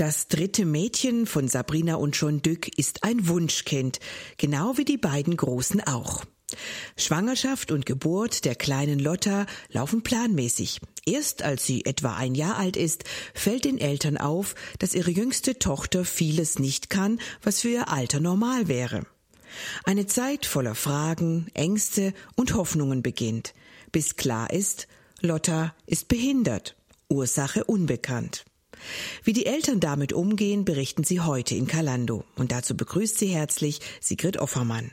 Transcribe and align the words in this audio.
Das 0.00 0.28
dritte 0.28 0.64
Mädchen 0.64 1.26
von 1.26 1.46
Sabrina 1.46 1.96
und 1.96 2.16
John 2.16 2.40
Dück 2.40 2.78
ist 2.78 3.04
ein 3.04 3.28
Wunschkind, 3.28 4.00
genau 4.38 4.78
wie 4.78 4.86
die 4.86 4.96
beiden 4.96 5.36
Großen 5.36 5.82
auch. 5.82 6.24
Schwangerschaft 6.96 7.70
und 7.70 7.84
Geburt 7.84 8.46
der 8.46 8.54
kleinen 8.54 8.98
Lotta 8.98 9.44
laufen 9.68 10.02
planmäßig. 10.02 10.80
Erst 11.04 11.42
als 11.42 11.66
sie 11.66 11.84
etwa 11.84 12.14
ein 12.16 12.34
Jahr 12.34 12.56
alt 12.56 12.78
ist, 12.78 13.04
fällt 13.34 13.66
den 13.66 13.76
Eltern 13.76 14.16
auf, 14.16 14.54
dass 14.78 14.94
ihre 14.94 15.10
jüngste 15.10 15.58
Tochter 15.58 16.06
vieles 16.06 16.58
nicht 16.58 16.88
kann, 16.88 17.20
was 17.42 17.60
für 17.60 17.68
ihr 17.68 17.88
Alter 17.90 18.20
normal 18.20 18.68
wäre. 18.68 19.02
Eine 19.84 20.06
Zeit 20.06 20.46
voller 20.46 20.76
Fragen, 20.76 21.48
Ängste 21.52 22.14
und 22.36 22.54
Hoffnungen 22.54 23.02
beginnt, 23.02 23.52
bis 23.92 24.16
klar 24.16 24.50
ist, 24.50 24.88
Lotta 25.20 25.74
ist 25.84 26.08
behindert, 26.08 26.74
Ursache 27.10 27.64
unbekannt. 27.64 28.46
Wie 29.24 29.32
die 29.32 29.46
Eltern 29.46 29.80
damit 29.80 30.12
umgehen, 30.12 30.64
berichten 30.64 31.04
sie 31.04 31.20
heute 31.20 31.54
in 31.54 31.66
Kalando. 31.66 32.24
Und 32.36 32.52
dazu 32.52 32.76
begrüßt 32.76 33.18
sie 33.18 33.28
herzlich 33.28 33.80
Sigrid 34.00 34.38
Offermann. 34.38 34.92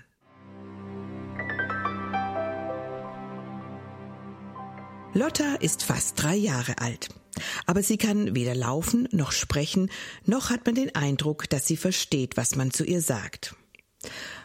Lotta 5.14 5.56
ist 5.56 5.84
fast 5.84 6.22
drei 6.22 6.36
Jahre 6.36 6.78
alt. 6.80 7.10
Aber 7.66 7.82
sie 7.82 7.98
kann 7.98 8.36
weder 8.36 8.56
laufen 8.56 9.08
noch 9.12 9.32
sprechen, 9.32 9.90
noch 10.26 10.50
hat 10.50 10.66
man 10.66 10.76
den 10.76 10.96
Eindruck, 10.96 11.50
dass 11.50 11.66
sie 11.66 11.78
versteht, 11.78 12.38
was 12.38 12.56
man 12.56 12.72
zu 12.72 12.84
ihr 12.84 13.02
sagt. 13.02 13.56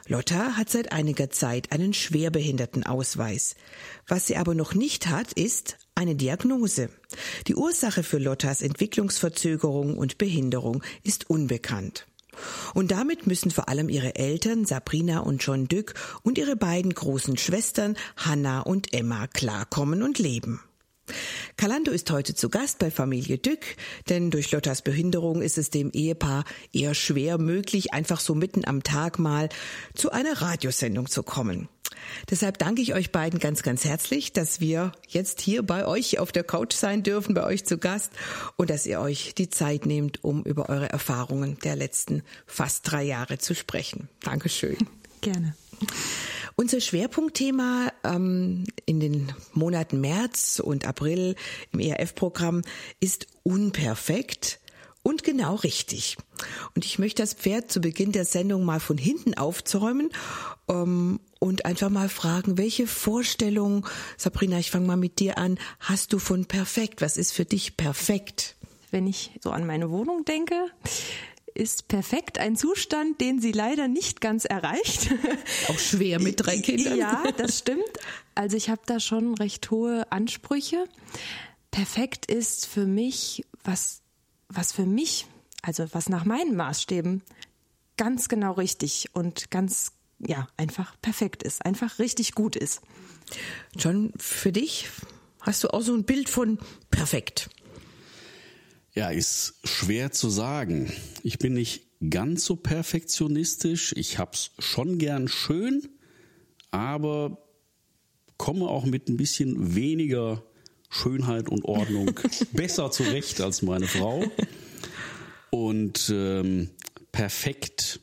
Lotta 0.09 0.57
hat 0.57 0.71
seit 0.71 0.93
einiger 0.93 1.31
Zeit 1.31 1.73
einen 1.73 1.95
Schwerbehindertenausweis. 1.95 3.55
Was 4.07 4.27
sie 4.27 4.37
aber 4.37 4.55
noch 4.55 4.75
nicht 4.75 5.09
hat, 5.09 5.33
ist 5.33 5.77
eine 5.95 6.17
Diagnose. 6.17 6.89
Die 7.47 7.55
Ursache 7.55 8.03
für 8.03 8.19
Lottas 8.19 8.63
Entwicklungsverzögerung 8.63 9.97
und 9.97 10.19
Behinderung 10.19 10.83
ist 11.03 11.29
unbekannt. 11.31 12.07
Und 12.75 12.91
damit 12.91 13.27
müssen 13.27 13.51
vor 13.51 13.69
allem 13.69 13.89
ihre 13.89 14.17
Eltern 14.17 14.65
Sabrina 14.65 15.21
und 15.21 15.43
John 15.45 15.69
Dück 15.69 15.95
und 16.23 16.39
ihre 16.39 16.57
beiden 16.57 16.95
großen 16.95 17.37
Schwestern 17.37 17.97
Hannah 18.17 18.61
und 18.61 18.93
Emma 18.95 19.27
klarkommen 19.27 20.03
und 20.03 20.19
leben. 20.19 20.61
Kalando 21.57 21.91
ist 21.91 22.11
heute 22.11 22.35
zu 22.35 22.49
Gast 22.49 22.79
bei 22.79 22.91
Familie 22.91 23.37
Dück, 23.37 23.61
denn 24.09 24.31
durch 24.31 24.51
Lottas 24.51 24.83
Behinderung 24.83 25.43
ist 25.43 25.59
es 25.59 25.69
dem 25.69 25.91
Ehepaar 25.91 26.45
eher 26.73 26.95
schwer 26.95 27.39
möglich, 27.39 27.93
einfach 27.93 28.21
so 28.21 28.35
mitten 28.35 28.65
am 28.65 28.83
Tag 28.83 29.19
mal 29.19 29.49
zu 29.95 30.11
einer 30.11 30.41
Radiosendung 30.41 31.09
zu 31.09 31.23
kommen. 31.23 31.69
Deshalb 32.31 32.59
danke 32.59 32.83
ich 32.83 32.95
euch 32.95 33.13
beiden 33.13 33.39
ganz, 33.39 33.63
ganz 33.63 33.85
herzlich, 33.85 34.33
dass 34.33 34.61
wir 34.61 34.93
jetzt 35.09 35.41
hier 35.41 35.63
bei 35.63 35.87
euch 35.87 36.19
auf 36.19 36.33
der 36.33 36.45
Couch 36.45 36.75
sein 36.75 37.03
dürfen, 37.03 37.35
bei 37.35 37.45
euch 37.45 37.65
zu 37.65 37.79
Gast 37.79 38.13
und 38.57 38.71
dass 38.71 38.87
ihr 38.87 39.01
euch 39.01 39.35
die 39.35 39.51
Zeit 39.51 39.87
nehmt, 39.87 40.23
um 40.25 40.43
über 40.45 40.69
eure 40.69 40.91
Erfahrungen 40.91 41.59
der 41.65 41.77
letzten 41.77 42.23
fast 42.47 42.91
drei 42.91 43.03
Jahre 43.03 43.39
zu 43.39 43.55
sprechen. 43.55 44.09
Dankeschön. 44.21 44.77
Gerne. 45.21 45.55
Unser 46.57 46.81
Schwerpunktthema 46.81 47.93
ähm, 48.05 48.65
in 48.85 49.01
den 49.01 49.33
Monaten 49.53 50.01
März 50.01 50.61
und 50.63 50.87
April 50.87 51.35
im 51.73 51.81
ERF-Programm 51.81 52.63
ist 53.01 53.27
unperfekt 53.43 54.61
und 55.03 55.25
genau 55.25 55.57
richtig. 55.57 56.17
Und 56.75 56.85
ich 56.85 56.99
möchte 56.99 57.23
das 57.23 57.35
Pferd 57.35 57.73
zu 57.73 57.81
Beginn 57.81 58.13
der 58.13 58.25
Sendung 58.25 58.65
mal 58.65 58.81
von 58.81 58.99
hinten 58.99 59.35
aufzäumen 59.35 60.11
ähm, 60.69 61.21
und 61.39 61.65
einfach 61.65 61.91
mal 61.91 62.09
fragen, 62.09 62.59
welche 62.59 62.87
Vorstellung, 62.87 63.87
Sabrina, 64.17 64.59
ich 64.59 64.71
fange 64.71 64.87
mal 64.87 64.97
mit 64.97 65.19
dir 65.19 65.39
an, 65.39 65.59
hast 65.81 66.13
du 66.13 66.19
von 66.19 66.47
perfekt? 66.47 67.01
Was 67.01 67.17
ist 67.17 67.33
für 67.33 67.45
dich 67.45 67.77
perfekt? 67.77 68.57
Wenn 68.91 69.07
ich 69.07 69.31
so 69.41 69.51
an 69.51 69.67
meine 69.67 69.91
Wohnung 69.91 70.25
denke, 70.25 70.55
ist 71.55 71.89
perfekt 71.89 72.39
ein 72.39 72.57
Zustand, 72.57 73.21
den 73.21 73.41
sie 73.41 73.53
leider 73.53 73.89
nicht 73.89 74.21
ganz 74.21 74.45
erreicht. 74.45 75.13
Auch 75.69 75.79
schwer 75.79 76.21
mit 76.21 76.45
drei 76.45 76.59
Kindern. 76.59 76.97
Ja, 76.97 77.23
das 77.37 77.59
stimmt. 77.59 77.83
Also 78.35 78.57
ich 78.57 78.71
habe 78.71 78.83
da 78.87 79.01
schon 79.01 79.35
recht 79.35 79.71
hohe 79.71 80.11
Ansprüche. 80.11 80.85
Perfekt 81.71 82.27
ist 82.27 82.67
für 82.67 82.87
mich, 82.87 83.45
was, 83.65 84.03
was 84.49 84.73
für 84.73 84.87
mich, 84.87 85.27
also 85.63 85.87
was 85.93 86.09
nach 86.09 86.25
meinen 86.25 86.57
Maßstäben 86.57 87.23
ganz 87.97 88.29
genau 88.29 88.53
richtig 88.53 89.11
und 89.13 89.51
ganz, 89.51 89.93
ja, 90.27 90.49
einfach 90.57 91.01
perfekt 91.01 91.43
ist, 91.43 91.65
einfach 91.65 91.99
richtig 91.99 92.33
gut 92.33 92.57
ist. 92.57 92.81
John, 93.77 94.13
für 94.19 94.53
dich 94.53 94.89
hast 95.41 95.65
du 95.65 95.69
auch 95.69 95.83
so 95.83 95.95
ein 95.95 96.05
Bild 96.05 96.29
von 96.29 96.59
perfekt? 96.91 97.51
Ja, 98.95 99.11
ist 99.11 99.55
schwer 99.65 100.13
zu 100.13 100.29
sagen. 100.29 100.93
Ich 101.23 101.39
bin 101.39 101.55
nicht 101.55 101.87
ganz 102.11 102.45
so 102.45 102.57
perfektionistisch. 102.57 103.95
Ich 103.97 104.19
hab's 104.19 104.51
schon 104.59 104.99
gern 104.99 105.29
schön, 105.29 105.89
aber 106.71 107.39
komme 108.37 108.67
auch 108.67 108.85
mit 108.85 109.09
ein 109.09 109.17
bisschen 109.17 109.75
weniger 109.75 110.43
Schönheit 110.91 111.49
und 111.49 111.65
Ordnung 111.65 112.11
besser 112.53 112.91
zurecht 112.91 113.41
als 113.41 113.63
meine 113.63 113.87
Frau. 113.87 114.25
Und 115.51 116.11
ähm, 116.13 116.71
perfekt 117.13 118.01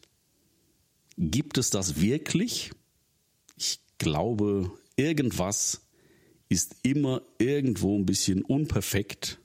gibt 1.20 1.60
es 1.60 1.70
das 1.70 2.02
wirklich? 2.02 2.72
Ich 3.56 3.80
glaube, 4.00 4.72
irgendwas 4.96 5.82
ist 6.50 6.78
immer 6.82 7.22
irgendwo 7.38 7.96
ein 7.96 8.08
bisschen 8.08 8.42
unperfekt 8.42 9.40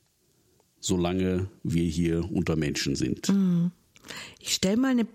solange 0.84 1.48
wir 1.62 1.84
hier 1.84 2.30
unter 2.30 2.56
Menschen 2.56 2.94
sind. 2.94 3.30
Mhm. 3.30 3.72
Ich 4.38 4.54
stelle 4.54 4.76
mal 4.76 4.90
eine 4.90 5.06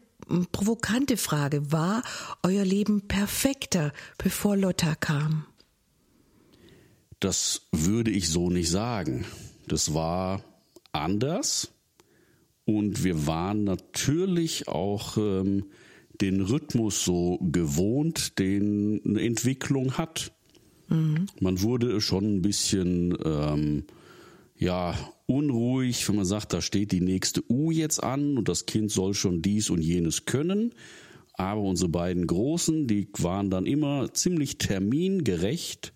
provokante 0.52 1.16
Frage. 1.16 1.72
War 1.72 2.02
euer 2.42 2.66
Leben 2.66 3.08
perfekter, 3.08 3.94
bevor 4.18 4.58
Lotta 4.58 4.96
kam? 4.96 5.46
Das 7.20 7.68
würde 7.72 8.10
ich 8.10 8.30
so 8.30 8.50
nicht 8.50 8.70
sagen. 8.70 9.26
Das 9.68 9.94
war 9.94 10.42
anders 10.92 11.72
und 12.66 13.04
wir 13.04 13.28
waren 13.28 13.64
natürlich 13.64 14.68
auch 14.68 15.18
ähm, 15.18 15.66
den 16.22 16.42
Rhythmus 16.42 17.04
so 17.04 17.40
gewohnt, 17.42 18.40
den 18.40 19.02
eine 19.06 19.22
Entwicklung 19.22 19.98
hat. 19.98 20.32
Mhm. 20.90 21.28
Man 21.40 21.62
wurde 21.62 22.02
schon 22.02 22.36
ein 22.38 22.42
bisschen 22.42 23.18
ähm, 23.24 23.84
ja 24.58 24.96
unruhig, 25.26 26.08
wenn 26.10 26.18
man 26.18 26.26
sagt, 26.26 26.54
da 26.54 26.62
steht 26.62 26.92
die 26.92 27.02
nächste 27.02 27.42
U 27.50 27.72
jetzt 27.72 28.04
an 28.04 28.38
und 28.38 28.50
das 28.50 28.66
Kind 28.66 28.92
soll 28.92 29.14
schon 29.14 29.42
dies 29.42 29.70
und 29.70 29.82
jenes 29.82 30.26
können. 30.26 30.74
Aber 31.34 31.62
unsere 31.62 31.90
beiden 31.90 32.28
Großen, 32.28 32.88
die 32.88 33.08
waren 33.18 33.50
dann 33.50 33.66
immer 33.66 34.14
ziemlich 34.14 34.58
termingerecht. 34.58 35.94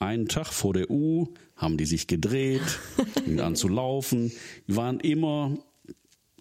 Einen 0.00 0.26
Tag 0.26 0.48
vor 0.48 0.72
der 0.72 0.90
U 0.90 1.28
haben 1.54 1.76
die 1.76 1.84
sich 1.84 2.06
gedreht, 2.06 2.62
fingen 3.14 3.40
an 3.40 3.54
zu 3.54 3.68
laufen. 3.68 4.32
Die 4.66 4.74
waren 4.74 4.98
immer, 4.98 5.58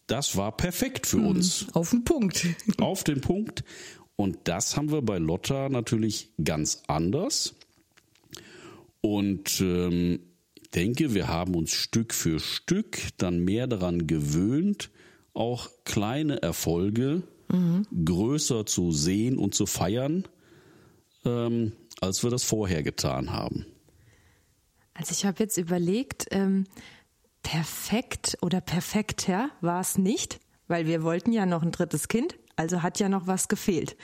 das 0.10 0.36
war 0.36 0.56
perfekt 0.56 1.08
für 1.08 1.18
hm, 1.18 1.28
uns. 1.28 1.68
Auf 1.74 1.92
den 1.92 2.04
Punkt. 2.04 2.46
Auf 2.80 3.04
den 3.04 3.22
Punkt. 3.22 3.64
Und 4.16 4.38
das 4.46 4.76
haben 4.76 4.92
wir 4.92 5.02
bei 5.02 5.18
Lotta 5.18 5.70
natürlich 5.70 6.32
ganz 6.44 6.84
anders. 6.88 7.56
Und 9.02 9.62
ähm, 9.62 10.20
denke, 10.76 11.14
wir 11.14 11.28
haben 11.28 11.56
uns 11.56 11.72
Stück 11.72 12.14
für 12.14 12.40
Stück 12.40 13.00
dann 13.18 13.40
mehr 13.40 13.68
daran 13.68 14.08
gewöhnt, 14.08 14.90
auch 15.34 15.70
kleine 15.86 16.42
Erfolge 16.42 17.24
mhm. 17.48 17.86
größer 18.04 18.66
zu 18.66 18.92
sehen 18.92 19.38
und 19.38 19.56
zu 19.56 19.66
feiern, 19.66 20.28
ähm, 21.24 21.72
als 22.02 22.24
wir 22.24 22.30
das 22.30 22.44
vorher 22.44 22.84
getan 22.84 23.32
haben. 23.32 23.66
Also 24.94 25.14
ich 25.14 25.26
habe 25.26 25.42
jetzt 25.42 25.58
überlegt, 25.58 26.28
ähm, 26.32 26.66
perfekt 27.44 28.38
oder 28.42 28.62
perfekter 28.62 29.50
war 29.62 29.82
es 29.82 29.98
nicht, 29.98 30.40
weil 30.68 30.86
wir 30.86 31.04
wollten 31.04 31.32
ja 31.32 31.46
noch 31.46 31.64
ein 31.64 31.72
drittes 31.72 32.08
Kind, 32.08 32.36
also 32.56 32.84
hat 32.84 33.00
ja 33.00 33.10
noch 33.10 33.28
was 33.28 33.48
gefehlt. 33.48 33.96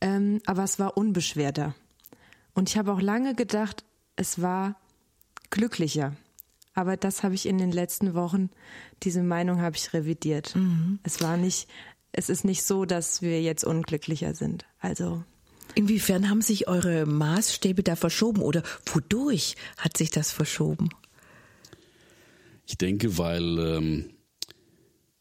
Ähm, 0.00 0.40
aber 0.46 0.64
es 0.64 0.78
war 0.78 0.96
unbeschwerter. 0.96 1.74
Und 2.54 2.68
ich 2.68 2.76
habe 2.76 2.92
auch 2.92 3.00
lange 3.00 3.34
gedacht, 3.34 3.84
es 4.16 4.42
war 4.42 4.76
glücklicher. 5.50 6.16
Aber 6.74 6.96
das 6.96 7.22
habe 7.22 7.34
ich 7.34 7.46
in 7.46 7.58
den 7.58 7.70
letzten 7.70 8.14
Wochen, 8.14 8.50
diese 9.02 9.22
Meinung 9.22 9.60
habe 9.60 9.76
ich 9.76 9.92
revidiert. 9.92 10.56
Mhm. 10.56 10.98
Es 11.02 11.20
war 11.20 11.36
nicht, 11.36 11.68
es 12.12 12.28
ist 12.28 12.44
nicht 12.44 12.64
so, 12.64 12.84
dass 12.84 13.22
wir 13.22 13.42
jetzt 13.42 13.64
unglücklicher 13.64 14.34
sind. 14.34 14.64
Also. 14.80 15.22
Inwiefern 15.74 16.28
haben 16.28 16.42
sich 16.42 16.68
eure 16.68 17.06
Maßstäbe 17.06 17.82
da 17.82 17.96
verschoben 17.96 18.42
oder 18.42 18.62
wodurch 18.92 19.56
hat 19.78 19.96
sich 19.96 20.10
das 20.10 20.32
verschoben? 20.32 20.90
Ich 22.66 22.78
denke, 22.78 23.18
weil 23.18 23.58
ähm, 23.58 24.10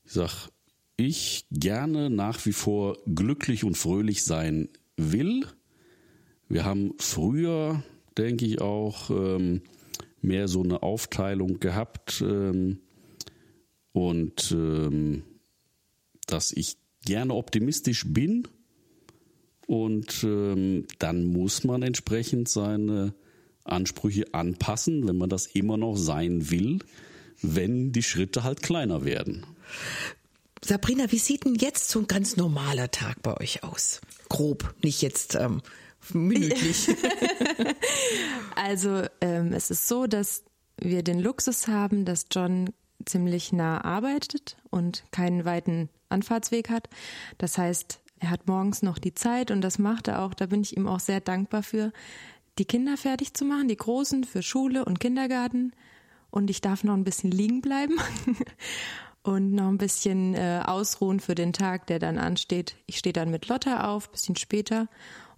ich 0.03 0.11
sag, 0.11 0.49
ich 0.97 1.45
gerne 1.51 2.09
nach 2.09 2.45
wie 2.45 2.53
vor 2.53 2.97
glücklich 3.13 3.63
und 3.63 3.77
fröhlich 3.77 4.23
sein 4.23 4.69
will. 4.97 5.45
Wir 6.47 6.65
haben 6.65 6.93
früher, 6.97 7.83
denke 8.17 8.45
ich 8.45 8.61
auch, 8.61 9.09
ähm, 9.09 9.61
mehr 10.21 10.47
so 10.47 10.61
eine 10.63 10.83
Aufteilung 10.83 11.59
gehabt. 11.59 12.21
Ähm, 12.21 12.79
und 13.93 14.51
ähm, 14.51 15.23
dass 16.27 16.51
ich 16.51 16.77
gerne 17.05 17.33
optimistisch 17.33 18.05
bin 18.07 18.47
und 19.67 20.23
ähm, 20.23 20.85
dann 20.99 21.25
muss 21.25 21.63
man 21.63 21.81
entsprechend 21.81 22.47
seine 22.47 23.13
Ansprüche 23.63 24.33
anpassen, 24.33 25.07
wenn 25.07 25.17
man 25.17 25.29
das 25.29 25.47
immer 25.47 25.77
noch 25.77 25.95
sein 25.95 26.51
will, 26.51 26.79
wenn 27.41 27.91
die 27.91 28.03
Schritte 28.03 28.43
halt 28.43 28.61
kleiner 28.61 29.05
werden. 29.05 29.45
Sabrina, 30.63 31.11
wie 31.11 31.17
sieht 31.17 31.45
denn 31.45 31.55
jetzt 31.55 31.89
so 31.89 31.99
ein 31.99 32.07
ganz 32.07 32.37
normaler 32.37 32.91
Tag 32.91 33.21
bei 33.23 33.35
euch 33.37 33.63
aus? 33.63 34.01
Grob, 34.29 34.75
nicht 34.83 35.01
jetzt 35.01 35.35
ähm, 35.35 35.61
minütlich. 36.13 36.87
also 38.55 39.03
ähm, 39.21 39.53
es 39.53 39.71
ist 39.71 39.87
so, 39.87 40.05
dass 40.05 40.43
wir 40.77 41.03
den 41.03 41.19
Luxus 41.19 41.67
haben, 41.67 42.05
dass 42.05 42.27
John 42.31 42.69
ziemlich 43.05 43.51
nah 43.51 43.83
arbeitet 43.83 44.57
und 44.69 45.03
keinen 45.11 45.45
weiten 45.45 45.89
Anfahrtsweg 46.09 46.69
hat. 46.69 46.89
Das 47.37 47.57
heißt, 47.57 47.99
er 48.19 48.29
hat 48.29 48.47
morgens 48.47 48.83
noch 48.83 48.99
die 48.99 49.15
Zeit 49.15 49.49
und 49.49 49.61
das 49.61 49.79
macht 49.79 50.07
er 50.07 50.21
auch, 50.21 50.35
da 50.35 50.45
bin 50.45 50.61
ich 50.61 50.77
ihm 50.77 50.87
auch 50.87 50.99
sehr 50.99 51.21
dankbar 51.21 51.63
für, 51.63 51.91
die 52.59 52.65
Kinder 52.65 52.97
fertig 52.97 53.33
zu 53.33 53.45
machen, 53.45 53.67
die 53.67 53.77
Großen 53.77 54.23
für 54.23 54.43
Schule 54.43 54.85
und 54.85 54.99
Kindergarten. 54.99 55.71
Und 56.31 56.49
ich 56.49 56.61
darf 56.61 56.83
noch 56.83 56.95
ein 56.95 57.03
bisschen 57.03 57.29
liegen 57.31 57.61
bleiben 57.61 57.97
und 59.23 59.51
noch 59.53 59.67
ein 59.67 59.77
bisschen 59.77 60.33
äh, 60.33 60.63
ausruhen 60.65 61.19
für 61.19 61.35
den 61.35 61.53
Tag, 61.53 61.87
der 61.87 61.99
dann 61.99 62.17
ansteht. 62.17 62.75
Ich 62.87 62.97
stehe 62.97 63.13
dann 63.13 63.29
mit 63.29 63.47
Lotta 63.47 63.87
auf, 63.91 64.09
bisschen 64.09 64.35
später. 64.35 64.87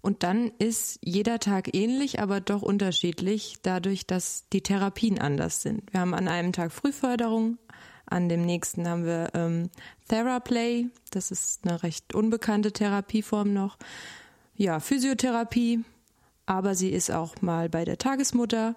Und 0.01 0.23
dann 0.23 0.51
ist 0.59 0.99
jeder 1.01 1.39
Tag 1.39 1.73
ähnlich, 1.73 2.19
aber 2.19 2.41
doch 2.41 2.61
unterschiedlich, 2.61 3.55
dadurch, 3.63 4.05
dass 4.05 4.49
die 4.51 4.61
Therapien 4.61 5.17
anders 5.17 5.61
sind. 5.61 5.81
Wir 5.91 6.01
haben 6.01 6.13
an 6.13 6.27
einem 6.27 6.51
Tag 6.51 6.73
Frühförderung, 6.73 7.57
an 8.05 8.27
dem 8.27 8.45
nächsten 8.45 8.87
haben 8.87 9.05
wir 9.05 9.29
ähm, 9.33 9.69
Theraplay, 10.09 10.87
das 11.11 11.31
ist 11.31 11.65
eine 11.65 11.83
recht 11.83 12.13
unbekannte 12.13 12.73
Therapieform 12.73 13.53
noch. 13.53 13.77
Ja, 14.55 14.81
Physiotherapie, 14.81 15.85
aber 16.45 16.75
sie 16.75 16.89
ist 16.89 17.09
auch 17.09 17.41
mal 17.41 17.69
bei 17.69 17.85
der 17.85 17.97
Tagesmutter 17.97 18.75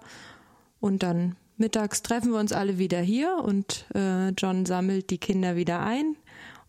und 0.79 1.03
dann 1.03 1.35
mittags 1.57 2.01
treffen 2.01 2.31
wir 2.31 2.39
uns 2.39 2.51
alle 2.51 2.77
wieder 2.77 2.99
hier 2.99 3.37
und 3.43 3.85
äh, 3.95 4.29
John 4.29 4.65
sammelt 4.65 5.09
die 5.09 5.17
Kinder 5.17 5.55
wieder 5.55 5.81
ein 5.81 6.15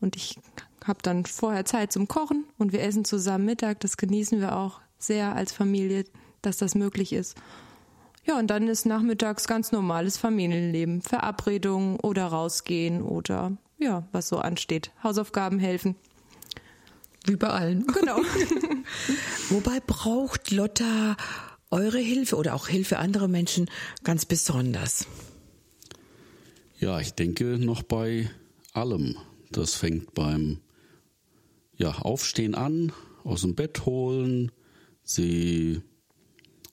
und 0.01 0.17
ich 0.17 0.39
habe 0.85 1.01
dann 1.03 1.27
vorher 1.27 1.65
Zeit 1.65 1.93
zum 1.93 2.09
Kochen 2.09 2.45
und 2.57 2.73
wir 2.73 2.83
essen 2.83 3.05
zusammen 3.05 3.45
Mittag. 3.45 3.81
Das 3.81 3.97
genießen 3.97 4.41
wir 4.41 4.57
auch 4.57 4.81
sehr 4.99 5.35
als 5.37 5.53
Familie, 5.53 6.05
dass 6.43 6.57
das 6.57 6.75
möglich 6.75 7.13
ist. 7.13 7.37
Ja, 8.25 8.39
und 8.39 8.49
dann 8.49 8.69
ist 8.69 8.85
nachmittags 8.85 9.47
ganz 9.47 9.73
normales 9.73 10.19
Familienleben, 10.19 11.03
Verabredungen 11.03 11.99
oder 12.01 12.27
rausgehen 12.27 13.03
oder 13.03 13.57
ja, 13.79 14.07
was 14.13 14.29
so 14.29 14.39
ansteht, 14.39 14.91
Hausaufgaben 15.03 15.59
helfen. 15.59 15.95
Wie 17.25 17.37
bei 17.37 17.49
allen. 17.49 17.87
Genau. 17.87 18.19
Wobei 19.51 19.81
braucht 19.87 20.51
Lotta 20.51 21.17
eure 21.71 21.99
Hilfe 21.99 22.37
oder 22.37 22.55
auch 22.55 22.69
Hilfe 22.69 22.99
anderer 22.99 23.29
Menschen 23.29 23.71
ganz 24.05 24.25
besonders? 24.25 25.07
Ja, 26.79 27.01
ich 27.01 27.13
denke 27.13 27.59
noch 27.59 27.83
bei 27.83 28.31
allem. 28.73 29.17
Das 29.51 29.75
fängt 29.75 30.15
beim 30.15 30.61
ja, 31.77 31.93
Aufstehen 31.93 32.55
an, 32.55 32.93
aus 33.25 33.43
dem 33.43 33.55
Bett 33.55 33.87
holen, 33.87 34.53
sie 35.03 35.81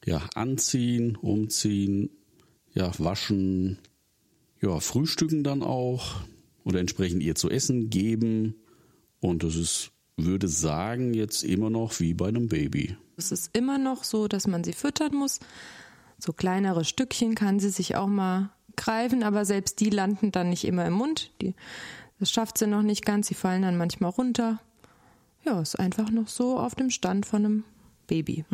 ja, 0.05 0.17
anziehen, 0.35 1.15
umziehen, 1.15 2.09
ja, 2.73 2.91
waschen, 2.99 3.79
ja, 4.61 4.79
frühstücken 4.79 5.43
dann 5.43 5.63
auch 5.63 6.21
oder 6.63 6.79
entsprechend 6.79 7.23
ihr 7.23 7.35
zu 7.35 7.49
essen 7.49 7.89
geben. 7.89 8.55
Und 9.19 9.43
das 9.43 9.55
ist 9.55 9.91
würde 10.17 10.47
sagen, 10.47 11.13
jetzt 11.13 11.43
immer 11.43 11.69
noch 11.69 11.99
wie 11.99 12.13
bei 12.13 12.27
einem 12.27 12.47
Baby. 12.47 12.97
Es 13.17 13.31
ist 13.31 13.55
immer 13.55 13.77
noch 13.77 14.03
so, 14.03 14.27
dass 14.27 14.47
man 14.47 14.63
sie 14.63 14.73
füttern 14.73 15.15
muss. 15.15 15.39
So 16.17 16.33
kleinere 16.33 16.85
Stückchen 16.85 17.35
kann 17.35 17.59
sie 17.59 17.69
sich 17.69 17.95
auch 17.95 18.07
mal 18.07 18.49
greifen, 18.75 19.23
aber 19.23 19.45
selbst 19.45 19.79
die 19.79 19.89
landen 19.89 20.31
dann 20.31 20.49
nicht 20.49 20.65
immer 20.65 20.85
im 20.85 20.93
Mund. 20.93 21.31
Die, 21.41 21.53
das 22.19 22.31
schafft 22.31 22.57
sie 22.57 22.67
noch 22.67 22.81
nicht 22.81 23.05
ganz, 23.05 23.27
sie 23.27 23.35
fallen 23.35 23.61
dann 23.61 23.77
manchmal 23.77 24.11
runter. 24.11 24.59
Ja, 25.45 25.61
ist 25.61 25.79
einfach 25.79 26.09
noch 26.09 26.27
so 26.27 26.59
auf 26.59 26.75
dem 26.75 26.89
Stand 26.89 27.25
von 27.25 27.45
einem 27.45 27.63
Baby. 28.07 28.45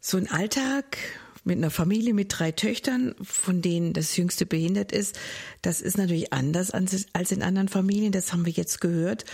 So 0.00 0.18
ein 0.18 0.30
Alltag 0.30 0.98
mit 1.46 1.56
einer 1.56 1.70
Familie 1.70 2.12
mit 2.12 2.36
drei 2.36 2.52
Töchtern, 2.52 3.14
von 3.22 3.62
denen 3.62 3.92
das 3.92 4.16
jüngste 4.16 4.46
behindert 4.46 4.92
ist, 4.92 5.18
das 5.62 5.80
ist 5.80 5.96
natürlich 5.96 6.32
anders 6.32 6.72
als 6.72 7.32
in 7.32 7.42
anderen 7.42 7.68
Familien. 7.68 8.12
Das 8.12 8.32
haben 8.32 8.44
wir 8.44 8.52
jetzt 8.52 8.80
gehört, 8.80 9.24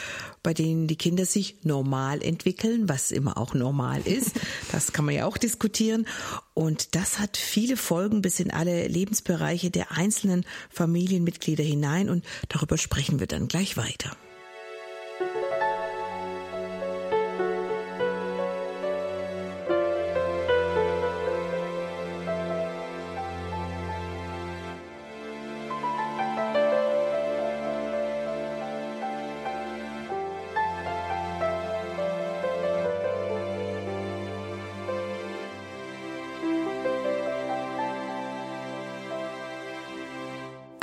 bei 0.42 0.54
denen 0.54 0.86
die 0.86 0.96
Kinder 0.96 1.24
sich 1.24 1.56
normal 1.62 2.22
entwickeln, 2.22 2.88
was 2.88 3.10
immer 3.10 3.38
auch 3.38 3.54
normal 3.54 4.02
ist. 4.04 4.32
Das 4.70 4.92
kann 4.92 5.04
man 5.04 5.14
ja 5.14 5.26
auch 5.26 5.36
diskutieren. 5.36 6.06
Und 6.54 6.94
das 6.94 7.18
hat 7.18 7.36
viele 7.36 7.76
Folgen 7.76 8.22
bis 8.22 8.40
in 8.40 8.50
alle 8.50 8.86
Lebensbereiche 8.88 9.70
der 9.70 9.92
einzelnen 9.92 10.44
Familienmitglieder 10.70 11.64
hinein. 11.64 12.08
Und 12.08 12.24
darüber 12.48 12.78
sprechen 12.78 13.20
wir 13.20 13.26
dann 13.26 13.48
gleich 13.48 13.76
weiter. 13.76 14.16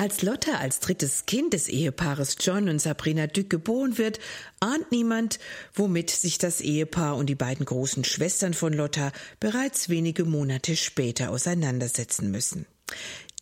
Als 0.09 0.23
Lotta 0.23 0.53
als 0.56 0.79
drittes 0.79 1.27
Kind 1.27 1.53
des 1.53 1.67
Ehepaares 1.67 2.38
John 2.39 2.67
und 2.67 2.81
Sabrina 2.81 3.27
Dück 3.27 3.47
geboren 3.47 4.00
wird, 4.00 4.19
ahnt 4.59 4.91
niemand, 4.91 5.38
womit 5.75 6.09
sich 6.09 6.39
das 6.39 6.61
Ehepaar 6.61 7.15
und 7.15 7.27
die 7.27 7.35
beiden 7.35 7.63
großen 7.63 8.03
Schwestern 8.03 8.56
von 8.56 8.73
Lotta 8.73 9.11
bereits 9.39 9.88
wenige 9.88 10.25
Monate 10.25 10.75
später 10.75 11.29
auseinandersetzen 11.29 12.31
müssen. 12.31 12.65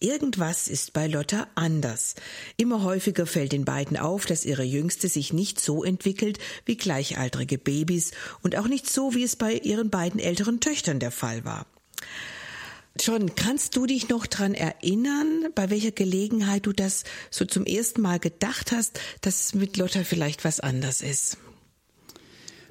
Irgendwas 0.01 0.67
ist 0.67 0.91
bei 0.91 1.07
Lotta 1.07 1.47
anders. 1.55 2.15
Immer 2.57 2.83
häufiger 2.83 3.25
fällt 3.25 3.53
den 3.53 3.63
beiden 3.63 3.95
auf, 3.95 4.25
dass 4.25 4.43
ihre 4.43 4.63
Jüngste 4.63 5.07
sich 5.07 5.31
nicht 5.31 5.61
so 5.61 5.85
entwickelt 5.85 6.37
wie 6.65 6.75
gleichaltrige 6.75 7.59
Babys 7.59 8.11
und 8.41 8.57
auch 8.57 8.67
nicht 8.67 8.91
so, 8.91 9.15
wie 9.15 9.23
es 9.23 9.37
bei 9.37 9.53
ihren 9.53 9.89
beiden 9.89 10.19
älteren 10.19 10.59
Töchtern 10.59 10.99
der 10.99 11.11
Fall 11.11 11.45
war. 11.45 11.65
John, 12.99 13.35
kannst 13.35 13.75
du 13.75 13.85
dich 13.85 14.09
noch 14.09 14.27
dran 14.27 14.53
erinnern, 14.53 15.47
bei 15.55 15.69
welcher 15.69 15.91
Gelegenheit 15.91 16.65
du 16.65 16.73
das 16.73 17.03
so 17.29 17.45
zum 17.45 17.65
ersten 17.65 18.01
Mal 18.01 18.19
gedacht 18.19 18.71
hast, 18.71 18.99
dass 19.21 19.53
mit 19.53 19.77
Lotta 19.77 20.03
vielleicht 20.03 20.43
was 20.43 20.59
anders 20.59 21.01
ist? 21.01 21.37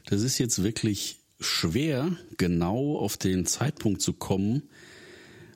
Das 0.07 0.23
ist 0.23 0.39
jetzt 0.39 0.63
wirklich 0.63 1.19
schwer, 1.41 2.17
genau 2.37 2.97
auf 2.99 3.17
den 3.17 3.47
Zeitpunkt 3.47 4.03
zu 4.03 4.13
kommen, 4.13 4.63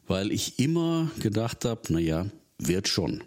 weil 0.07 0.33
ich 0.33 0.59
immer 0.59 1.11
gedacht 1.21 1.65
habe, 1.65 1.83
na 1.89 1.99
ja, 1.99 2.27
wird 2.59 2.89
schon. 2.89 3.23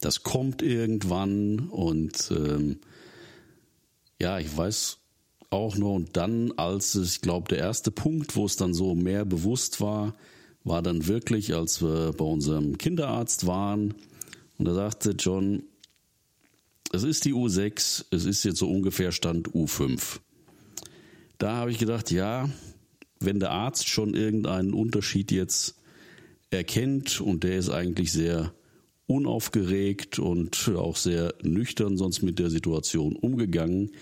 Das 0.00 0.22
kommt 0.22 0.62
irgendwann 0.62 1.68
und 1.68 2.30
ähm, 2.30 2.80
ja, 4.20 4.38
ich 4.38 4.56
weiß 4.56 4.98
auch 5.50 5.76
noch 5.76 5.94
und 5.94 6.16
dann, 6.16 6.52
als 6.52 6.94
ich 6.94 7.20
glaube, 7.20 7.48
der 7.48 7.58
erste 7.58 7.90
Punkt, 7.90 8.36
wo 8.36 8.46
es 8.46 8.56
dann 8.56 8.74
so 8.74 8.94
mehr 8.94 9.24
bewusst 9.24 9.80
war, 9.80 10.14
war 10.64 10.82
dann 10.82 11.06
wirklich, 11.06 11.54
als 11.54 11.82
wir 11.82 12.12
bei 12.16 12.24
unserem 12.24 12.78
Kinderarzt 12.78 13.46
waren, 13.46 13.94
und 14.58 14.66
da 14.66 14.74
sagte 14.74 15.14
John, 15.18 15.62
es 16.92 17.02
ist 17.02 17.24
die 17.24 17.32
U6, 17.32 18.04
es 18.10 18.24
ist 18.26 18.44
jetzt 18.44 18.58
so 18.58 18.68
ungefähr 18.68 19.12
Stand 19.12 19.48
U5. 19.50 20.18
Da 21.38 21.56
habe 21.56 21.70
ich 21.70 21.78
gedacht, 21.78 22.10
ja, 22.10 22.50
wenn 23.20 23.40
der 23.40 23.52
Arzt 23.52 23.88
schon 23.88 24.14
irgendeinen 24.14 24.74
Unterschied 24.74 25.30
jetzt 25.32 25.76
erkennt 26.50 27.20
und 27.20 27.44
der 27.44 27.56
ist 27.56 27.70
eigentlich 27.70 28.12
sehr 28.12 28.52
unaufgeregt 29.06 30.18
und 30.18 30.70
auch 30.76 30.96
sehr 30.96 31.34
nüchtern 31.42 31.96
sonst 31.96 32.22
mit 32.22 32.38
der 32.38 32.50
Situation 32.50 33.16
umgegangen 33.16 33.92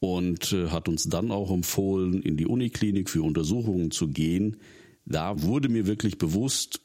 und 0.00 0.52
äh, 0.52 0.68
hat 0.68 0.88
uns 0.88 1.04
dann 1.04 1.30
auch 1.30 1.50
empfohlen, 1.50 2.22
in 2.22 2.36
die 2.36 2.46
Uniklinik 2.46 3.08
für 3.08 3.22
Untersuchungen 3.22 3.90
zu 3.90 4.08
gehen, 4.08 4.56
da 5.04 5.42
wurde 5.42 5.68
mir 5.68 5.86
wirklich 5.86 6.18
bewusst, 6.18 6.80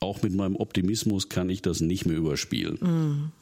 auch 0.00 0.22
mit 0.22 0.34
meinem 0.34 0.56
Optimismus 0.56 1.28
kann 1.28 1.48
ich 1.48 1.62
das 1.62 1.80
nicht 1.80 2.06
mehr 2.06 2.16
überspielen. 2.16 2.74
Mm. 2.80 3.32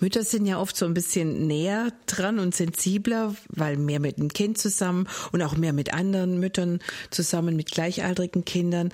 Mütter 0.00 0.24
sind 0.24 0.46
ja 0.46 0.58
oft 0.58 0.76
so 0.76 0.86
ein 0.86 0.94
bisschen 0.94 1.46
näher 1.46 1.92
dran 2.06 2.40
und 2.40 2.54
sensibler, 2.54 3.36
weil 3.48 3.76
mehr 3.76 4.00
mit 4.00 4.18
dem 4.18 4.32
Kind 4.32 4.58
zusammen 4.58 5.08
und 5.30 5.40
auch 5.40 5.56
mehr 5.56 5.72
mit 5.72 5.94
anderen 5.94 6.40
Müttern 6.40 6.80
zusammen, 7.10 7.54
mit 7.54 7.70
gleichaltrigen 7.70 8.44
Kindern. 8.44 8.92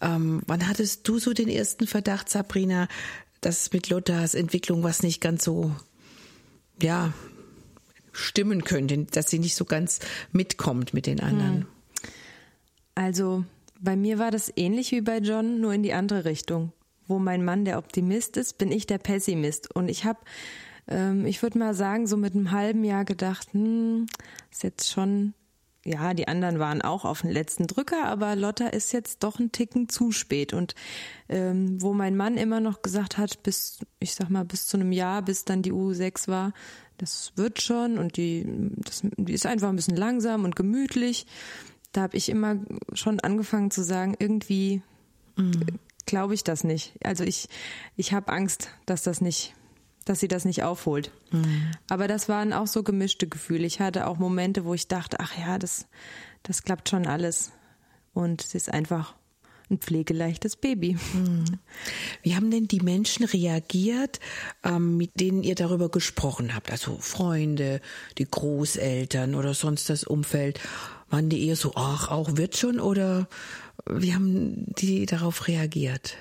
Ähm, 0.00 0.42
wann 0.46 0.66
hattest 0.68 1.06
du 1.06 1.18
so 1.18 1.32
den 1.32 1.48
ersten 1.48 1.86
Verdacht, 1.86 2.28
Sabrina, 2.28 2.88
dass 3.40 3.72
mit 3.72 3.88
Lothars 3.90 4.34
Entwicklung 4.34 4.82
was 4.82 5.04
nicht 5.04 5.20
ganz 5.20 5.44
so, 5.44 5.72
ja, 6.82 7.12
stimmen 8.10 8.64
könnte, 8.64 9.06
dass 9.10 9.30
sie 9.30 9.38
nicht 9.38 9.54
so 9.54 9.64
ganz 9.64 10.00
mitkommt 10.32 10.94
mit 10.94 11.06
den 11.06 11.20
anderen? 11.20 11.60
Hm. 11.60 11.66
Also 12.98 13.44
bei 13.78 13.94
mir 13.94 14.18
war 14.18 14.32
das 14.32 14.52
ähnlich 14.56 14.90
wie 14.90 15.02
bei 15.02 15.18
John, 15.18 15.60
nur 15.60 15.72
in 15.72 15.84
die 15.84 15.92
andere 15.92 16.24
Richtung. 16.24 16.72
Wo 17.06 17.20
mein 17.20 17.44
Mann 17.44 17.64
der 17.64 17.78
Optimist 17.78 18.36
ist, 18.36 18.58
bin 18.58 18.72
ich 18.72 18.88
der 18.88 18.98
Pessimist. 18.98 19.72
Und 19.72 19.88
ich 19.88 20.04
habe, 20.04 20.18
ähm, 20.88 21.24
ich 21.24 21.40
würde 21.40 21.60
mal 21.60 21.74
sagen, 21.74 22.08
so 22.08 22.16
mit 22.16 22.34
einem 22.34 22.50
halben 22.50 22.82
Jahr 22.82 23.04
gedacht, 23.04 23.52
hm, 23.52 24.06
ist 24.50 24.64
jetzt 24.64 24.90
schon 24.90 25.32
ja, 25.84 26.12
die 26.12 26.26
anderen 26.26 26.58
waren 26.58 26.82
auch 26.82 27.04
auf 27.04 27.22
den 27.22 27.30
letzten 27.30 27.66
Drücker, 27.68 28.04
aber 28.04 28.34
Lotta 28.36 28.66
ist 28.66 28.92
jetzt 28.92 29.22
doch 29.22 29.38
ein 29.38 29.52
Ticken 29.52 29.88
zu 29.88 30.10
spät. 30.10 30.52
Und 30.52 30.74
ähm, 31.28 31.80
wo 31.80 31.94
mein 31.94 32.16
Mann 32.16 32.36
immer 32.36 32.58
noch 32.58 32.82
gesagt 32.82 33.16
hat, 33.16 33.44
bis, 33.44 33.78
ich 34.00 34.14
sag 34.14 34.28
mal, 34.28 34.44
bis 34.44 34.66
zu 34.66 34.76
einem 34.76 34.90
Jahr, 34.90 35.22
bis 35.22 35.44
dann 35.44 35.62
die 35.62 35.72
U6 35.72 36.26
war, 36.26 36.52
das 36.98 37.32
wird 37.36 37.62
schon 37.62 37.96
und 37.96 38.16
die, 38.16 38.44
das, 38.76 39.02
die 39.16 39.32
ist 39.32 39.46
einfach 39.46 39.68
ein 39.68 39.76
bisschen 39.76 39.96
langsam 39.96 40.44
und 40.44 40.56
gemütlich. 40.56 41.26
Da 41.92 42.02
habe 42.02 42.16
ich 42.16 42.28
immer 42.28 42.56
schon 42.92 43.20
angefangen 43.20 43.70
zu 43.70 43.82
sagen, 43.82 44.14
irgendwie 44.18 44.82
mhm. 45.36 45.64
glaube 46.06 46.34
ich 46.34 46.44
das 46.44 46.64
nicht. 46.64 46.92
Also 47.02 47.24
ich, 47.24 47.48
ich 47.96 48.12
habe 48.12 48.32
Angst, 48.32 48.70
dass 48.86 49.02
das 49.02 49.20
nicht 49.20 49.54
dass 50.08 50.20
sie 50.20 50.28
das 50.28 50.44
nicht 50.44 50.62
aufholt. 50.62 51.10
Mhm. 51.30 51.70
Aber 51.88 52.08
das 52.08 52.28
waren 52.28 52.52
auch 52.52 52.66
so 52.66 52.82
gemischte 52.82 53.28
Gefühle. 53.28 53.66
Ich 53.66 53.80
hatte 53.80 54.06
auch 54.06 54.18
Momente, 54.18 54.64
wo 54.64 54.74
ich 54.74 54.88
dachte, 54.88 55.20
ach 55.20 55.36
ja, 55.38 55.58
das, 55.58 55.86
das 56.42 56.62
klappt 56.62 56.88
schon 56.88 57.06
alles. 57.06 57.52
Und 58.14 58.42
sie 58.42 58.56
ist 58.56 58.72
einfach 58.72 59.14
ein 59.70 59.78
pflegeleichtes 59.78 60.56
Baby. 60.56 60.96
Mhm. 61.12 61.44
Wie 62.22 62.34
haben 62.34 62.50
denn 62.50 62.68
die 62.68 62.80
Menschen 62.80 63.26
reagiert, 63.26 64.18
ähm, 64.64 64.96
mit 64.96 65.20
denen 65.20 65.42
ihr 65.42 65.54
darüber 65.54 65.90
gesprochen 65.90 66.54
habt? 66.54 66.70
Also 66.70 66.96
Freunde, 66.98 67.82
die 68.16 68.24
Großeltern 68.24 69.34
oder 69.34 69.52
sonst 69.52 69.90
das 69.90 70.04
Umfeld. 70.04 70.58
Waren 71.10 71.28
die 71.28 71.46
eher 71.46 71.56
so, 71.56 71.72
ach, 71.74 72.10
auch 72.10 72.36
wird 72.36 72.56
schon? 72.56 72.80
Oder 72.80 73.28
wie 73.86 74.14
haben 74.14 74.66
die 74.78 75.06
darauf 75.06 75.48
reagiert? 75.48 76.16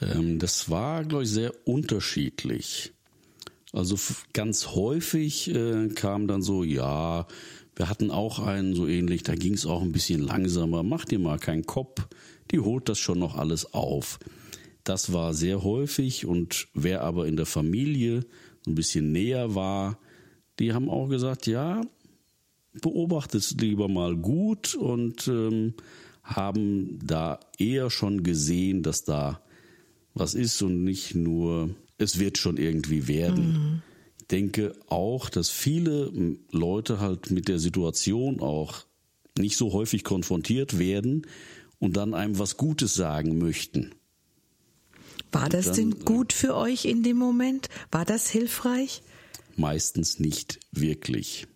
Ähm, 0.00 0.38
das 0.38 0.70
war, 0.70 1.04
glaube 1.04 1.24
ich, 1.24 1.30
sehr 1.30 1.52
unterschiedlich. 1.64 2.92
Also 3.72 3.98
ganz 4.32 4.68
häufig 4.68 5.52
äh, 5.52 5.88
kam 5.88 6.28
dann 6.28 6.42
so, 6.42 6.62
ja, 6.62 7.26
wir 7.76 7.88
hatten 7.88 8.10
auch 8.10 8.38
einen 8.38 8.74
so 8.74 8.86
ähnlich, 8.86 9.24
da 9.24 9.34
ging 9.34 9.54
es 9.54 9.66
auch 9.66 9.82
ein 9.82 9.90
bisschen 9.90 10.20
langsamer, 10.20 10.84
mach 10.84 11.04
dir 11.04 11.18
mal 11.18 11.38
keinen 11.38 11.66
Kopf, 11.66 12.06
die 12.52 12.60
holt 12.60 12.88
das 12.88 13.00
schon 13.00 13.18
noch 13.18 13.36
alles 13.36 13.74
auf. 13.74 14.20
Das 14.84 15.12
war 15.12 15.34
sehr 15.34 15.64
häufig 15.64 16.24
und 16.24 16.68
wer 16.74 17.02
aber 17.02 17.26
in 17.26 17.36
der 17.36 17.46
Familie 17.46 18.24
ein 18.66 18.76
bisschen 18.76 19.10
näher 19.10 19.56
war, 19.56 19.98
die 20.60 20.72
haben 20.72 20.88
auch 20.88 21.08
gesagt, 21.08 21.48
ja, 21.48 21.80
beobachtet 22.80 23.42
es 23.42 23.52
lieber 23.52 23.88
mal 23.88 24.16
gut 24.16 24.74
und 24.74 25.28
ähm, 25.28 25.74
haben 26.22 26.98
da 27.04 27.38
eher 27.58 27.90
schon 27.90 28.22
gesehen, 28.22 28.82
dass 28.82 29.04
da 29.04 29.40
was 30.14 30.34
ist 30.34 30.62
und 30.62 30.84
nicht 30.84 31.14
nur, 31.14 31.70
es 31.98 32.18
wird 32.18 32.38
schon 32.38 32.56
irgendwie 32.56 33.08
werden. 33.08 33.52
Mhm. 33.52 33.82
Ich 34.20 34.28
denke 34.28 34.72
auch, 34.86 35.28
dass 35.28 35.50
viele 35.50 36.10
Leute 36.50 36.98
halt 36.98 37.30
mit 37.30 37.48
der 37.48 37.58
Situation 37.58 38.40
auch 38.40 38.86
nicht 39.36 39.56
so 39.56 39.72
häufig 39.72 40.04
konfrontiert 40.04 40.78
werden 40.78 41.26
und 41.78 41.96
dann 41.96 42.14
einem 42.14 42.38
was 42.38 42.56
Gutes 42.56 42.94
sagen 42.94 43.38
möchten. 43.38 43.94
War 45.32 45.48
das 45.48 45.66
dann, 45.66 45.74
denn 45.74 45.92
äh, 45.92 46.04
gut 46.04 46.32
für 46.32 46.54
euch 46.54 46.84
in 46.84 47.02
dem 47.02 47.16
Moment? 47.16 47.68
War 47.90 48.04
das 48.04 48.30
hilfreich? 48.30 49.02
Meistens 49.56 50.20
nicht 50.20 50.60
wirklich. 50.72 51.48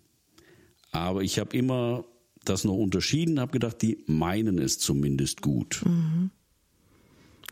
Aber 0.90 1.23
ich 1.23 1.38
habe 1.38 1.57
immer 1.57 2.04
das 2.45 2.64
noch 2.64 2.75
unterschieden, 2.75 3.40
habe 3.40 3.52
gedacht, 3.52 3.83
die 3.83 4.02
meinen 4.07 4.59
es 4.59 4.78
zumindest 4.78 5.42
gut. 5.42 5.83
Mhm. 5.85 6.30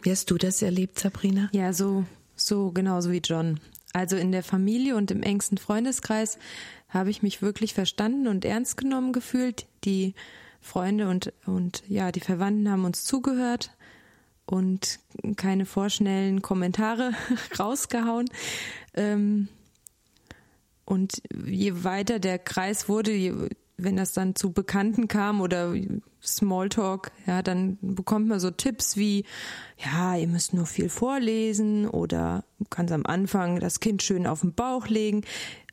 Wie 0.02 0.10
hast 0.10 0.30
du 0.30 0.38
das 0.38 0.62
erlebt, 0.62 0.98
Sabrina? 0.98 1.48
Ja, 1.52 1.72
so, 1.72 2.04
so 2.34 2.70
genauso 2.70 3.10
wie 3.10 3.20
John. 3.22 3.60
Also 3.92 4.16
in 4.16 4.30
der 4.30 4.42
Familie 4.42 4.96
und 4.96 5.10
im 5.10 5.22
engsten 5.22 5.58
Freundeskreis 5.58 6.38
habe 6.88 7.10
ich 7.10 7.22
mich 7.22 7.42
wirklich 7.42 7.74
verstanden 7.74 8.28
und 8.28 8.44
ernst 8.44 8.76
genommen 8.76 9.12
gefühlt. 9.12 9.66
Die 9.84 10.14
Freunde 10.60 11.08
und, 11.08 11.32
und 11.46 11.82
ja, 11.88 12.12
die 12.12 12.20
Verwandten 12.20 12.70
haben 12.70 12.84
uns 12.84 13.04
zugehört 13.04 13.70
und 14.44 15.00
keine 15.36 15.66
vorschnellen 15.66 16.42
Kommentare 16.42 17.12
rausgehauen. 17.58 18.28
Ähm, 18.94 19.48
und 20.86 21.20
je 21.46 21.84
weiter 21.84 22.18
der 22.18 22.38
Kreis 22.38 22.88
wurde, 22.88 23.12
je, 23.12 23.34
wenn 23.76 23.96
das 23.96 24.12
dann 24.12 24.34
zu 24.34 24.52
Bekannten 24.52 25.08
kam 25.08 25.40
oder 25.40 25.74
Smalltalk, 26.22 27.10
ja, 27.26 27.42
dann 27.42 27.76
bekommt 27.82 28.28
man 28.28 28.40
so 28.40 28.50
Tipps 28.50 28.96
wie, 28.96 29.24
ja, 29.76 30.16
ihr 30.16 30.28
müsst 30.28 30.54
nur 30.54 30.64
viel 30.64 30.88
vorlesen 30.88 31.88
oder 31.88 32.44
kannst 32.70 32.92
am 32.92 33.04
Anfang 33.04 33.60
das 33.60 33.80
Kind 33.80 34.02
schön 34.02 34.26
auf 34.26 34.40
den 34.40 34.54
Bauch 34.54 34.86
legen. 34.86 35.22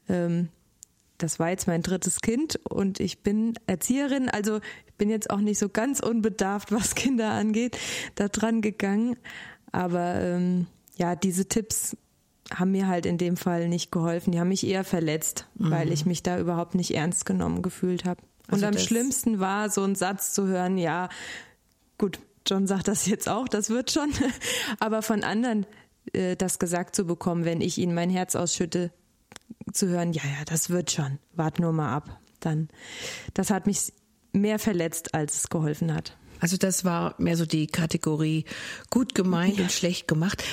Ähm, 0.09 0.49
das 1.19 1.39
war 1.39 1.49
jetzt 1.49 1.67
mein 1.67 1.83
drittes 1.83 2.19
Kind 2.19 2.59
und 2.67 2.99
ich 2.99 3.19
bin 3.21 3.53
Erzieherin, 3.67 4.29
also 4.29 4.59
ich 4.87 4.93
bin 4.95 5.09
jetzt 5.09 5.29
auch 5.29 5.39
nicht 5.39 5.59
so 5.59 5.69
ganz 5.69 5.99
unbedarft, 5.99 6.71
was 6.71 6.95
Kinder 6.95 7.31
angeht, 7.31 7.77
da 8.15 8.27
dran 8.27 8.61
gegangen. 8.61 9.15
Aber 9.71 10.15
ähm, 10.19 10.67
ja, 10.97 11.15
diese 11.15 11.47
Tipps 11.47 11.95
haben 12.53 12.71
mir 12.71 12.87
halt 12.87 13.05
in 13.05 13.17
dem 13.17 13.37
Fall 13.37 13.67
nicht 13.67 13.91
geholfen. 13.91 14.31
Die 14.31 14.39
haben 14.39 14.49
mich 14.49 14.65
eher 14.65 14.83
verletzt, 14.83 15.47
mhm. 15.55 15.71
weil 15.71 15.91
ich 15.91 16.05
mich 16.05 16.23
da 16.23 16.39
überhaupt 16.39 16.75
nicht 16.75 16.93
ernst 16.93 17.25
genommen 17.25 17.61
gefühlt 17.61 18.05
habe. 18.05 18.21
Und 18.47 18.55
also 18.55 18.65
am 18.67 18.77
schlimmsten 18.77 19.39
war 19.39 19.69
so 19.69 19.83
ein 19.83 19.95
Satz 19.95 20.33
zu 20.33 20.47
hören, 20.47 20.77
ja, 20.77 21.09
gut, 21.97 22.19
John 22.45 22.67
sagt 22.67 22.87
das 22.87 23.05
jetzt 23.07 23.29
auch, 23.29 23.47
das 23.47 23.69
wird 23.69 23.91
schon, 23.91 24.11
aber 24.79 25.01
von 25.01 25.23
anderen 25.23 25.65
äh, 26.11 26.35
das 26.35 26.59
gesagt 26.59 26.95
zu 26.95 27.05
bekommen, 27.05 27.45
wenn 27.45 27.61
ich 27.61 27.77
ihnen 27.77 27.93
mein 27.93 28.09
Herz 28.09 28.35
ausschütte, 28.35 28.91
zu 29.71 29.87
hören, 29.87 30.13
ja, 30.13 30.23
ja, 30.23 30.45
das 30.45 30.69
wird 30.69 30.91
schon, 30.91 31.19
wart 31.33 31.59
nur 31.59 31.71
mal 31.71 31.93
ab, 31.95 32.19
dann, 32.39 32.69
das 33.33 33.49
hat 33.49 33.65
mich 33.65 33.93
mehr 34.33 34.59
verletzt, 34.59 35.13
als 35.13 35.35
es 35.35 35.49
geholfen 35.49 35.93
hat. 35.93 36.17
Also 36.39 36.57
das 36.57 36.83
war 36.83 37.15
mehr 37.19 37.37
so 37.37 37.45
die 37.45 37.67
Kategorie 37.67 38.45
gut 38.89 39.15
gemeint 39.15 39.57
ja. 39.57 39.63
und 39.63 39.71
schlecht 39.71 40.07
gemacht. 40.07 40.43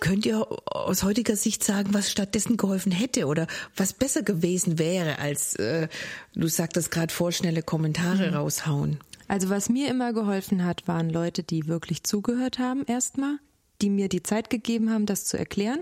Könnt 0.00 0.26
ihr 0.26 0.46
aus 0.66 1.02
heutiger 1.02 1.36
Sicht 1.36 1.64
sagen, 1.64 1.94
was 1.94 2.10
stattdessen 2.10 2.56
geholfen 2.56 2.92
hätte 2.92 3.26
oder 3.26 3.46
was 3.76 3.92
besser 3.92 4.22
gewesen 4.22 4.78
wäre, 4.78 5.18
als 5.18 5.54
äh, 5.56 5.88
du 6.34 6.48
sagtest 6.48 6.90
gerade 6.90 7.12
vorschnelle 7.12 7.62
Kommentare 7.62 8.28
mhm. 8.28 8.36
raushauen? 8.36 8.98
Also 9.28 9.48
was 9.48 9.68
mir 9.68 9.88
immer 9.88 10.12
geholfen 10.12 10.64
hat, 10.64 10.86
waren 10.86 11.10
Leute, 11.10 11.42
die 11.42 11.66
wirklich 11.66 12.04
zugehört 12.04 12.58
haben 12.58 12.84
erstmal, 12.86 13.38
die 13.80 13.90
mir 13.90 14.08
die 14.08 14.22
Zeit 14.22 14.50
gegeben 14.50 14.90
haben, 14.90 15.06
das 15.06 15.24
zu 15.24 15.38
erklären, 15.38 15.80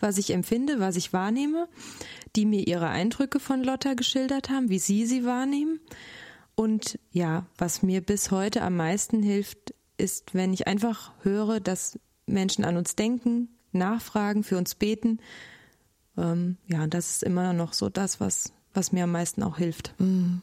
was 0.00 0.18
ich 0.18 0.30
empfinde, 0.30 0.78
was 0.78 0.96
ich 0.96 1.12
wahrnehme, 1.12 1.68
die 2.36 2.46
mir 2.46 2.66
ihre 2.66 2.88
Eindrücke 2.88 3.40
von 3.40 3.62
Lotta 3.62 3.94
geschildert 3.94 4.50
haben, 4.50 4.68
wie 4.68 4.78
sie 4.78 5.06
sie 5.06 5.24
wahrnehmen. 5.24 5.80
Und 6.54 6.98
ja, 7.10 7.46
was 7.56 7.82
mir 7.82 8.02
bis 8.02 8.30
heute 8.30 8.62
am 8.62 8.76
meisten 8.76 9.22
hilft, 9.22 9.74
ist, 9.96 10.34
wenn 10.34 10.52
ich 10.52 10.66
einfach 10.66 11.12
höre, 11.22 11.60
dass 11.60 11.98
Menschen 12.26 12.64
an 12.64 12.76
uns 12.76 12.96
denken, 12.96 13.48
nachfragen, 13.72 14.44
für 14.44 14.58
uns 14.58 14.74
beten. 14.74 15.18
Ähm, 16.16 16.56
ja, 16.66 16.86
das 16.86 17.16
ist 17.16 17.22
immer 17.22 17.52
noch 17.52 17.72
so 17.72 17.88
das, 17.88 18.20
was, 18.20 18.52
was 18.74 18.92
mir 18.92 19.04
am 19.04 19.12
meisten 19.12 19.42
auch 19.42 19.58
hilft. 19.58 19.94
Mhm. 19.98 20.42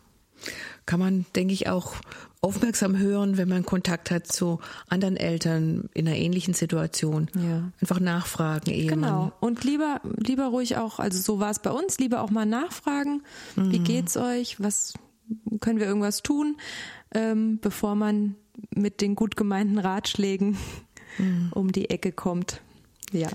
Kann 0.85 0.99
man, 0.99 1.25
denke 1.35 1.53
ich, 1.53 1.67
auch 1.67 1.95
aufmerksam 2.41 2.97
hören, 2.97 3.37
wenn 3.37 3.49
man 3.49 3.65
Kontakt 3.65 4.09
hat 4.09 4.27
zu 4.27 4.59
anderen 4.87 5.17
Eltern 5.17 5.89
in 5.93 6.07
einer 6.07 6.15
ähnlichen 6.15 6.53
Situation. 6.53 7.29
Ja. 7.35 7.71
Einfach 7.81 7.99
nachfragen, 7.99 8.71
ehe 8.71 8.87
Genau. 8.87 9.33
Und 9.41 9.65
lieber, 9.65 9.99
lieber 10.15 10.45
ruhig 10.47 10.77
auch, 10.77 10.99
also 10.99 11.19
so 11.19 11.39
war 11.39 11.51
es 11.51 11.59
bei 11.59 11.71
uns, 11.71 11.99
lieber 11.99 12.21
auch 12.21 12.29
mal 12.29 12.45
nachfragen. 12.45 13.23
Mhm. 13.57 13.71
Wie 13.71 13.79
geht's 13.79 14.15
euch? 14.15 14.59
Was 14.61 14.93
können 15.59 15.79
wir 15.79 15.85
irgendwas 15.85 16.23
tun, 16.23 16.57
ähm, 17.13 17.59
bevor 17.61 17.95
man 17.95 18.35
mit 18.73 19.01
den 19.01 19.15
gut 19.15 19.35
gemeinten 19.35 19.77
Ratschlägen 19.77 20.57
mhm. 21.19 21.51
um 21.53 21.71
die 21.71 21.89
Ecke 21.89 22.11
kommt. 22.11 22.61
Ja. 23.11 23.29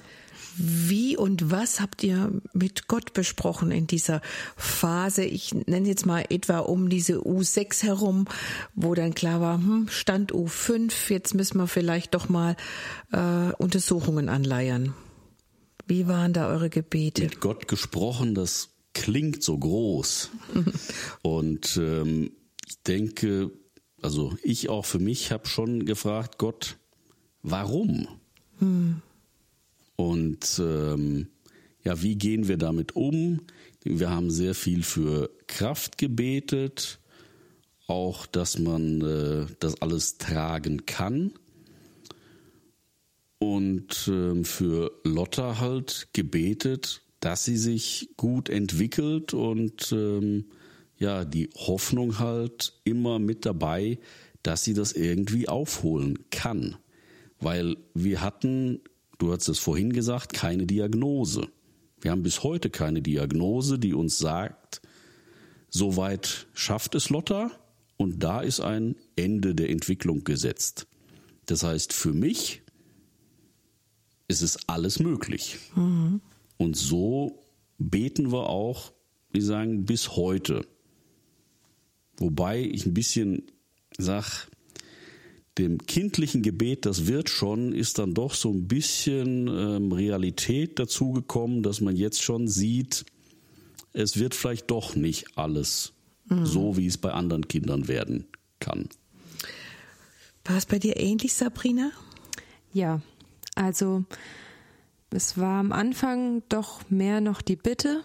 Wie 0.56 1.16
und 1.16 1.50
was 1.50 1.80
habt 1.80 2.04
ihr 2.04 2.30
mit 2.52 2.86
Gott 2.86 3.12
besprochen 3.12 3.72
in 3.72 3.88
dieser 3.88 4.20
Phase? 4.56 5.24
Ich 5.24 5.52
nenne 5.52 5.88
jetzt 5.88 6.06
mal 6.06 6.24
etwa 6.30 6.60
um 6.60 6.88
diese 6.88 7.18
U6 7.18 7.82
herum, 7.82 8.26
wo 8.74 8.94
dann 8.94 9.14
klar 9.14 9.40
war, 9.40 9.56
hm, 9.56 9.88
Stand 9.90 10.32
U5, 10.32 10.92
jetzt 11.08 11.34
müssen 11.34 11.58
wir 11.58 11.66
vielleicht 11.66 12.14
doch 12.14 12.28
mal 12.28 12.56
äh, 13.12 13.52
Untersuchungen 13.58 14.28
anleiern. 14.28 14.94
Wie 15.86 16.06
waren 16.06 16.32
da 16.32 16.48
eure 16.48 16.70
Gebete? 16.70 17.22
Mit 17.22 17.40
Gott 17.40 17.66
gesprochen, 17.66 18.34
das 18.36 18.70
klingt 18.92 19.42
so 19.42 19.58
groß. 19.58 20.30
und 21.22 21.76
ähm, 21.82 22.30
ich 22.68 22.80
denke, 22.84 23.50
also 24.00 24.36
ich 24.42 24.68
auch 24.68 24.84
für 24.84 25.00
mich 25.00 25.32
habe 25.32 25.48
schon 25.48 25.84
gefragt, 25.84 26.38
Gott, 26.38 26.78
warum? 27.44 28.08
Hm. 28.58 29.00
Und 29.94 30.58
ähm, 30.58 31.28
ja, 31.84 32.02
wie 32.02 32.16
gehen 32.16 32.48
wir 32.48 32.56
damit 32.56 32.96
um? 32.96 33.42
Wir 33.84 34.10
haben 34.10 34.30
sehr 34.30 34.54
viel 34.54 34.82
für 34.82 35.30
Kraft 35.46 35.98
gebetet, 35.98 36.98
auch 37.86 38.26
dass 38.26 38.58
man 38.58 39.02
äh, 39.02 39.46
das 39.60 39.80
alles 39.82 40.18
tragen 40.18 40.86
kann. 40.86 41.32
Und 43.38 44.08
äh, 44.08 44.42
für 44.42 44.90
Lotta 45.04 45.60
halt 45.60 46.08
gebetet, 46.14 47.02
dass 47.20 47.44
sie 47.44 47.58
sich 47.58 48.08
gut 48.16 48.48
entwickelt 48.48 49.34
und 49.34 49.92
ähm, 49.92 50.46
ja, 50.96 51.24
die 51.24 51.50
Hoffnung 51.54 52.18
halt 52.18 52.72
immer 52.84 53.18
mit 53.18 53.44
dabei, 53.44 53.98
dass 54.42 54.64
sie 54.64 54.72
das 54.72 54.92
irgendwie 54.92 55.48
aufholen 55.48 56.18
kann. 56.30 56.76
Weil 57.44 57.76
wir 57.92 58.22
hatten, 58.22 58.80
du 59.18 59.30
hast 59.30 59.48
es 59.48 59.58
vorhin 59.58 59.92
gesagt, 59.92 60.32
keine 60.32 60.64
Diagnose. 60.64 61.46
Wir 62.00 62.10
haben 62.10 62.22
bis 62.22 62.42
heute 62.42 62.70
keine 62.70 63.02
Diagnose, 63.02 63.78
die 63.78 63.92
uns 63.92 64.16
sagt, 64.16 64.80
soweit 65.68 66.46
schafft 66.54 66.94
es 66.94 67.10
Lotta 67.10 67.50
und 67.98 68.22
da 68.22 68.40
ist 68.40 68.60
ein 68.60 68.96
Ende 69.14 69.54
der 69.54 69.68
Entwicklung 69.68 70.24
gesetzt. 70.24 70.86
Das 71.44 71.62
heißt, 71.62 71.92
für 71.92 72.14
mich 72.14 72.62
ist 74.26 74.40
es 74.40 74.66
alles 74.66 74.98
möglich. 74.98 75.58
Mhm. 75.76 76.22
Und 76.56 76.76
so 76.78 77.42
beten 77.78 78.32
wir 78.32 78.48
auch, 78.48 78.92
wie 79.32 79.42
sagen, 79.42 79.84
bis 79.84 80.16
heute. 80.16 80.66
Wobei 82.16 82.62
ich 82.62 82.86
ein 82.86 82.94
bisschen 82.94 83.42
sag, 83.98 84.48
dem 85.58 85.78
kindlichen 85.78 86.42
Gebet, 86.42 86.84
das 86.84 87.06
wird 87.06 87.30
schon, 87.30 87.72
ist 87.72 87.98
dann 87.98 88.14
doch 88.14 88.34
so 88.34 88.50
ein 88.50 88.66
bisschen 88.66 89.46
ähm, 89.48 89.92
Realität 89.92 90.78
dazugekommen, 90.78 91.62
dass 91.62 91.80
man 91.80 91.94
jetzt 91.96 92.22
schon 92.22 92.48
sieht, 92.48 93.04
es 93.92 94.18
wird 94.18 94.34
vielleicht 94.34 94.70
doch 94.70 94.96
nicht 94.96 95.38
alles 95.38 95.92
mhm. 96.28 96.44
so, 96.44 96.76
wie 96.76 96.86
es 96.86 96.98
bei 96.98 97.12
anderen 97.12 97.46
Kindern 97.46 97.86
werden 97.86 98.26
kann. 98.58 98.88
War 100.44 100.56
es 100.56 100.66
bei 100.66 100.78
dir 100.78 100.96
ähnlich, 100.98 101.34
Sabrina? 101.34 101.92
Ja, 102.72 103.00
also 103.54 104.04
es 105.10 105.38
war 105.38 105.60
am 105.60 105.70
Anfang 105.70 106.42
doch 106.48 106.80
mehr 106.90 107.20
noch 107.20 107.40
die 107.40 107.56
Bitte 107.56 108.02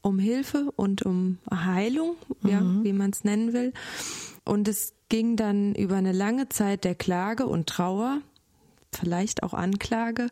um 0.00 0.18
Hilfe 0.18 0.72
und 0.76 1.02
um 1.02 1.38
Heilung, 1.52 2.16
mhm. 2.40 2.50
ja, 2.50 2.62
wie 2.82 2.92
man 2.92 3.10
es 3.10 3.24
nennen 3.24 3.52
will. 3.52 3.72
Und 4.46 4.68
es 4.68 4.94
ging 5.08 5.36
dann 5.36 5.74
über 5.74 5.96
eine 5.96 6.12
lange 6.12 6.48
Zeit 6.48 6.84
der 6.84 6.94
Klage 6.94 7.46
und 7.46 7.66
Trauer, 7.66 8.20
vielleicht 8.92 9.42
auch 9.42 9.52
Anklage, 9.52 10.28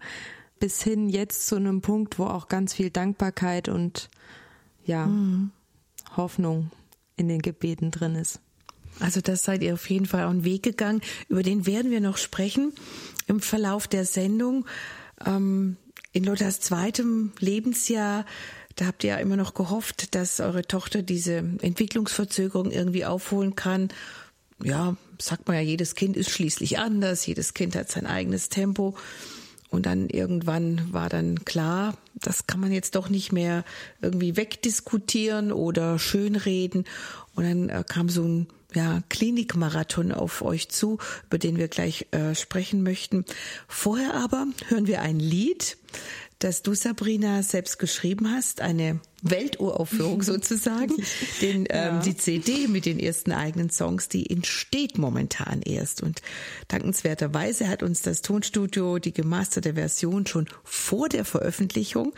bis 0.59 0.83
hin 0.83 1.09
jetzt 1.09 1.47
zu 1.47 1.57
einem 1.57 1.83
Punkt, 1.83 2.19
wo 2.19 2.25
auch 2.25 2.49
ganz 2.49 2.73
viel 2.73 2.91
Dankbarkeit 2.91 3.69
und 3.69 4.09
ja, 4.87 5.07
mhm. 5.07 5.51
Hoffnung 6.17 6.71
in 7.17 7.29
den 7.29 7.43
Gebeten 7.43 7.91
drin 7.91 8.15
ist. 8.15 8.41
Also 9.01 9.21
das 9.21 9.43
seid 9.43 9.63
ihr 9.63 9.75
auf 9.75 9.91
jeden 9.91 10.07
Fall 10.07 10.25
auch 10.25 10.31
einen 10.31 10.45
Weg 10.45 10.63
gegangen. 10.63 11.01
Über 11.29 11.43
den 11.43 11.67
werden 11.67 11.91
wir 11.91 12.01
noch 12.01 12.17
sprechen 12.17 12.73
im 13.27 13.41
Verlauf 13.41 13.89
der 13.89 14.05
Sendung. 14.05 14.65
Ähm, 15.27 15.77
in 16.13 16.23
Lottas 16.23 16.61
zweitem 16.61 17.33
Lebensjahr, 17.41 18.25
da 18.77 18.87
habt 18.87 19.05
ihr 19.05 19.11
ja 19.11 19.17
immer 19.17 19.37
noch 19.37 19.55
gehofft, 19.55 20.15
dass 20.15 20.41
eure 20.41 20.63
Tochter 20.63 21.03
diese 21.03 21.45
Entwicklungsverzögerung 21.63 22.71
irgendwie 22.71 23.05
aufholen 23.05 23.55
kann 23.55 23.89
ja, 24.63 24.97
sagt 25.21 25.49
man 25.49 25.57
ja, 25.57 25.63
jedes 25.63 25.95
Kind 25.95 26.17
ist 26.17 26.31
schließlich 26.31 26.79
anders, 26.79 27.27
jedes 27.27 27.55
Kind 27.55 27.77
hat 27.77 27.91
sein 27.91 28.07
eigenes 28.07 28.49
Tempo. 28.49 28.95
Und 29.71 29.87
dann 29.87 30.09
irgendwann 30.09 30.93
war 30.93 31.09
dann 31.09 31.45
klar, 31.45 31.97
das 32.15 32.47
kann 32.47 32.61
man 32.61 32.71
jetzt 32.71 32.95
doch 32.95 33.09
nicht 33.09 33.33
mehr 33.33 33.65
irgendwie 34.01 34.37
wegdiskutieren 34.37 35.51
oder 35.51 35.99
schönreden. 35.99 36.85
Und 37.35 37.45
dann 37.45 37.69
äh, 37.69 37.83
kam 37.87 38.09
so 38.09 38.23
ein 38.23 38.47
ja, 38.73 39.03
Klinikmarathon 39.09 40.13
auf 40.13 40.43
euch 40.43 40.69
zu, 40.69 40.99
über 41.27 41.39
den 41.39 41.57
wir 41.57 41.69
gleich 41.69 42.07
äh, 42.13 42.37
sprechen 42.37 42.83
möchten. 42.85 43.25
Vorher 43.67 44.15
aber 44.15 44.47
hören 44.69 44.87
wir 44.87 45.03
ein 45.03 45.19
Lied, 45.19 45.77
das 46.45 46.63
du, 46.63 46.75
Sabrina, 46.75 47.43
selbst 47.43 47.79
geschrieben 47.79 48.31
hast, 48.31 48.61
eine 48.61 49.01
Welturaufführung 49.23 50.23
sozusagen. 50.23 50.95
Den, 51.41 51.67
ähm, 51.71 52.03
Die 52.05 52.17
CD 52.17 52.69
mit 52.69 52.85
den 52.85 52.99
ersten 52.99 53.33
eigenen 53.33 53.71
Songs, 53.71 54.09
die 54.11 54.29
entsteht 54.29 54.99
momentan 54.99 55.63
erst. 55.63 56.03
Und 56.03 56.21
dankenswerterweise 56.69 57.69
hat 57.69 57.83
uns 57.83 58.03
das 58.03 58.21
Tonstudio 58.21 58.99
die 58.99 59.15
gemasterte 59.15 59.75
Version 59.75 60.27
schon 60.27 60.47
vor 60.65 61.09
der 61.09 61.25
Veröffentlichung 61.25 62.13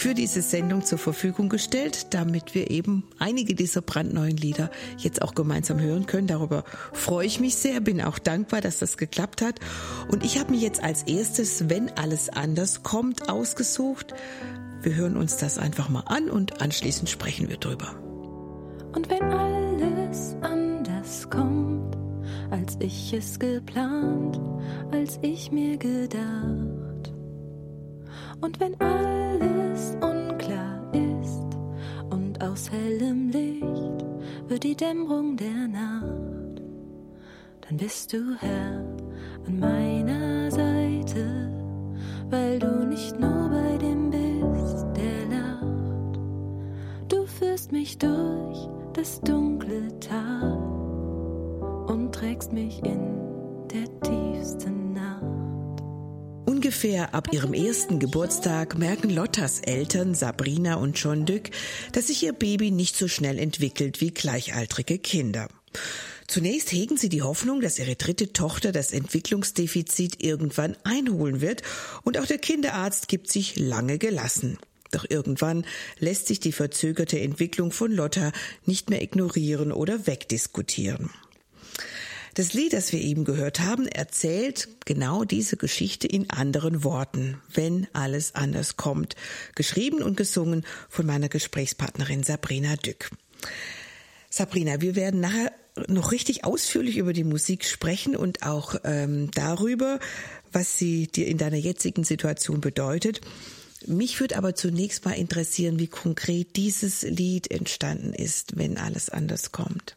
für 0.00 0.14
diese 0.14 0.42
Sendung 0.42 0.84
zur 0.84 0.98
Verfügung 0.98 1.48
gestellt, 1.48 2.14
damit 2.14 2.54
wir 2.54 2.70
eben 2.70 3.02
einige 3.18 3.56
dieser 3.56 3.82
brandneuen 3.82 4.36
Lieder 4.36 4.70
jetzt 4.96 5.20
auch 5.22 5.34
gemeinsam 5.34 5.80
hören 5.80 6.06
können. 6.06 6.28
Darüber 6.28 6.62
freue 6.92 7.26
ich 7.26 7.40
mich 7.40 7.56
sehr, 7.56 7.80
bin 7.80 8.00
auch 8.00 8.20
dankbar, 8.20 8.60
dass 8.60 8.78
das 8.78 8.96
geklappt 8.96 9.42
hat. 9.42 9.58
Und 10.08 10.24
ich 10.24 10.38
habe 10.38 10.52
mir 10.52 10.60
jetzt 10.60 10.82
als 10.82 11.02
erstes, 11.02 11.68
wenn 11.68 11.90
alles 11.98 12.28
anders 12.28 12.84
kommt, 12.84 13.28
ausgesucht. 13.28 14.14
Wir 14.82 14.94
hören 14.94 15.16
uns 15.16 15.36
das 15.36 15.58
einfach 15.58 15.88
mal 15.88 16.04
an 16.06 16.30
und 16.30 16.62
anschließend 16.62 17.10
sprechen 17.10 17.48
wir 17.48 17.56
drüber. 17.56 17.96
Und 18.94 19.10
wenn 19.10 19.22
alles 19.22 20.36
anders 20.42 21.28
kommt, 21.28 21.96
als 22.50 22.76
ich 22.78 23.12
es 23.12 23.36
geplant, 23.40 24.38
als 24.92 25.18
ich 25.22 25.50
mir 25.50 25.76
gedacht. 25.76 26.77
Und 28.40 28.60
wenn 28.60 28.80
alles 28.80 29.96
unklar 30.00 30.92
ist 30.92 31.56
und 32.10 32.42
aus 32.42 32.70
hellem 32.70 33.30
Licht 33.30 34.04
wird 34.48 34.62
die 34.64 34.76
Dämmerung 34.76 35.36
der 35.36 35.68
Nacht, 35.68 36.62
dann 37.62 37.76
bist 37.76 38.12
du 38.12 38.34
Herr 38.38 38.84
an 39.46 39.58
meiner 39.58 40.50
Seite, 40.50 41.50
weil 42.30 42.58
du 42.58 42.86
nicht 42.86 43.18
nur 43.18 43.48
bei 43.48 43.76
dem 43.78 44.10
bist 44.10 44.38
führst 47.38 47.72
mich 47.72 47.98
durch 47.98 48.68
das 48.94 49.20
dunkle 49.20 49.88
Tal 50.00 50.52
und 51.86 52.12
trägst 52.14 52.52
mich 52.52 52.82
in 52.84 53.00
der 53.72 53.84
tiefsten 54.00 54.72
Nacht. 54.82 54.87
Ungefähr 56.58 57.14
ab 57.14 57.32
ihrem 57.32 57.54
ersten 57.54 58.00
Geburtstag 58.00 58.76
merken 58.76 59.10
Lottas 59.10 59.60
Eltern 59.60 60.16
Sabrina 60.16 60.74
und 60.74 60.98
John 60.98 61.24
Dück, 61.24 61.50
dass 61.92 62.08
sich 62.08 62.24
ihr 62.24 62.32
Baby 62.32 62.72
nicht 62.72 62.96
so 62.96 63.06
schnell 63.06 63.38
entwickelt 63.38 64.00
wie 64.00 64.10
gleichaltrige 64.10 64.98
Kinder. 64.98 65.46
Zunächst 66.26 66.72
hegen 66.72 66.96
sie 66.96 67.10
die 67.10 67.22
Hoffnung, 67.22 67.60
dass 67.60 67.78
ihre 67.78 67.94
dritte 67.94 68.32
Tochter 68.32 68.72
das 68.72 68.90
Entwicklungsdefizit 68.90 70.20
irgendwann 70.20 70.76
einholen 70.82 71.40
wird, 71.40 71.62
und 72.02 72.18
auch 72.18 72.26
der 72.26 72.38
Kinderarzt 72.38 73.06
gibt 73.06 73.30
sich 73.30 73.56
lange 73.56 73.98
gelassen. 73.98 74.58
Doch 74.90 75.06
irgendwann 75.08 75.64
lässt 76.00 76.26
sich 76.26 76.40
die 76.40 76.50
verzögerte 76.50 77.20
Entwicklung 77.20 77.70
von 77.70 77.92
Lotta 77.92 78.32
nicht 78.66 78.90
mehr 78.90 79.00
ignorieren 79.00 79.70
oder 79.70 80.08
wegdiskutieren. 80.08 81.10
Das 82.38 82.52
Lied, 82.52 82.72
das 82.72 82.92
wir 82.92 83.00
eben 83.00 83.24
gehört 83.24 83.58
haben, 83.58 83.88
erzählt 83.88 84.68
genau 84.86 85.24
diese 85.24 85.56
Geschichte 85.56 86.06
in 86.06 86.30
anderen 86.30 86.84
Worten, 86.84 87.42
wenn 87.52 87.88
alles 87.94 88.36
anders 88.36 88.76
kommt. 88.76 89.16
Geschrieben 89.56 90.02
und 90.02 90.16
gesungen 90.16 90.64
von 90.88 91.04
meiner 91.04 91.28
Gesprächspartnerin 91.28 92.22
Sabrina 92.22 92.76
Dück. 92.76 93.10
Sabrina, 94.30 94.80
wir 94.80 94.94
werden 94.94 95.18
nachher 95.18 95.50
noch 95.88 96.12
richtig 96.12 96.44
ausführlich 96.44 96.96
über 96.98 97.12
die 97.12 97.24
Musik 97.24 97.64
sprechen 97.64 98.14
und 98.14 98.44
auch 98.44 98.76
ähm, 98.84 99.32
darüber, 99.32 99.98
was 100.52 100.78
sie 100.78 101.08
dir 101.08 101.26
in 101.26 101.38
deiner 101.38 101.56
jetzigen 101.56 102.04
Situation 102.04 102.60
bedeutet. 102.60 103.20
Mich 103.84 104.20
würde 104.20 104.36
aber 104.36 104.54
zunächst 104.54 105.04
mal 105.04 105.14
interessieren, 105.14 105.80
wie 105.80 105.88
konkret 105.88 106.54
dieses 106.54 107.02
Lied 107.02 107.50
entstanden 107.50 108.12
ist, 108.12 108.56
wenn 108.56 108.78
alles 108.78 109.10
anders 109.10 109.50
kommt. 109.50 109.96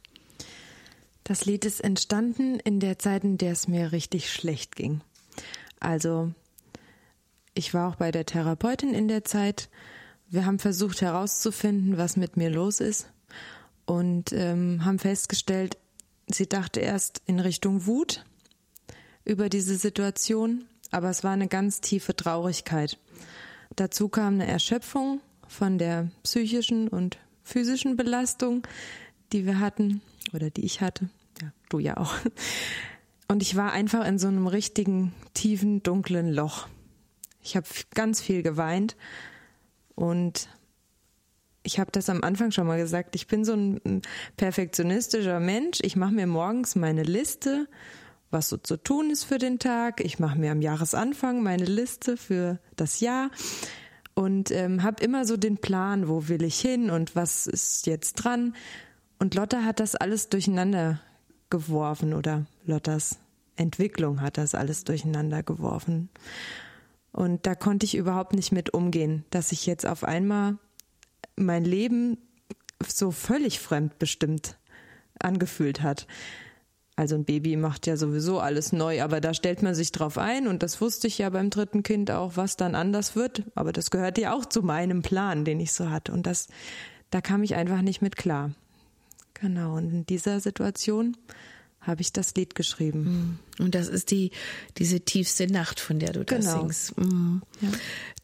Das 1.23 1.45
Lied 1.45 1.65
ist 1.65 1.81
entstanden 1.81 2.59
in 2.59 2.79
der 2.79 2.99
Zeit, 2.99 3.23
in 3.23 3.37
der 3.37 3.51
es 3.51 3.67
mir 3.67 3.91
richtig 3.91 4.31
schlecht 4.31 4.75
ging. 4.75 5.01
Also, 5.79 6.31
ich 7.53 7.73
war 7.73 7.89
auch 7.89 7.95
bei 7.95 8.11
der 8.11 8.25
Therapeutin 8.25 8.93
in 8.93 9.07
der 9.07 9.23
Zeit. 9.23 9.69
Wir 10.29 10.45
haben 10.45 10.59
versucht 10.59 11.01
herauszufinden, 11.01 11.97
was 11.97 12.17
mit 12.17 12.37
mir 12.37 12.49
los 12.49 12.79
ist 12.79 13.07
und 13.85 14.31
ähm, 14.31 14.85
haben 14.85 14.99
festgestellt, 14.99 15.77
sie 16.27 16.47
dachte 16.47 16.79
erst 16.79 17.21
in 17.25 17.39
Richtung 17.39 17.85
Wut 17.85 18.25
über 19.25 19.49
diese 19.49 19.75
Situation, 19.75 20.65
aber 20.91 21.09
es 21.09 21.23
war 21.23 21.31
eine 21.31 21.47
ganz 21.47 21.81
tiefe 21.81 22.15
Traurigkeit. 22.15 22.97
Dazu 23.75 24.09
kam 24.09 24.35
eine 24.35 24.47
Erschöpfung 24.47 25.21
von 25.47 25.77
der 25.77 26.09
psychischen 26.23 26.87
und 26.87 27.17
physischen 27.43 27.97
Belastung, 27.97 28.65
die 29.33 29.45
wir 29.45 29.59
hatten 29.59 30.01
oder 30.33 30.49
die 30.49 30.65
ich 30.65 30.81
hatte. 30.81 31.09
Ja, 31.41 31.51
du 31.69 31.79
ja 31.79 31.97
auch. 31.97 32.13
Und 33.27 33.41
ich 33.41 33.55
war 33.55 33.71
einfach 33.71 34.05
in 34.05 34.19
so 34.19 34.27
einem 34.27 34.47
richtigen, 34.47 35.13
tiefen, 35.33 35.83
dunklen 35.83 36.31
Loch. 36.31 36.67
Ich 37.41 37.55
habe 37.55 37.65
ganz 37.95 38.21
viel 38.21 38.43
geweint 38.43 38.97
und 39.95 40.49
ich 41.63 41.79
habe 41.79 41.91
das 41.91 42.09
am 42.09 42.23
Anfang 42.23 42.51
schon 42.51 42.67
mal 42.67 42.77
gesagt, 42.77 43.15
ich 43.15 43.27
bin 43.27 43.45
so 43.45 43.53
ein 43.53 44.01
perfektionistischer 44.35 45.39
Mensch. 45.39 45.79
Ich 45.81 45.95
mache 45.95 46.13
mir 46.13 46.27
morgens 46.27 46.75
meine 46.75 47.03
Liste, 47.03 47.67
was 48.31 48.49
so 48.49 48.57
zu 48.57 48.77
tun 48.77 49.11
ist 49.11 49.23
für 49.23 49.37
den 49.37 49.59
Tag. 49.59 50.01
Ich 50.01 50.19
mache 50.19 50.37
mir 50.37 50.51
am 50.51 50.61
Jahresanfang 50.61 51.43
meine 51.43 51.65
Liste 51.65 52.17
für 52.17 52.59
das 52.75 52.99
Jahr 52.99 53.29
und 54.13 54.51
ähm, 54.51 54.83
habe 54.83 55.03
immer 55.03 55.25
so 55.25 55.37
den 55.37 55.57
Plan, 55.57 56.07
wo 56.07 56.27
will 56.27 56.43
ich 56.43 56.59
hin 56.59 56.89
und 56.89 57.15
was 57.15 57.47
ist 57.47 57.87
jetzt 57.87 58.15
dran. 58.15 58.55
Und 59.21 59.35
Lotta 59.35 59.63
hat 59.63 59.79
das 59.79 59.93
alles 59.93 60.29
durcheinander 60.29 60.99
geworfen 61.51 62.15
oder 62.15 62.47
Lottas 62.65 63.19
Entwicklung 63.55 64.19
hat 64.19 64.39
das 64.39 64.55
alles 64.55 64.83
durcheinander 64.83 65.43
geworfen. 65.43 66.09
Und 67.11 67.45
da 67.45 67.53
konnte 67.53 67.85
ich 67.85 67.93
überhaupt 67.93 68.33
nicht 68.33 68.51
mit 68.51 68.73
umgehen, 68.73 69.23
dass 69.29 69.51
ich 69.51 69.67
jetzt 69.67 69.85
auf 69.85 70.03
einmal 70.03 70.57
mein 71.35 71.65
Leben 71.65 72.17
so 72.83 73.11
völlig 73.11 73.59
fremdbestimmt 73.59 74.57
angefühlt 75.19 75.83
hat. 75.83 76.07
Also 76.95 77.13
ein 77.13 77.23
Baby 77.23 77.57
macht 77.57 77.85
ja 77.85 77.97
sowieso 77.97 78.39
alles 78.39 78.73
neu, 78.73 79.03
aber 79.03 79.21
da 79.21 79.35
stellt 79.35 79.61
man 79.61 79.75
sich 79.75 79.91
drauf 79.91 80.17
ein 80.17 80.47
und 80.47 80.63
das 80.63 80.81
wusste 80.81 81.05
ich 81.05 81.19
ja 81.19 81.29
beim 81.29 81.51
dritten 81.51 81.83
Kind 81.83 82.09
auch, 82.09 82.37
was 82.37 82.57
dann 82.57 82.73
anders 82.73 83.15
wird. 83.15 83.43
Aber 83.53 83.71
das 83.71 83.91
gehört 83.91 84.17
ja 84.17 84.33
auch 84.33 84.47
zu 84.47 84.63
meinem 84.63 85.03
Plan, 85.03 85.45
den 85.45 85.59
ich 85.59 85.73
so 85.73 85.91
hatte. 85.91 86.11
Und 86.11 86.25
das, 86.25 86.47
da 87.11 87.21
kam 87.21 87.43
ich 87.43 87.53
einfach 87.53 87.83
nicht 87.83 88.01
mit 88.01 88.15
klar. 88.15 88.55
Genau. 89.41 89.75
Und 89.75 89.91
in 89.91 90.05
dieser 90.05 90.39
Situation 90.39 91.17
habe 91.79 92.01
ich 92.01 92.13
das 92.13 92.35
Lied 92.35 92.53
geschrieben. 92.53 93.39
Hm. 93.57 93.65
Und 93.65 93.75
das 93.75 93.87
ist 93.87 94.11
die 94.11 94.31
diese 94.77 95.01
tiefste 95.01 95.47
Nacht, 95.47 95.79
von 95.79 95.99
der 95.99 96.13
du 96.13 96.23
das 96.23 96.45
genau. 96.45 96.59
singst. 96.59 96.97
Mhm. 96.97 97.41
Ja. 97.59 97.69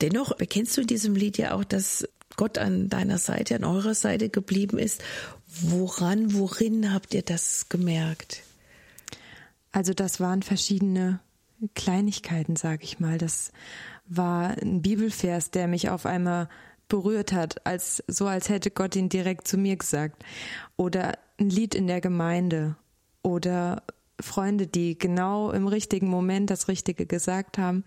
Dennoch 0.02 0.40
erkennst 0.40 0.78
du 0.78 0.82
in 0.82 0.88
diesem 0.88 1.16
Lied 1.16 1.38
ja 1.40 1.56
auch, 1.56 1.64
dass 1.64 2.08
Gott 2.36 2.60
an 2.60 2.88
deiner 2.88 3.18
Seite, 3.18 3.56
an 3.56 3.64
eurer 3.64 3.96
Seite 3.96 4.30
geblieben 4.30 4.78
ist. 4.78 5.04
Woran, 5.48 6.34
worin 6.34 6.94
habt 6.94 7.16
ihr 7.16 7.24
das 7.24 7.68
gemerkt? 7.68 8.44
Also 9.72 9.94
das 9.94 10.20
waren 10.20 10.44
verschiedene 10.44 11.20
Kleinigkeiten, 11.74 12.56
sag 12.56 12.84
ich 12.84 13.00
mal. 13.00 13.18
Das 13.18 13.52
war 14.06 14.56
ein 14.62 14.84
Bibelvers, 14.84 15.50
der 15.50 15.68
mich 15.68 15.90
auf 15.90 16.06
einmal 16.06 16.48
berührt 16.88 17.32
hat, 17.32 17.66
als 17.66 18.04
so 18.08 18.28
als 18.28 18.50
hätte 18.50 18.72
Gott 18.72 18.96
ihn 18.96 19.10
direkt 19.10 19.48
zu 19.48 19.58
mir 19.58 19.76
gesagt. 19.76 20.24
Oder 20.76 21.18
ein 21.40 21.50
Lied 21.50 21.76
in 21.76 21.88
der 21.88 22.02
Gemeinde 22.02 22.76
oder 23.22 23.84
Freunde, 24.20 24.68
die 24.68 24.98
genau 24.98 25.52
im 25.52 25.68
richtigen 25.68 26.10
Moment 26.10 26.50
das 26.50 26.68
Richtige 26.68 27.06
gesagt 27.06 27.58
haben, 27.58 27.84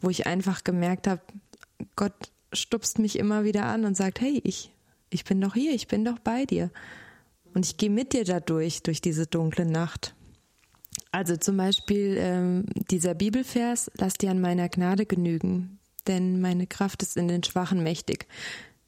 wo 0.00 0.10
ich 0.10 0.26
einfach 0.26 0.62
gemerkt 0.62 1.06
habe, 1.06 1.22
Gott 1.96 2.30
stupst 2.52 2.98
mich 2.98 3.18
immer 3.18 3.44
wieder 3.44 3.64
an 3.64 3.84
und 3.84 3.96
sagt, 3.96 4.20
hey, 4.20 4.40
ich, 4.44 4.72
ich 5.10 5.24
bin 5.24 5.40
doch 5.40 5.54
hier, 5.54 5.74
ich 5.74 5.88
bin 5.88 6.04
doch 6.04 6.18
bei 6.18 6.44
dir. 6.44 6.70
Und 7.54 7.66
ich 7.66 7.76
gehe 7.76 7.90
mit 7.90 8.12
dir 8.12 8.24
dadurch, 8.24 8.82
durch 8.82 9.00
diese 9.00 9.26
dunkle 9.26 9.66
Nacht. 9.66 10.14
Also 11.10 11.36
zum 11.36 11.56
Beispiel 11.56 12.16
ähm, 12.18 12.66
dieser 12.90 13.14
Bibelvers, 13.14 13.90
lass 13.96 14.14
dir 14.14 14.30
an 14.30 14.40
meiner 14.40 14.68
Gnade 14.68 15.06
genügen, 15.06 15.77
denn 16.08 16.40
meine 16.40 16.66
Kraft 16.66 17.02
ist 17.02 17.16
in 17.16 17.28
den 17.28 17.44
Schwachen 17.44 17.82
mächtig. 17.82 18.26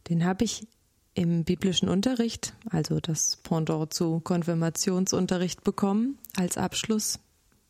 Den 0.09 0.24
habe 0.24 0.44
ich 0.44 0.66
im 1.14 1.44
biblischen 1.44 1.88
Unterricht, 1.88 2.54
also 2.70 3.00
das 3.00 3.37
Pendant 3.42 3.92
zu 3.92 4.20
Konfirmationsunterricht 4.20 5.62
bekommen, 5.64 6.18
als 6.37 6.56
Abschluss 6.56 7.18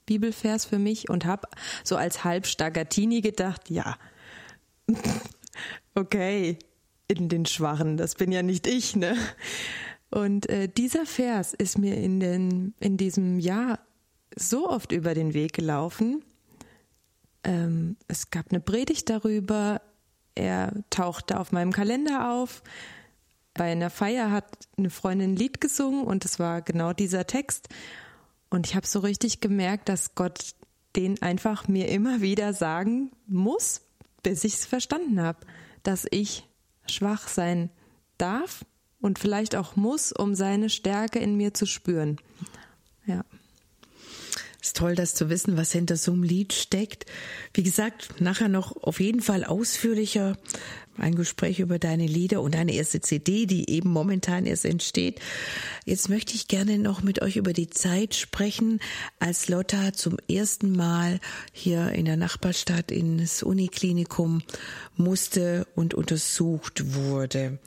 Bibelvers 0.06 0.64
für 0.64 0.78
mich 0.78 1.08
und 1.08 1.24
habe 1.24 1.48
so 1.84 1.96
als 1.96 2.24
Halbstagatini 2.24 3.20
gedacht, 3.20 3.70
ja, 3.70 3.96
okay, 5.94 6.58
in 7.06 7.28
den 7.28 7.46
Schwachen, 7.46 7.96
das 7.96 8.14
bin 8.14 8.32
ja 8.32 8.42
nicht 8.42 8.66
ich, 8.66 8.96
ne? 8.96 9.16
Und 10.10 10.48
äh, 10.48 10.68
dieser 10.68 11.06
Vers 11.06 11.54
ist 11.54 11.78
mir 11.78 11.96
in, 11.96 12.18
den, 12.18 12.74
in 12.80 12.96
diesem 12.96 13.38
Jahr 13.38 13.78
so 14.36 14.68
oft 14.68 14.90
über 14.90 15.14
den 15.14 15.34
Weg 15.34 15.52
gelaufen. 15.52 16.24
Ähm, 17.44 17.96
es 18.08 18.30
gab 18.30 18.50
eine 18.50 18.60
Predigt 18.60 19.08
darüber, 19.10 19.80
er 20.34 20.72
tauchte 20.90 21.38
auf 21.38 21.52
meinem 21.52 21.72
Kalender 21.72 22.30
auf. 22.32 22.62
Bei 23.54 23.72
einer 23.72 23.90
Feier 23.90 24.30
hat 24.30 24.46
eine 24.76 24.90
Freundin 24.90 25.32
ein 25.32 25.36
Lied 25.36 25.60
gesungen 25.60 26.04
und 26.04 26.24
es 26.24 26.38
war 26.38 26.62
genau 26.62 26.92
dieser 26.92 27.26
Text. 27.26 27.68
Und 28.48 28.66
ich 28.66 28.74
habe 28.74 28.86
so 28.86 29.00
richtig 29.00 29.40
gemerkt, 29.40 29.88
dass 29.88 30.14
Gott 30.14 30.54
den 30.96 31.22
einfach 31.22 31.68
mir 31.68 31.88
immer 31.88 32.20
wieder 32.20 32.52
sagen 32.52 33.12
muss, 33.26 33.82
bis 34.22 34.44
ich 34.44 34.54
es 34.54 34.66
verstanden 34.66 35.20
habe, 35.20 35.46
dass 35.82 36.06
ich 36.10 36.48
schwach 36.86 37.28
sein 37.28 37.70
darf 38.18 38.64
und 39.00 39.18
vielleicht 39.18 39.56
auch 39.56 39.76
muss, 39.76 40.12
um 40.12 40.34
seine 40.34 40.68
Stärke 40.68 41.18
in 41.18 41.36
mir 41.36 41.54
zu 41.54 41.66
spüren. 41.66 42.16
Ja. 43.06 43.24
Ist 44.60 44.76
toll, 44.76 44.94
das 44.94 45.14
zu 45.14 45.30
wissen, 45.30 45.56
was 45.56 45.72
hinter 45.72 45.96
so 45.96 46.12
einem 46.12 46.22
Lied 46.22 46.52
steckt. 46.52 47.06
Wie 47.54 47.62
gesagt, 47.62 48.20
nachher 48.20 48.48
noch 48.48 48.76
auf 48.82 49.00
jeden 49.00 49.22
Fall 49.22 49.44
ausführlicher 49.44 50.36
ein 50.98 51.14
Gespräch 51.14 51.60
über 51.60 51.78
deine 51.78 52.06
Lieder 52.06 52.42
und 52.42 52.54
deine 52.54 52.74
erste 52.74 53.00
CD, 53.00 53.46
die 53.46 53.70
eben 53.70 53.90
momentan 53.90 54.44
erst 54.44 54.64
entsteht. 54.64 55.20
Jetzt 55.84 56.08
möchte 56.08 56.34
ich 56.34 56.46
gerne 56.46 56.78
noch 56.78 57.02
mit 57.02 57.22
euch 57.22 57.36
über 57.36 57.52
die 57.52 57.70
Zeit 57.70 58.14
sprechen, 58.14 58.80
als 59.18 59.48
Lotta 59.48 59.92
zum 59.92 60.18
ersten 60.28 60.72
Mal 60.72 61.20
hier 61.52 61.92
in 61.92 62.04
der 62.04 62.16
Nachbarstadt 62.16 62.90
ins 62.90 63.42
Uniklinikum 63.42 64.42
musste 64.96 65.66
und 65.74 65.94
untersucht 65.94 66.94
wurde. 66.94 67.58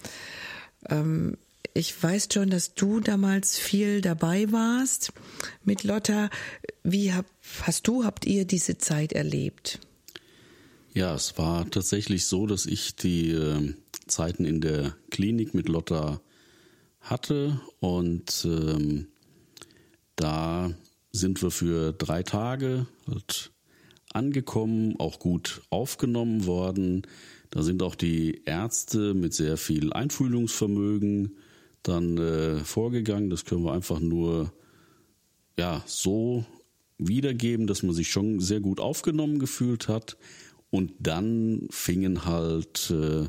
Ähm, 0.89 1.37
ich 1.73 2.01
weiß 2.01 2.29
schon, 2.31 2.49
dass 2.49 2.75
du 2.75 2.99
damals 2.99 3.57
viel 3.57 4.01
dabei 4.01 4.51
warst 4.51 5.11
mit 5.63 5.83
Lotta. 5.83 6.29
Wie 6.83 7.13
hab, 7.13 7.25
hast 7.61 7.87
du, 7.87 8.03
habt 8.03 8.25
ihr 8.25 8.45
diese 8.45 8.77
Zeit 8.77 9.13
erlebt? 9.13 9.79
Ja, 10.93 11.15
es 11.15 11.37
war 11.37 11.69
tatsächlich 11.69 12.25
so, 12.25 12.45
dass 12.45 12.67
ich 12.67 12.95
die 12.95 13.31
äh, 13.31 13.73
Zeiten 14.05 14.45
in 14.45 14.61
der 14.61 14.95
Klinik 15.09 15.55
mit 15.55 15.67
Lotta 15.67 16.21
hatte 17.01 17.59
und 17.79 18.45
ähm, 18.45 19.07
da 20.15 20.71
sind 21.11 21.41
wir 21.41 21.49
für 21.49 21.91
drei 21.93 22.21
Tage 22.21 22.85
halt 23.07 23.51
angekommen, 24.13 24.95
auch 24.99 25.17
gut 25.17 25.63
aufgenommen 25.71 26.45
worden. 26.45 27.07
Da 27.49 27.63
sind 27.63 27.81
auch 27.81 27.95
die 27.95 28.43
Ärzte 28.45 29.15
mit 29.15 29.33
sehr 29.33 29.57
viel 29.57 29.91
Einfühlungsvermögen 29.91 31.35
dann 31.83 32.17
äh, 32.17 32.59
vorgegangen. 32.59 33.29
Das 33.29 33.45
können 33.45 33.63
wir 33.63 33.73
einfach 33.73 33.99
nur 33.99 34.51
ja 35.57 35.83
so 35.85 36.45
wiedergeben, 36.97 37.67
dass 37.67 37.83
man 37.83 37.93
sich 37.93 38.09
schon 38.09 38.39
sehr 38.39 38.59
gut 38.59 38.79
aufgenommen 38.79 39.39
gefühlt 39.39 39.87
hat. 39.87 40.17
Und 40.69 40.93
dann 40.99 41.67
fingen 41.69 42.25
halt 42.25 42.91
äh, 42.91 43.27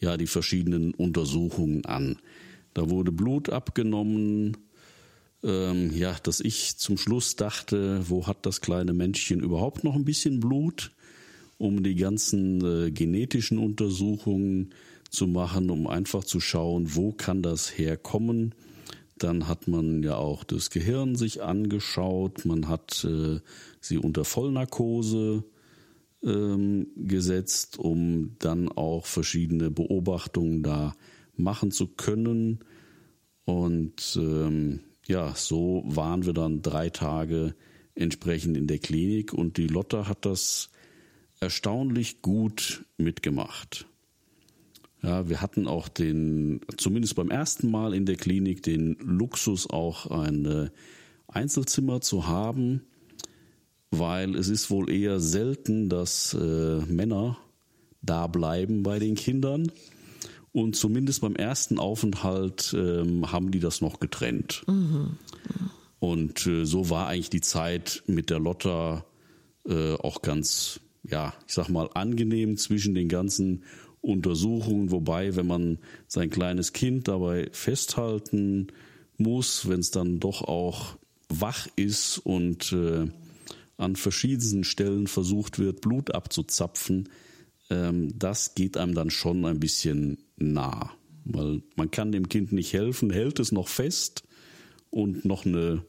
ja 0.00 0.16
die 0.16 0.26
verschiedenen 0.26 0.92
Untersuchungen 0.94 1.84
an. 1.84 2.18
Da 2.74 2.90
wurde 2.90 3.12
Blut 3.12 3.50
abgenommen. 3.50 4.56
Ähm, 5.42 5.96
ja, 5.96 6.16
dass 6.22 6.40
ich 6.40 6.76
zum 6.76 6.98
Schluss 6.98 7.34
dachte, 7.36 8.02
wo 8.08 8.26
hat 8.26 8.44
das 8.44 8.60
kleine 8.60 8.92
Männchen 8.92 9.40
überhaupt 9.40 9.84
noch 9.84 9.94
ein 9.94 10.04
bisschen 10.04 10.38
Blut, 10.38 10.90
um 11.56 11.82
die 11.82 11.94
ganzen 11.94 12.62
äh, 12.64 12.90
genetischen 12.90 13.56
Untersuchungen 13.56 14.74
zu 15.10 15.26
machen, 15.26 15.70
um 15.70 15.86
einfach 15.86 16.24
zu 16.24 16.40
schauen, 16.40 16.94
wo 16.94 17.12
kann 17.12 17.42
das 17.42 17.76
herkommen. 17.76 18.54
Dann 19.18 19.48
hat 19.48 19.68
man 19.68 20.02
ja 20.02 20.16
auch 20.16 20.44
das 20.44 20.70
Gehirn 20.70 21.14
sich 21.14 21.42
angeschaut, 21.42 22.44
man 22.46 22.68
hat 22.68 23.04
äh, 23.04 23.40
sie 23.80 23.98
unter 23.98 24.24
Vollnarkose 24.24 25.44
ähm, 26.22 26.86
gesetzt, 26.96 27.78
um 27.78 28.36
dann 28.38 28.68
auch 28.70 29.04
verschiedene 29.04 29.70
Beobachtungen 29.70 30.62
da 30.62 30.94
machen 31.36 31.70
zu 31.70 31.88
können. 31.88 32.60
Und 33.44 34.18
ähm, 34.20 34.80
ja, 35.06 35.34
so 35.34 35.82
waren 35.86 36.24
wir 36.24 36.32
dann 36.32 36.62
drei 36.62 36.88
Tage 36.90 37.54
entsprechend 37.94 38.56
in 38.56 38.66
der 38.66 38.78
Klinik 38.78 39.32
und 39.32 39.56
die 39.56 39.66
Lotta 39.66 40.08
hat 40.08 40.24
das 40.24 40.70
erstaunlich 41.40 42.22
gut 42.22 42.84
mitgemacht. 42.96 43.89
Ja, 45.02 45.28
wir 45.28 45.40
hatten 45.40 45.66
auch 45.66 45.88
den, 45.88 46.60
zumindest 46.76 47.14
beim 47.14 47.30
ersten 47.30 47.70
Mal 47.70 47.94
in 47.94 48.04
der 48.04 48.16
Klinik, 48.16 48.62
den 48.62 48.96
Luxus, 49.00 49.68
auch 49.68 50.06
ein 50.06 50.44
äh, 50.44 50.70
Einzelzimmer 51.28 52.00
zu 52.00 52.26
haben, 52.26 52.82
weil 53.90 54.36
es 54.36 54.48
ist 54.48 54.70
wohl 54.70 54.90
eher 54.90 55.20
selten, 55.20 55.88
dass 55.88 56.34
äh, 56.34 56.80
Männer 56.86 57.38
da 58.02 58.26
bleiben 58.26 58.82
bei 58.82 58.98
den 58.98 59.14
Kindern. 59.14 59.72
Und 60.52 60.76
zumindest 60.76 61.20
beim 61.20 61.36
ersten 61.36 61.78
Aufenthalt 61.78 62.74
ähm, 62.76 63.30
haben 63.30 63.52
die 63.52 63.60
das 63.60 63.80
noch 63.80 64.00
getrennt. 64.00 64.64
Mhm. 64.66 65.16
Und 65.98 66.46
äh, 66.46 66.64
so 66.64 66.90
war 66.90 67.06
eigentlich 67.06 67.30
die 67.30 67.40
Zeit 67.40 68.02
mit 68.06 68.30
der 68.30 68.40
Lotta 68.40 69.04
äh, 69.66 69.94
auch 69.94 70.22
ganz 70.22 70.80
ja, 71.02 71.34
ich 71.46 71.54
sag 71.54 71.68
mal, 71.68 71.88
angenehm 71.94 72.56
zwischen 72.56 72.94
den 72.94 73.08
ganzen 73.08 73.64
Untersuchungen, 74.00 74.90
wobei, 74.90 75.36
wenn 75.36 75.46
man 75.46 75.78
sein 76.06 76.30
kleines 76.30 76.72
Kind 76.72 77.08
dabei 77.08 77.48
festhalten 77.52 78.68
muss, 79.18 79.68
wenn 79.68 79.80
es 79.80 79.90
dann 79.90 80.20
doch 80.20 80.42
auch 80.42 80.96
wach 81.28 81.68
ist 81.76 82.18
und 82.18 82.72
äh, 82.72 83.08
an 83.76 83.96
verschiedensten 83.96 84.64
Stellen 84.64 85.06
versucht 85.06 85.58
wird, 85.58 85.80
Blut 85.80 86.14
abzuzapfen, 86.14 87.08
ähm, 87.70 88.12
das 88.18 88.54
geht 88.54 88.76
einem 88.76 88.94
dann 88.94 89.10
schon 89.10 89.44
ein 89.44 89.60
bisschen 89.60 90.18
nah. 90.36 90.92
Weil 91.24 91.62
man 91.76 91.90
kann 91.90 92.12
dem 92.12 92.28
Kind 92.28 92.52
nicht 92.52 92.72
helfen, 92.72 93.10
hält 93.10 93.38
es 93.38 93.52
noch 93.52 93.68
fest 93.68 94.24
und 94.90 95.24
noch 95.24 95.44
eine 95.44 95.84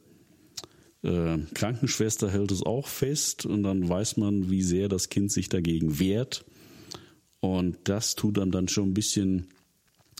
äh, 1.02 1.38
Krankenschwester 1.54 2.30
hält 2.30 2.52
es 2.52 2.62
auch 2.62 2.86
fest 2.86 3.46
und 3.46 3.62
dann 3.62 3.88
weiß 3.88 4.16
man, 4.18 4.50
wie 4.50 4.62
sehr 4.62 4.88
das 4.88 5.08
Kind 5.08 5.32
sich 5.32 5.48
dagegen 5.48 5.98
wehrt. 5.98 6.44
Und 7.42 7.76
das 7.84 8.14
tut 8.14 8.38
einem 8.38 8.52
dann 8.52 8.68
schon 8.68 8.90
ein 8.90 8.94
bisschen 8.94 9.48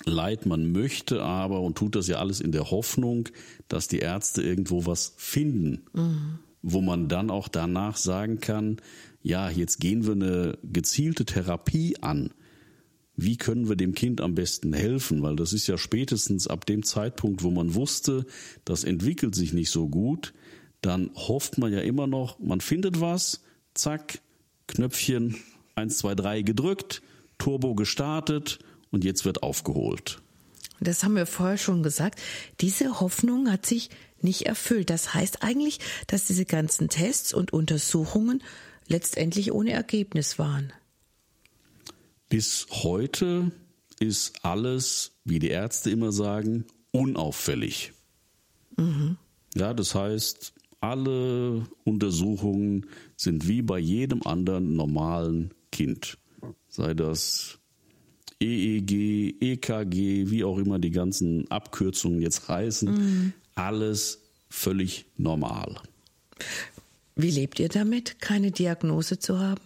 leid. 0.04 0.44
Man 0.44 0.72
möchte 0.72 1.22
aber 1.22 1.60
und 1.60 1.78
tut 1.78 1.94
das 1.94 2.08
ja 2.08 2.16
alles 2.16 2.40
in 2.40 2.50
der 2.50 2.72
Hoffnung, 2.72 3.28
dass 3.68 3.86
die 3.86 4.00
Ärzte 4.00 4.42
irgendwo 4.42 4.86
was 4.86 5.14
finden, 5.16 5.82
mhm. 5.92 6.40
wo 6.62 6.80
man 6.80 7.08
dann 7.08 7.30
auch 7.30 7.46
danach 7.46 7.96
sagen 7.96 8.40
kann, 8.40 8.78
ja, 9.22 9.48
jetzt 9.48 9.78
gehen 9.78 10.04
wir 10.04 10.14
eine 10.14 10.58
gezielte 10.64 11.24
Therapie 11.24 11.96
an. 12.00 12.34
Wie 13.14 13.36
können 13.36 13.68
wir 13.68 13.76
dem 13.76 13.94
Kind 13.94 14.20
am 14.20 14.34
besten 14.34 14.72
helfen? 14.72 15.22
Weil 15.22 15.36
das 15.36 15.52
ist 15.52 15.68
ja 15.68 15.78
spätestens 15.78 16.48
ab 16.48 16.66
dem 16.66 16.82
Zeitpunkt, 16.82 17.44
wo 17.44 17.52
man 17.52 17.76
wusste, 17.76 18.26
das 18.64 18.82
entwickelt 18.82 19.36
sich 19.36 19.52
nicht 19.52 19.70
so 19.70 19.88
gut, 19.88 20.34
dann 20.80 21.10
hofft 21.14 21.56
man 21.56 21.72
ja 21.72 21.82
immer 21.82 22.08
noch, 22.08 22.40
man 22.40 22.60
findet 22.60 23.00
was, 23.00 23.44
zack, 23.74 24.18
Knöpfchen 24.66 25.36
1, 25.76 25.98
2, 25.98 26.16
3 26.16 26.42
gedrückt, 26.42 27.00
Turbo 27.42 27.74
gestartet 27.74 28.60
und 28.92 29.02
jetzt 29.02 29.24
wird 29.24 29.42
aufgeholt. 29.42 30.22
Das 30.78 31.02
haben 31.02 31.16
wir 31.16 31.26
vorher 31.26 31.58
schon 31.58 31.82
gesagt. 31.82 32.20
Diese 32.60 33.00
Hoffnung 33.00 33.50
hat 33.50 33.66
sich 33.66 33.90
nicht 34.20 34.42
erfüllt. 34.42 34.90
Das 34.90 35.12
heißt 35.12 35.42
eigentlich, 35.42 35.80
dass 36.06 36.26
diese 36.28 36.44
ganzen 36.44 36.88
Tests 36.88 37.34
und 37.34 37.52
Untersuchungen 37.52 38.44
letztendlich 38.86 39.50
ohne 39.50 39.72
Ergebnis 39.72 40.38
waren. 40.38 40.72
Bis 42.28 42.68
heute 42.70 43.50
ist 43.98 44.44
alles, 44.44 45.10
wie 45.24 45.40
die 45.40 45.50
Ärzte 45.50 45.90
immer 45.90 46.12
sagen, 46.12 46.64
unauffällig. 46.92 47.92
Mhm. 48.76 49.16
Ja, 49.56 49.74
das 49.74 49.96
heißt, 49.96 50.52
alle 50.80 51.66
Untersuchungen 51.82 52.86
sind 53.16 53.48
wie 53.48 53.62
bei 53.62 53.80
jedem 53.80 54.22
anderen 54.22 54.76
normalen 54.76 55.52
Kind. 55.72 56.18
Sei 56.72 56.94
das 56.94 57.58
EEG, 58.40 59.36
EKG, 59.40 60.30
wie 60.30 60.42
auch 60.42 60.58
immer 60.58 60.78
die 60.78 60.90
ganzen 60.90 61.48
Abkürzungen 61.50 62.20
jetzt 62.20 62.48
heißen. 62.48 62.90
Mhm. 62.90 63.32
Alles 63.54 64.22
völlig 64.48 65.04
normal. 65.16 65.76
Wie 67.14 67.30
lebt 67.30 67.60
ihr 67.60 67.68
damit, 67.68 68.20
keine 68.20 68.50
Diagnose 68.50 69.18
zu 69.18 69.38
haben? 69.38 69.60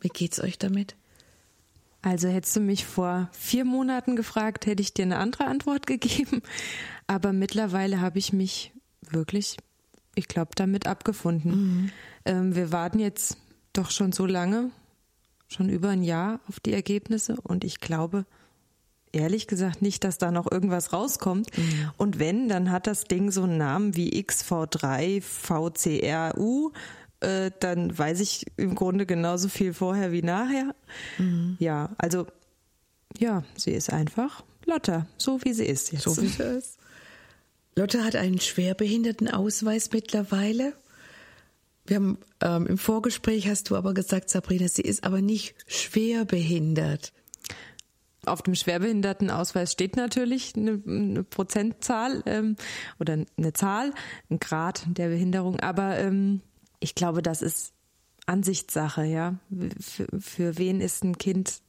Wie 0.00 0.08
geht's 0.08 0.40
euch 0.40 0.58
damit? 0.58 0.96
Also 2.02 2.28
hättest 2.28 2.56
du 2.56 2.60
mich 2.60 2.86
vor 2.86 3.28
vier 3.32 3.64
Monaten 3.64 4.16
gefragt, 4.16 4.66
hätte 4.66 4.82
ich 4.82 4.94
dir 4.94 5.02
eine 5.02 5.18
andere 5.18 5.44
Antwort 5.44 5.86
gegeben. 5.86 6.42
Aber 7.06 7.32
mittlerweile 7.32 8.00
habe 8.00 8.18
ich 8.18 8.32
mich 8.32 8.72
wirklich 9.02 9.58
ich 10.18 10.28
glaube, 10.28 10.50
damit 10.54 10.86
abgefunden. 10.86 11.50
Mhm. 11.50 11.90
Ähm, 12.24 12.54
wir 12.54 12.72
warten 12.72 12.98
jetzt 12.98 13.38
doch 13.72 13.90
schon 13.90 14.12
so 14.12 14.26
lange, 14.26 14.70
schon 15.48 15.68
über 15.68 15.88
ein 15.88 16.02
Jahr 16.02 16.40
auf 16.48 16.60
die 16.60 16.72
Ergebnisse 16.72 17.36
und 17.42 17.64
ich 17.64 17.80
glaube, 17.80 18.26
ehrlich 19.12 19.46
gesagt 19.46 19.82
nicht, 19.82 20.04
dass 20.04 20.18
da 20.18 20.30
noch 20.30 20.50
irgendwas 20.50 20.92
rauskommt. 20.92 21.56
Mhm. 21.56 21.90
Und 21.96 22.18
wenn, 22.18 22.48
dann 22.48 22.70
hat 22.70 22.86
das 22.86 23.04
Ding 23.04 23.30
so 23.30 23.42
einen 23.42 23.58
Namen 23.58 23.96
wie 23.96 24.22
XV3 24.22 25.22
VCRU. 25.22 26.72
Äh, 27.20 27.50
dann 27.60 27.96
weiß 27.96 28.20
ich 28.20 28.46
im 28.56 28.74
Grunde 28.74 29.06
genauso 29.06 29.48
viel 29.48 29.72
vorher 29.72 30.12
wie 30.12 30.22
nachher. 30.22 30.74
Mhm. 31.18 31.56
Ja, 31.58 31.90
also 31.98 32.26
ja, 33.18 33.42
sie 33.56 33.72
ist 33.72 33.92
einfach 33.92 34.44
Lotta, 34.66 35.06
so 35.16 35.42
wie 35.42 35.52
sie 35.52 35.64
ist 35.64 35.92
jetzt. 35.92 36.02
So 36.02 36.20
wie 36.20 36.28
sie 36.28 36.42
ist. 36.42 36.78
Lotte 37.74 38.04
hat 38.04 38.16
einen 38.16 38.40
Schwerbehindertenausweis 38.40 39.90
mittlerweile. 39.92 40.74
Wir 41.88 41.96
haben 41.96 42.18
ähm, 42.42 42.66
im 42.66 42.78
Vorgespräch 42.78 43.48
hast 43.48 43.70
du 43.70 43.76
aber 43.76 43.94
gesagt, 43.94 44.28
Sabrina, 44.28 44.68
sie 44.68 44.82
ist 44.82 45.04
aber 45.04 45.22
nicht 45.22 45.54
schwerbehindert. 45.66 47.12
Auf 48.26 48.42
dem 48.42 48.54
Schwerbehindertenausweis 48.54 49.72
steht 49.72 49.96
natürlich 49.96 50.54
eine, 50.54 50.82
eine 50.86 51.24
Prozentzahl 51.24 52.22
ähm, 52.26 52.56
oder 53.00 53.24
eine 53.38 53.52
Zahl, 53.54 53.94
ein 54.30 54.38
Grad 54.38 54.84
der 54.86 55.08
Behinderung, 55.08 55.60
aber 55.60 55.98
ähm, 55.98 56.42
ich 56.78 56.94
glaube, 56.94 57.22
das 57.22 57.40
ist 57.40 57.72
Ansichtssache, 58.26 59.04
ja. 59.04 59.38
Für, 59.80 60.06
für 60.20 60.58
wen 60.58 60.82
ist 60.82 61.02
ein 61.04 61.16
Kind 61.16 61.62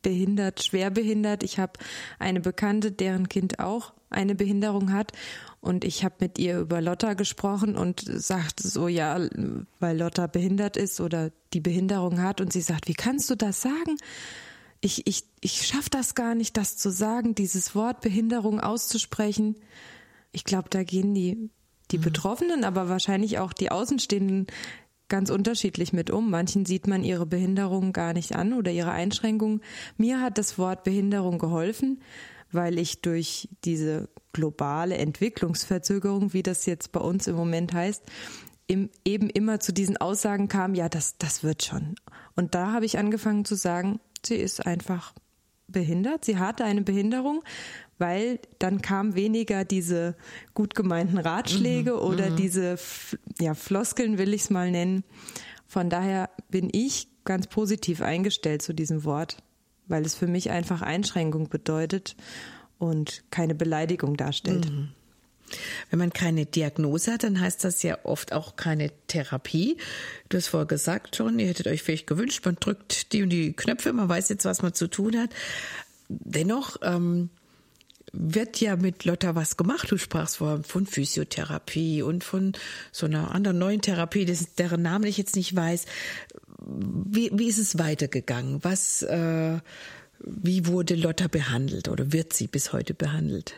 behindert, 0.00 0.64
schwer 0.64 0.90
behindert. 0.90 1.42
Ich 1.42 1.58
habe 1.58 1.74
eine 2.18 2.40
Bekannte, 2.40 2.90
deren 2.90 3.28
Kind 3.28 3.58
auch 3.58 3.92
eine 4.12 4.34
Behinderung 4.34 4.92
hat. 4.92 5.12
Und 5.60 5.84
ich 5.84 6.04
habe 6.04 6.16
mit 6.20 6.38
ihr 6.38 6.58
über 6.58 6.80
Lotta 6.80 7.14
gesprochen 7.14 7.76
und 7.76 8.00
sagte 8.00 8.66
so, 8.66 8.88
ja, 8.88 9.20
weil 9.78 9.98
Lotta 9.98 10.26
behindert 10.26 10.76
ist 10.76 11.00
oder 11.00 11.30
die 11.52 11.60
Behinderung 11.60 12.20
hat. 12.20 12.40
Und 12.40 12.52
sie 12.52 12.62
sagt, 12.62 12.88
wie 12.88 12.94
kannst 12.94 13.30
du 13.30 13.36
das 13.36 13.62
sagen? 13.62 13.96
Ich, 14.80 15.06
ich, 15.06 15.24
ich 15.40 15.66
schaffe 15.66 15.90
das 15.90 16.16
gar 16.16 16.34
nicht, 16.34 16.56
das 16.56 16.76
zu 16.76 16.90
sagen, 16.90 17.36
dieses 17.36 17.74
Wort 17.76 18.00
Behinderung 18.00 18.58
auszusprechen. 18.58 19.56
Ich 20.32 20.44
glaube, 20.44 20.68
da 20.70 20.82
gehen 20.82 21.14
die, 21.14 21.50
die 21.92 21.98
mhm. 21.98 22.02
Betroffenen, 22.02 22.64
aber 22.64 22.88
wahrscheinlich 22.88 23.38
auch 23.38 23.52
die 23.52 23.70
Außenstehenden 23.70 24.48
ganz 25.12 25.28
unterschiedlich 25.28 25.92
mit 25.92 26.10
um. 26.10 26.30
Manchen 26.30 26.64
sieht 26.64 26.86
man 26.86 27.04
ihre 27.04 27.26
Behinderung 27.26 27.92
gar 27.92 28.14
nicht 28.14 28.34
an 28.34 28.54
oder 28.54 28.70
ihre 28.70 28.92
Einschränkung. 28.92 29.60
Mir 29.98 30.22
hat 30.22 30.38
das 30.38 30.56
Wort 30.58 30.84
Behinderung 30.84 31.38
geholfen, 31.38 32.00
weil 32.52 32.78
ich 32.78 33.00
durch 33.02 33.48
diese 33.64 34.08
globale 34.32 34.96
Entwicklungsverzögerung, 34.96 36.32
wie 36.32 36.42
das 36.42 36.66
jetzt 36.66 36.92
bei 36.92 37.00
uns 37.00 37.26
im 37.26 37.36
Moment 37.36 37.72
heißt, 37.72 38.02
im, 38.66 38.90
eben 39.04 39.28
immer 39.28 39.60
zu 39.60 39.72
diesen 39.72 39.96
Aussagen 39.96 40.48
kam, 40.48 40.74
ja, 40.74 40.88
das, 40.88 41.18
das 41.18 41.42
wird 41.42 41.64
schon. 41.64 41.96
Und 42.36 42.54
da 42.54 42.72
habe 42.72 42.86
ich 42.86 42.98
angefangen 42.98 43.44
zu 43.44 43.54
sagen, 43.54 44.00
sie 44.24 44.36
ist 44.36 44.64
einfach 44.66 45.12
behindert, 45.68 46.24
sie 46.24 46.38
hatte 46.38 46.64
eine 46.64 46.82
Behinderung, 46.82 47.42
weil 47.98 48.40
dann 48.58 48.82
kam 48.82 49.14
weniger 49.14 49.64
diese 49.64 50.16
gut 50.54 50.74
gemeinten 50.74 51.18
Ratschläge 51.18 51.92
mhm, 51.92 51.98
oder 51.98 52.30
mhm. 52.30 52.36
diese 52.36 52.78
ja, 53.40 53.54
Floskeln, 53.54 54.18
will 54.18 54.34
ich 54.34 54.42
es 54.42 54.50
mal 54.50 54.70
nennen. 54.70 55.04
Von 55.66 55.88
daher 55.88 56.30
bin 56.50 56.68
ich 56.72 57.08
ganz 57.24 57.46
positiv 57.46 58.02
eingestellt 58.02 58.62
zu 58.62 58.72
diesem 58.72 59.04
Wort, 59.04 59.38
weil 59.92 60.06
es 60.06 60.14
für 60.14 60.26
mich 60.26 60.50
einfach 60.50 60.80
Einschränkung 60.80 61.50
bedeutet 61.50 62.16
und 62.78 63.22
keine 63.30 63.54
Beleidigung 63.54 64.16
darstellt. 64.16 64.70
Mhm. 64.70 64.88
Wenn 65.90 65.98
man 65.98 66.14
keine 66.14 66.46
Diagnose 66.46 67.12
hat, 67.12 67.24
dann 67.24 67.38
heißt 67.38 67.62
das 67.62 67.82
ja 67.82 67.98
oft 68.04 68.32
auch 68.32 68.56
keine 68.56 68.90
Therapie. 69.06 69.76
Du 70.30 70.38
hast 70.38 70.48
vorher 70.48 70.66
gesagt 70.66 71.14
schon, 71.14 71.38
ihr 71.38 71.48
hättet 71.48 71.66
euch 71.66 71.82
vielleicht 71.82 72.06
gewünscht, 72.06 72.42
man 72.46 72.56
drückt 72.56 73.12
die 73.12 73.22
und 73.22 73.28
die 73.28 73.52
Knöpfe, 73.52 73.92
man 73.92 74.08
weiß 74.08 74.30
jetzt, 74.30 74.46
was 74.46 74.62
man 74.62 74.72
zu 74.72 74.88
tun 74.88 75.18
hat. 75.18 75.28
Dennoch 76.08 76.78
ähm, 76.80 77.28
wird 78.14 78.60
ja 78.60 78.76
mit 78.76 79.04
Lotta 79.04 79.34
was 79.34 79.58
gemacht. 79.58 79.90
Du 79.90 79.98
sprachst 79.98 80.38
vorher 80.38 80.62
von 80.64 80.86
Physiotherapie 80.86 82.00
und 82.00 82.24
von 82.24 82.54
so 82.92 83.04
einer 83.04 83.34
anderen 83.34 83.58
neuen 83.58 83.82
Therapie, 83.82 84.24
deren 84.56 84.80
Namen 84.80 85.04
ich 85.04 85.18
jetzt 85.18 85.36
nicht 85.36 85.54
weiß. 85.54 85.84
Wie, 86.64 87.30
wie 87.32 87.48
ist 87.48 87.58
es 87.58 87.78
weitergegangen? 87.78 88.62
Was, 88.62 89.02
äh, 89.02 89.58
wie 90.20 90.66
wurde 90.66 90.94
Lotta 90.94 91.28
behandelt 91.28 91.88
oder 91.88 92.12
wird 92.12 92.32
sie 92.32 92.46
bis 92.46 92.72
heute 92.72 92.94
behandelt? 92.94 93.54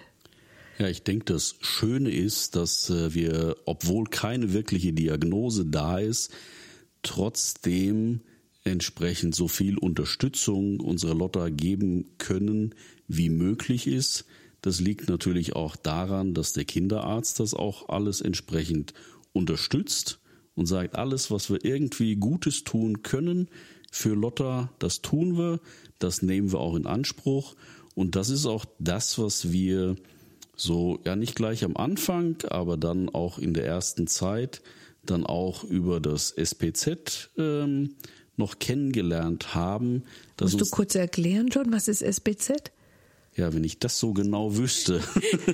Ja, 0.79 0.89
ich 0.89 1.03
denke, 1.03 1.27
das 1.27 1.57
Schöne 1.61 2.11
ist, 2.11 2.57
dass 2.57 2.91
äh, 2.91 3.15
wir, 3.15 3.57
obwohl 3.65 4.07
keine 4.07 4.53
wirkliche 4.53 4.93
Diagnose 4.93 5.67
da 5.67 5.99
ist, 5.99 6.33
trotzdem 7.03 8.23
entsprechend 8.65 9.35
so 9.35 9.47
viel 9.47 9.79
Unterstützung 9.79 10.81
unserer 10.81 11.15
Lotta 11.15 11.51
geben 11.51 12.07
können, 12.19 12.75
wie 13.07 13.29
möglich 13.29 13.87
ist. 13.87 14.25
Das 14.63 14.81
liegt 14.81 15.09
natürlich 15.09 15.55
auch 15.55 15.77
daran, 15.77 16.33
dass 16.33 16.55
der 16.55 16.65
Kinderarzt 16.65 17.39
das 17.39 17.53
auch 17.53 17.91
alles 17.91 18.23
entsprechend 18.23 18.95
unterstützt 19.33 20.19
und 20.55 20.67
sagt, 20.67 20.95
alles, 20.95 21.31
was 21.31 21.51
wir 21.51 21.65
irgendwie 21.65 22.17
Gutes 22.17 22.65
tun 22.65 23.03
können 23.03 23.49
für 23.91 24.15
Lotta, 24.15 24.71
das 24.79 25.03
tun 25.03 25.37
wir, 25.37 25.61
das 25.99 26.23
nehmen 26.23 26.53
wir 26.53 26.61
auch 26.61 26.75
in 26.77 26.87
Anspruch. 26.87 27.55
Und 27.95 28.17
das 28.17 28.29
ist 28.29 28.47
auch 28.47 28.65
das, 28.79 29.19
was 29.19 29.53
wir 29.53 29.97
so, 30.57 31.01
ja 31.05 31.17
nicht 31.17 31.35
gleich 31.35 31.65
am 31.65 31.77
Anfang, 31.77 32.37
aber 32.49 32.77
dann 32.77 33.09
auch 33.09 33.39
in 33.39 33.55
der 33.55 33.67
ersten 33.67 34.07
Zeit, 34.07 34.63
dann 35.05 35.25
auch 35.27 35.65
über 35.65 36.01
das 36.01 36.31
SPZ 36.31 37.31
ähm, 37.37 37.95
noch 38.37 38.59
kennengelernt 38.59 39.55
haben. 39.55 40.05
Musst 40.41 40.61
du 40.61 40.67
kurz 40.67 40.95
erklären, 40.95 41.49
John, 41.49 41.73
was 41.73 41.89
ist 41.89 42.03
SBZ? 42.03 42.73
Ja, 43.37 43.53
wenn 43.53 43.65
ich 43.65 43.81
das 43.81 43.99
so 43.99 44.13
genau 44.13 44.57
wüsste. 44.57 45.03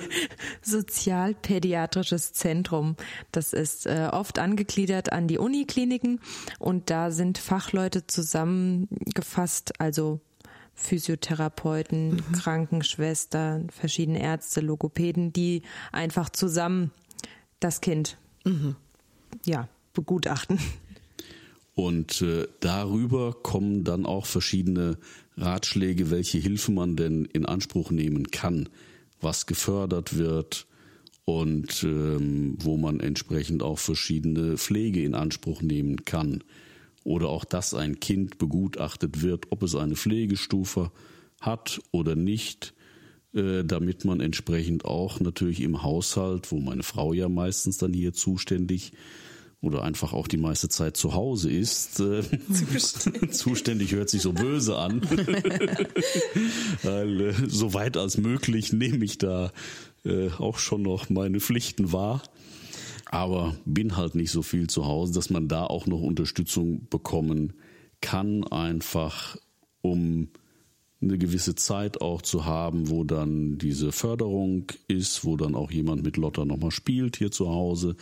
Sozialpädiatrisches 0.62 2.34
Zentrum. 2.34 2.96
Das 3.32 3.54
ist 3.54 3.86
äh, 3.86 4.08
oft 4.12 4.38
angegliedert 4.38 5.12
an 5.12 5.28
die 5.28 5.38
Unikliniken 5.38 6.20
und 6.58 6.90
da 6.90 7.10
sind 7.10 7.38
Fachleute 7.38 8.06
zusammengefasst, 8.06 9.80
also 9.80 10.20
Physiotherapeuten, 10.74 12.16
mhm. 12.16 12.32
Krankenschwestern, 12.32 13.70
verschiedene 13.70 14.20
Ärzte, 14.22 14.60
Logopäden, 14.60 15.32
die 15.32 15.62
einfach 15.92 16.30
zusammen 16.30 16.90
das 17.60 17.80
Kind 17.80 18.18
mhm. 18.44 18.76
ja, 19.44 19.68
begutachten. 19.94 20.58
Und 21.74 22.20
äh, 22.20 22.46
darüber 22.60 23.32
kommen 23.32 23.84
dann 23.84 24.04
auch 24.04 24.26
verschiedene 24.26 24.98
Ratschläge, 25.40 26.10
welche 26.10 26.38
Hilfe 26.38 26.72
man 26.72 26.96
denn 26.96 27.24
in 27.24 27.46
Anspruch 27.46 27.90
nehmen 27.90 28.30
kann, 28.30 28.68
was 29.20 29.46
gefördert 29.46 30.16
wird 30.16 30.66
und 31.24 31.82
ähm, 31.84 32.56
wo 32.60 32.76
man 32.76 33.00
entsprechend 33.00 33.62
auch 33.62 33.78
verschiedene 33.78 34.56
Pflege 34.56 35.02
in 35.02 35.14
Anspruch 35.14 35.62
nehmen 35.62 36.04
kann. 36.04 36.42
Oder 37.04 37.28
auch, 37.28 37.44
dass 37.44 37.72
ein 37.74 38.00
Kind 38.00 38.38
begutachtet 38.38 39.22
wird, 39.22 39.46
ob 39.50 39.62
es 39.62 39.74
eine 39.74 39.96
Pflegestufe 39.96 40.90
hat 41.40 41.80
oder 41.92 42.14
nicht, 42.14 42.74
äh, 43.32 43.64
damit 43.64 44.04
man 44.04 44.20
entsprechend 44.20 44.84
auch 44.84 45.20
natürlich 45.20 45.60
im 45.60 45.82
Haushalt, 45.82 46.50
wo 46.52 46.58
meine 46.58 46.82
Frau 46.82 47.12
ja 47.12 47.28
meistens 47.28 47.78
dann 47.78 47.92
hier 47.92 48.12
zuständig 48.12 48.92
oder 49.62 49.82
einfach 49.82 50.12
auch 50.12 50.26
die 50.26 50.38
meiste 50.38 50.68
Zeit 50.68 50.96
zu 50.96 51.14
Hause 51.14 51.50
ist. 51.50 52.00
Äh, 52.00 52.22
zuständig. 52.52 53.32
zuständig 53.32 53.92
hört 53.92 54.08
sich 54.08 54.22
so 54.22 54.32
böse 54.32 54.76
an. 54.76 55.02
Weil 56.82 57.20
äh, 57.20 57.34
so 57.46 57.74
weit 57.74 57.96
als 57.96 58.16
möglich 58.16 58.72
nehme 58.72 59.04
ich 59.04 59.18
da 59.18 59.52
äh, 60.04 60.30
auch 60.38 60.58
schon 60.58 60.82
noch 60.82 61.10
meine 61.10 61.40
Pflichten 61.40 61.92
wahr. 61.92 62.22
Aber 63.06 63.56
bin 63.64 63.96
halt 63.96 64.14
nicht 64.14 64.30
so 64.30 64.42
viel 64.42 64.68
zu 64.68 64.86
Hause, 64.86 65.12
dass 65.12 65.30
man 65.30 65.48
da 65.48 65.64
auch 65.64 65.86
noch 65.86 66.00
Unterstützung 66.00 66.86
bekommen 66.88 67.54
kann, 68.00 68.44
einfach 68.44 69.36
um 69.82 70.28
eine 71.02 71.18
gewisse 71.18 71.54
Zeit 71.54 72.00
auch 72.00 72.22
zu 72.22 72.44
haben, 72.44 72.90
wo 72.90 73.04
dann 73.04 73.56
diese 73.58 73.90
Förderung 73.90 74.66
ist, 74.86 75.24
wo 75.24 75.36
dann 75.36 75.54
auch 75.54 75.70
jemand 75.70 76.02
mit 76.02 76.16
Lotta 76.16 76.44
nochmal 76.44 76.70
spielt 76.70 77.16
hier 77.16 77.30
zu 77.30 77.48
Hause. 77.48 77.96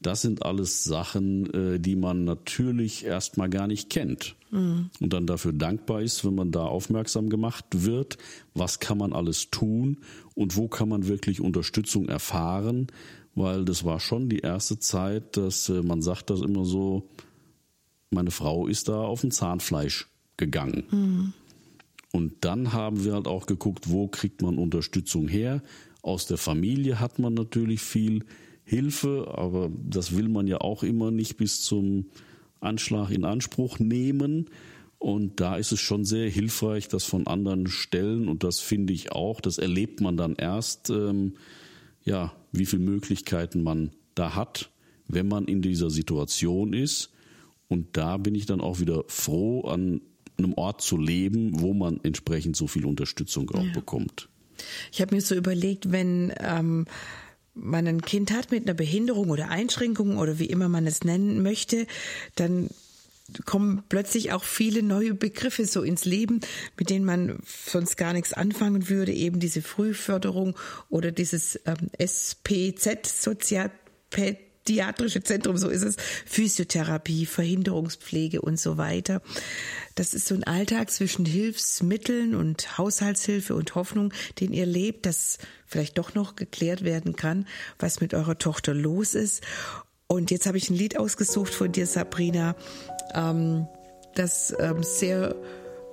Das 0.00 0.22
sind 0.22 0.44
alles 0.44 0.84
Sachen, 0.84 1.52
äh, 1.54 1.80
die 1.80 1.96
man 1.96 2.24
natürlich 2.24 3.04
erstmal 3.04 3.48
gar 3.48 3.66
nicht 3.66 3.88
kennt. 3.90 4.36
Mhm. 4.50 4.90
Und 5.00 5.12
dann 5.12 5.26
dafür 5.26 5.52
dankbar 5.52 6.02
ist, 6.02 6.24
wenn 6.24 6.34
man 6.34 6.52
da 6.52 6.64
aufmerksam 6.64 7.30
gemacht 7.30 7.64
wird, 7.70 8.18
was 8.54 8.78
kann 8.78 8.98
man 8.98 9.12
alles 9.12 9.50
tun 9.50 9.98
und 10.34 10.56
wo 10.56 10.68
kann 10.68 10.88
man 10.88 11.08
wirklich 11.08 11.40
Unterstützung 11.40 12.08
erfahren, 12.08 12.88
weil 13.34 13.64
das 13.64 13.84
war 13.84 14.00
schon 14.00 14.28
die 14.28 14.40
erste 14.40 14.78
Zeit, 14.78 15.36
dass 15.36 15.68
äh, 15.68 15.82
man 15.82 16.02
sagt 16.02 16.30
das 16.30 16.40
immer 16.40 16.64
so, 16.64 17.08
meine 18.10 18.30
Frau 18.30 18.66
ist 18.66 18.88
da 18.88 19.00
auf 19.02 19.22
dem 19.22 19.30
Zahnfleisch 19.30 20.08
gegangen. 20.36 20.84
Mhm. 20.90 21.32
Und 22.12 22.44
dann 22.44 22.72
haben 22.72 23.04
wir 23.04 23.14
halt 23.14 23.28
auch 23.28 23.46
geguckt, 23.46 23.90
wo 23.90 24.08
kriegt 24.08 24.40
man 24.40 24.58
Unterstützung 24.58 25.28
her. 25.28 25.62
Aus 26.02 26.26
der 26.26 26.38
Familie 26.38 27.00
hat 27.00 27.18
man 27.18 27.34
natürlich 27.34 27.82
viel 27.82 28.24
Hilfe, 28.68 29.32
aber 29.32 29.70
das 29.88 30.16
will 30.16 30.28
man 30.28 30.48
ja 30.48 30.60
auch 30.60 30.82
immer 30.82 31.12
nicht 31.12 31.36
bis 31.36 31.62
zum 31.62 32.06
Anschlag 32.58 33.10
in 33.10 33.24
Anspruch 33.24 33.78
nehmen. 33.78 34.50
Und 34.98 35.40
da 35.40 35.56
ist 35.56 35.70
es 35.70 35.78
schon 35.78 36.04
sehr 36.04 36.28
hilfreich, 36.28 36.88
das 36.88 37.04
von 37.04 37.28
anderen 37.28 37.68
Stellen, 37.68 38.28
und 38.28 38.42
das 38.42 38.58
finde 38.58 38.92
ich 38.92 39.12
auch, 39.12 39.40
das 39.40 39.58
erlebt 39.58 40.00
man 40.00 40.16
dann 40.16 40.34
erst, 40.34 40.90
ähm, 40.90 41.34
ja, 42.02 42.32
wie 42.50 42.66
viele 42.66 42.82
Möglichkeiten 42.82 43.62
man 43.62 43.92
da 44.16 44.34
hat, 44.34 44.70
wenn 45.06 45.28
man 45.28 45.44
in 45.44 45.62
dieser 45.62 45.90
Situation 45.90 46.72
ist. 46.72 47.12
Und 47.68 47.96
da 47.96 48.16
bin 48.16 48.34
ich 48.34 48.46
dann 48.46 48.60
auch 48.60 48.80
wieder 48.80 49.04
froh, 49.06 49.60
an 49.62 50.00
einem 50.38 50.54
Ort 50.54 50.82
zu 50.82 50.96
leben, 50.98 51.60
wo 51.60 51.72
man 51.72 52.00
entsprechend 52.02 52.56
so 52.56 52.66
viel 52.66 52.84
Unterstützung 52.84 53.48
auch 53.50 53.64
ja. 53.64 53.72
bekommt. 53.72 54.28
Ich 54.90 55.00
habe 55.00 55.14
mir 55.14 55.20
so 55.20 55.36
überlegt, 55.36 55.92
wenn 55.92 56.32
ähm, 56.40 56.86
man 57.56 57.86
ein 57.86 58.02
Kind 58.02 58.30
hat 58.30 58.50
mit 58.50 58.64
einer 58.64 58.74
Behinderung 58.74 59.30
oder 59.30 59.48
Einschränkung 59.48 60.18
oder 60.18 60.38
wie 60.38 60.46
immer 60.46 60.68
man 60.68 60.86
es 60.86 61.02
nennen 61.04 61.42
möchte, 61.42 61.86
dann 62.34 62.68
kommen 63.44 63.82
plötzlich 63.88 64.32
auch 64.32 64.44
viele 64.44 64.82
neue 64.82 65.14
Begriffe 65.14 65.66
so 65.66 65.82
ins 65.82 66.04
Leben, 66.04 66.40
mit 66.78 66.90
denen 66.90 67.04
man 67.04 67.38
sonst 67.44 67.96
gar 67.96 68.12
nichts 68.12 68.32
anfangen 68.32 68.88
würde, 68.88 69.12
eben 69.12 69.40
diese 69.40 69.62
Frühförderung 69.62 70.56
oder 70.88 71.10
dieses 71.10 71.60
ähm, 71.66 71.90
SPZ, 71.98 73.06
Sozialpädiatrische 74.66 75.22
Zentrum, 75.22 75.56
so 75.56 75.68
ist 75.68 75.82
es, 75.82 75.96
Physiotherapie, 76.26 77.26
Verhinderungspflege 77.26 78.40
und 78.40 78.58
so 78.58 78.76
weiter. 78.76 79.22
Das 79.94 80.12
ist 80.12 80.26
so 80.26 80.34
ein 80.34 80.44
Alltag 80.44 80.90
zwischen 80.90 81.24
Hilfsmitteln 81.24 82.34
und 82.34 82.76
Haushaltshilfe 82.76 83.54
und 83.54 83.74
Hoffnung, 83.76 84.12
den 84.40 84.52
ihr 84.52 84.66
lebt, 84.66 85.06
das 85.06 85.38
vielleicht 85.66 85.98
doch 85.98 86.14
noch 86.14 86.34
geklärt 86.36 86.84
werden 86.84 87.14
kann, 87.14 87.46
was 87.78 88.00
mit 88.00 88.12
eurer 88.12 88.38
Tochter 88.38 88.74
los 88.74 89.14
ist. 89.14 89.42
Und 90.08 90.30
jetzt 90.30 90.46
habe 90.46 90.58
ich 90.58 90.68
ein 90.68 90.76
Lied 90.76 90.98
ausgesucht 90.98 91.54
von 91.54 91.70
dir, 91.70 91.86
Sabrina, 91.86 92.56
ähm, 93.14 93.66
das 94.14 94.54
ähm, 94.58 94.82
sehr 94.82 95.36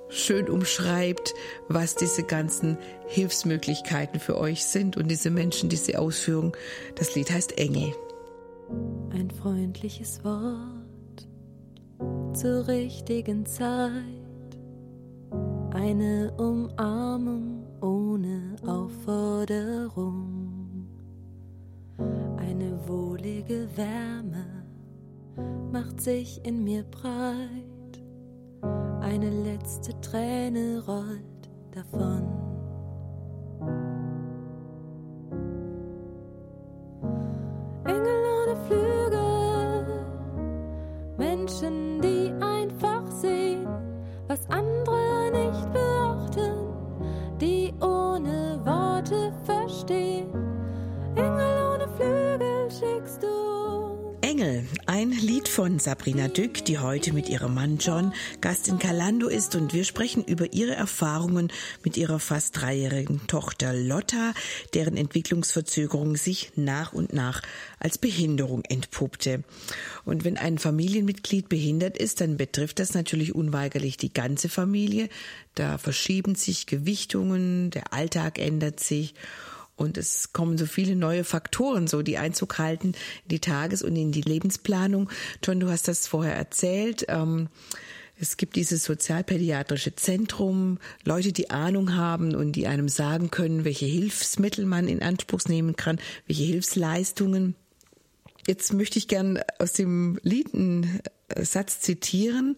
schön 0.09 0.49
umschreibt, 0.49 1.33
was 1.67 1.95
diese 1.95 2.23
ganzen 2.23 2.77
Hilfsmöglichkeiten 3.07 4.19
für 4.19 4.37
euch 4.37 4.63
sind 4.65 4.97
und 4.97 5.09
diese 5.09 5.29
Menschen, 5.29 5.69
die 5.69 5.75
sie 5.75 5.95
ausführen. 5.95 6.53
Das 6.95 7.15
Lied 7.15 7.31
heißt 7.31 7.57
Engel. 7.57 7.93
Ein 9.11 9.31
freundliches 9.31 10.23
Wort 10.23 11.27
zur 12.33 12.67
richtigen 12.67 13.45
Zeit. 13.45 13.91
Eine 15.71 16.33
Umarmung 16.37 17.65
ohne 17.81 18.55
Aufforderung. 18.65 20.87
Eine 22.37 22.79
wohlige 22.87 23.67
Wärme 23.75 24.45
macht 25.71 26.01
sich 26.01 26.43
in 26.45 26.63
mir 26.63 26.83
breit. 26.83 28.01
Eine 29.01 29.29
letzte 29.29 29.99
Träne 30.01 30.83
rollt 30.85 31.49
davon. 31.71 32.52
Menschen 41.43 41.83
was 44.29 44.39
andere 44.49 45.29
nicht 45.31 45.73
beachten, 45.73 46.53
die 47.39 47.73
ohne 47.81 48.59
Worte 48.63 49.33
verstehen. 49.45 50.29
Engel 51.15 51.73
ohne 51.73 51.87
Flügel 51.97 52.71
schickst 52.71 53.21
du. 53.21 54.15
Engel, 54.21 54.65
ein 54.87 55.11
Lied 55.11 55.42
von 55.53 55.77
Sabrina 55.77 56.29
Dück, 56.29 56.65
die 56.65 56.79
heute 56.79 57.13
mit 57.13 57.29
ihrem 57.29 57.53
Mann 57.53 57.77
John 57.77 58.11
Gast 58.41 58.67
in 58.67 58.79
Kalando 58.79 59.27
ist 59.27 59.55
und 59.55 59.71
wir 59.71 59.83
sprechen 59.83 60.23
über 60.23 60.51
ihre 60.51 60.73
Erfahrungen 60.73 61.51
mit 61.83 61.95
ihrer 61.95 62.17
fast 62.17 62.59
dreijährigen 62.59 63.27
Tochter 63.27 63.71
Lotta, 63.71 64.33
deren 64.73 64.97
Entwicklungsverzögerung 64.97 66.15
sich 66.15 66.53
nach 66.55 66.91
und 66.91 67.13
nach 67.13 67.43
als 67.77 67.99
Behinderung 67.99 68.63
entpuppte. 68.63 69.43
Und 70.05 70.23
wenn 70.23 70.37
ein 70.37 70.57
Familienmitglied 70.57 71.49
behindert 71.49 71.99
ist, 71.99 72.21
dann 72.21 72.35
betrifft 72.35 72.79
das 72.79 72.95
natürlich 72.95 73.35
unweigerlich 73.35 73.97
die 73.97 74.11
ganze 74.11 74.49
Familie. 74.49 75.07
Da 75.53 75.77
verschieben 75.77 76.33
sich 76.33 76.65
Gewichtungen, 76.65 77.69
der 77.69 77.93
Alltag 77.93 78.39
ändert 78.39 78.79
sich 78.79 79.13
und 79.83 79.97
es 79.97 80.33
kommen 80.33 80.57
so 80.57 80.65
viele 80.65 80.95
neue 80.95 81.23
Faktoren, 81.23 81.87
so 81.87 82.01
die 82.01 82.17
Einzug 82.17 82.57
halten 82.57 82.93
in 83.23 83.29
die 83.29 83.39
Tages- 83.39 83.83
und 83.83 83.95
in 83.95 84.11
die 84.11 84.21
Lebensplanung. 84.21 85.09
John, 85.43 85.59
du 85.59 85.69
hast 85.69 85.87
das 85.87 86.07
vorher 86.07 86.35
erzählt. 86.35 87.05
Ähm, 87.09 87.49
es 88.19 88.37
gibt 88.37 88.55
dieses 88.55 88.83
sozialpädiatrische 88.83 89.95
Zentrum, 89.95 90.79
Leute, 91.03 91.33
die 91.33 91.49
Ahnung 91.49 91.95
haben 91.95 92.35
und 92.35 92.53
die 92.53 92.67
einem 92.67 92.87
sagen 92.87 93.31
können, 93.31 93.65
welche 93.65 93.85
Hilfsmittel 93.85 94.65
man 94.65 94.87
in 94.87 95.01
Anspruch 95.01 95.41
nehmen 95.47 95.75
kann, 95.75 95.99
welche 96.27 96.43
Hilfsleistungen. 96.43 97.55
Jetzt 98.47 98.73
möchte 98.73 98.99
ich 98.99 99.07
gern 99.07 99.39
aus 99.59 99.73
dem 99.73 100.19
Lied 100.23 100.53
einen 100.53 101.01
äh, 101.29 101.43
Satz 101.43 101.79
zitieren. 101.79 102.55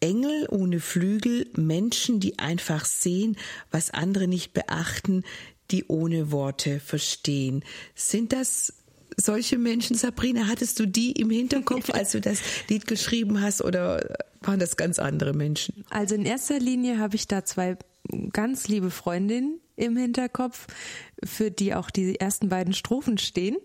Engel 0.00 0.46
ohne 0.50 0.80
Flügel, 0.80 1.46
Menschen, 1.56 2.20
die 2.20 2.38
einfach 2.38 2.84
sehen, 2.86 3.36
was 3.70 3.90
andere 3.90 4.28
nicht 4.28 4.54
beachten, 4.54 5.24
die 5.70 5.84
ohne 5.86 6.32
Worte 6.32 6.80
verstehen. 6.80 7.64
Sind 7.94 8.32
das 8.32 8.72
solche 9.16 9.58
Menschen, 9.58 9.96
Sabrina, 9.96 10.46
hattest 10.46 10.78
du 10.80 10.86
die 10.86 11.12
im 11.12 11.30
Hinterkopf, 11.30 11.90
als 11.92 12.12
du 12.12 12.20
das 12.20 12.40
Lied 12.68 12.86
geschrieben 12.86 13.40
hast 13.40 13.62
oder 13.62 14.16
waren 14.40 14.58
das 14.58 14.76
ganz 14.76 14.98
andere 14.98 15.32
Menschen? 15.32 15.84
Also 15.90 16.14
in 16.14 16.24
erster 16.24 16.58
Linie 16.58 16.98
habe 16.98 17.16
ich 17.16 17.28
da 17.28 17.44
zwei 17.44 17.76
ganz 18.32 18.68
liebe 18.68 18.90
Freundinnen 18.90 19.60
im 19.76 19.96
Hinterkopf, 19.96 20.66
für 21.24 21.50
die 21.50 21.74
auch 21.74 21.90
die 21.90 22.18
ersten 22.18 22.48
beiden 22.48 22.74
Strophen 22.74 23.18
stehen. 23.18 23.56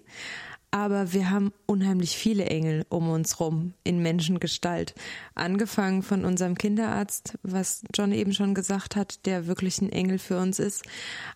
Aber 0.75 1.13
wir 1.13 1.29
haben 1.29 1.53
unheimlich 1.67 2.17
viele 2.17 2.47
Engel 2.47 2.85
um 2.89 3.07
uns 3.09 3.39
rum 3.39 3.73
in 3.85 3.99
Menschengestalt. 3.99 4.93
Angefangen 5.33 6.03
von 6.03 6.25
unserem 6.25 6.57
Kinderarzt, 6.57 7.37
was 7.43 7.83
John 7.93 8.11
eben 8.11 8.33
schon 8.33 8.53
gesagt 8.53 8.97
hat, 8.97 9.25
der 9.25 9.47
wirklich 9.47 9.79
ein 9.79 9.89
Engel 9.89 10.19
für 10.19 10.37
uns 10.37 10.59
ist. 10.59 10.83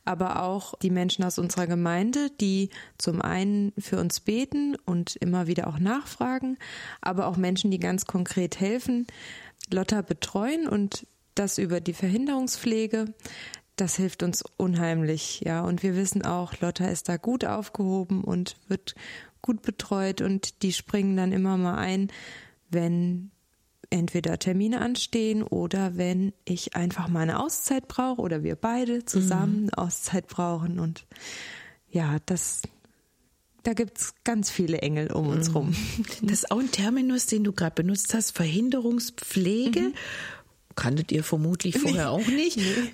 Aber 0.04 0.44
auch 0.44 0.74
die 0.80 0.90
Menschen 0.90 1.24
aus 1.24 1.40
unserer 1.40 1.68
Gemeinde, 1.68 2.32
die 2.42 2.70
zum 2.98 3.22
einen 3.22 3.72
für 3.78 3.98
uns 3.98 4.20
beten 4.20 4.76
und 4.86 5.16
immer 5.16 5.48
wieder 5.48 5.68
auch 5.68 5.80
nachfragen, 5.80 6.58
aber 7.00 7.26
auch 7.26 7.38
Menschen, 7.38 7.72
die 7.72 7.80
ganz 7.80 8.06
konkret 8.06 8.60
helfen, 8.60 9.08
Lotta 9.72 10.02
betreuen 10.02 10.68
und 10.68 11.08
das 11.36 11.60
über 11.60 11.80
die 11.80 11.94
Verhinderungspflege. 11.94 13.14
Das 13.78 13.96
hilft 13.96 14.24
uns 14.24 14.44
unheimlich, 14.58 15.40
ja. 15.46 15.62
Und 15.62 15.84
wir 15.84 15.96
wissen 15.96 16.26
auch, 16.26 16.60
Lotta 16.60 16.90
ist 16.90 17.08
da 17.08 17.16
gut 17.16 17.46
aufgehoben 17.46 18.26
und 18.26 18.58
wird 18.68 18.94
gut 19.42 19.62
betreut 19.62 20.22
und 20.22 20.62
die 20.64 20.74
springen 20.74 21.18
dann 21.18 21.32
immer 21.32 21.58
mal 21.58 21.78
ein, 21.78 22.12
wenn 22.70 23.32
entweder 23.90 24.38
Termine 24.38 24.82
anstehen 24.82 25.44
oder 25.44 25.98
wenn 25.98 26.34
ich 26.46 26.76
einfach 26.76 27.08
mal 27.08 27.22
eine 27.22 27.40
Auszeit 27.40 27.88
brauche 27.88 28.22
oder 28.22 28.44
wir 28.44 28.56
beide 28.56 29.06
zusammen 29.06 29.70
eine 29.70 29.78
Auszeit 29.78 30.28
brauchen. 30.28 30.80
Und 30.80 31.08
ja, 31.90 32.18
das, 32.28 32.62
da 33.64 33.74
gibt's 33.74 34.14
ganz 34.24 34.52
viele 34.52 34.80
Engel 34.80 35.12
um 35.12 35.28
uns 35.28 35.56
rum. 35.56 35.76
Das 36.22 36.34
ist 36.34 36.52
auch 36.52 36.60
ein 36.60 36.72
Terminus, 36.72 37.26
den 37.26 37.44
du 37.44 37.52
gerade 37.52 37.82
benutzt 37.82 38.14
hast, 38.14 38.32
Verhinderungspflege. 38.32 39.82
Mhm 39.82 39.94
kanntet 40.80 41.12
ihr 41.12 41.26
vermutlich 41.26 41.78
vorher 41.78 42.10
auch 42.10 42.26
nicht. 42.26 42.58
Nee. 42.58 42.90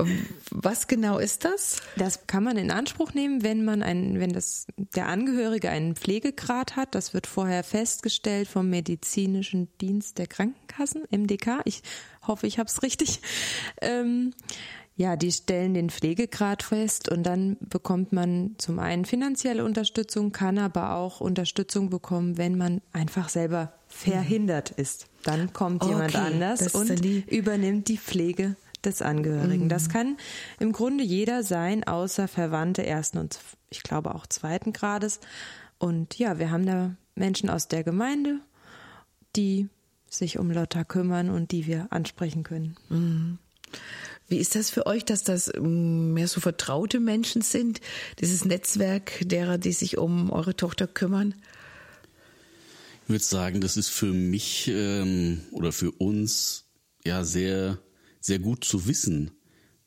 Was 0.50 0.88
genau 0.88 1.20
ist 1.20 1.46
das? 1.46 1.82
Das 1.98 2.26
kann 2.26 2.44
man 2.44 2.58
in 2.58 2.72
Anspruch 2.72 3.14
nehmen, 3.14 3.44
wenn 3.44 3.64
man 3.64 3.84
ein, 3.84 4.20
wenn 4.20 4.34
das 4.34 4.66
der 4.76 5.08
Angehörige 5.08 5.70
einen 5.70 5.96
Pflegegrad 5.96 6.76
hat. 6.76 6.96
Das 6.96 7.14
wird 7.14 7.28
vorher 7.28 7.64
festgestellt 7.64 8.48
vom 8.48 8.72
medizinischen 8.72 9.70
Dienst 9.82 10.18
der 10.18 10.26
Krankenkassen 10.26 11.04
(MDK). 11.12 11.62
Ich 11.66 11.84
hoffe, 12.26 12.48
ich 12.48 12.58
habe 12.58 12.68
es 12.68 12.82
richtig. 12.82 13.20
Ähm, 13.82 14.34
ja, 14.98 15.16
die 15.16 15.32
stellen 15.32 15.74
den 15.74 15.90
Pflegegrad 15.90 16.64
fest 16.64 17.12
und 17.12 17.24
dann 17.24 17.58
bekommt 17.60 18.14
man 18.14 18.56
zum 18.58 18.80
einen 18.80 19.06
finanzielle 19.06 19.64
Unterstützung, 19.64 20.32
kann 20.32 20.58
aber 20.58 20.96
auch 20.96 21.20
Unterstützung 21.20 21.90
bekommen, 21.90 22.38
wenn 22.38 22.58
man 22.58 22.82
einfach 22.94 23.30
selber 23.30 23.74
verhindert 23.96 24.72
ist. 24.72 25.08
Dann 25.24 25.54
kommt 25.54 25.82
okay, 25.82 25.94
jemand 25.94 26.16
anders 26.16 26.76
und 26.76 27.04
übernimmt 27.06 27.88
die 27.88 27.98
Pflege 27.98 28.56
des 28.84 29.02
Angehörigen. 29.02 29.66
Mhm. 29.66 29.70
Das 29.70 29.90
kann 29.90 30.18
im 30.60 30.72
Grunde 30.72 31.04
jeder 31.04 31.44
sein, 31.44 31.84
außer 31.84 32.28
Verwandte 32.28 32.86
ersten 32.86 33.18
und 33.18 33.40
ich 33.70 33.82
glaube 33.84 34.14
auch 34.14 34.28
zweiten 34.28 34.74
Grades. 34.74 35.20
Und 35.78 36.18
ja, 36.20 36.40
wir 36.40 36.52
haben 36.52 36.66
da 36.66 36.96
Menschen 37.16 37.50
aus 37.50 37.68
der 37.68 37.84
Gemeinde, 37.84 38.40
die 39.36 39.70
sich 40.10 40.38
um 40.38 40.52
Lotta 40.52 40.84
kümmern 40.84 41.30
und 41.30 41.52
die 41.52 41.66
wir 41.66 41.88
ansprechen 41.90 42.44
können. 42.44 42.76
Mhm. 42.90 43.40
Wie 44.28 44.38
ist 44.38 44.56
das 44.56 44.70
für 44.70 44.86
euch, 44.88 45.06
dass 45.06 45.24
das 45.24 45.54
ähm, 45.54 46.14
mehr 46.14 46.28
so 46.28 46.40
vertraute 46.40 47.00
Menschen 47.00 47.42
sind, 47.42 47.82
dieses 48.20 48.46
Netzwerk 48.46 49.20
derer, 49.22 49.58
die 49.58 49.72
sich 49.72 49.98
um 49.98 50.32
eure 50.32 50.56
Tochter 50.56 50.88
kümmern? 50.88 51.36
Ich 53.06 53.10
würde 53.10 53.24
sagen, 53.24 53.62
das 53.62 53.78
ist 53.78 53.90
für 53.90 54.12
mich 54.12 54.68
ähm, 54.68 55.42
oder 55.52 55.72
für 55.72 55.92
uns 55.92 56.66
ja 57.06 57.24
sehr, 57.24 57.78
sehr 58.20 58.40
gut 58.40 58.66
zu 58.66 58.88
wissen, 58.88 59.30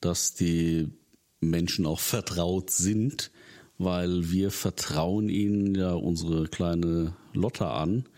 dass 0.00 0.34
die 0.34 0.88
Menschen 1.40 1.84
auch 1.84 1.98
vertraut 1.98 2.70
sind, 2.70 3.32
weil 3.76 4.30
wir 4.30 4.52
vertrauen 4.52 5.28
ihnen 5.28 5.74
ja 5.74 5.94
unsere 5.94 6.46
kleine 6.46 7.16
Lotta 7.32 7.82
an. 7.82 8.08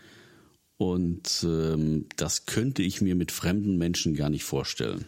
Und 0.77 1.47
ähm, 1.47 2.05
das 2.15 2.45
könnte 2.45 2.83
ich 2.83 3.01
mir 3.01 3.15
mit 3.15 3.31
fremden 3.31 3.79
Menschen 3.79 4.13
gar 4.13 4.29
nicht 4.29 4.43
vorstellen. 4.43 5.05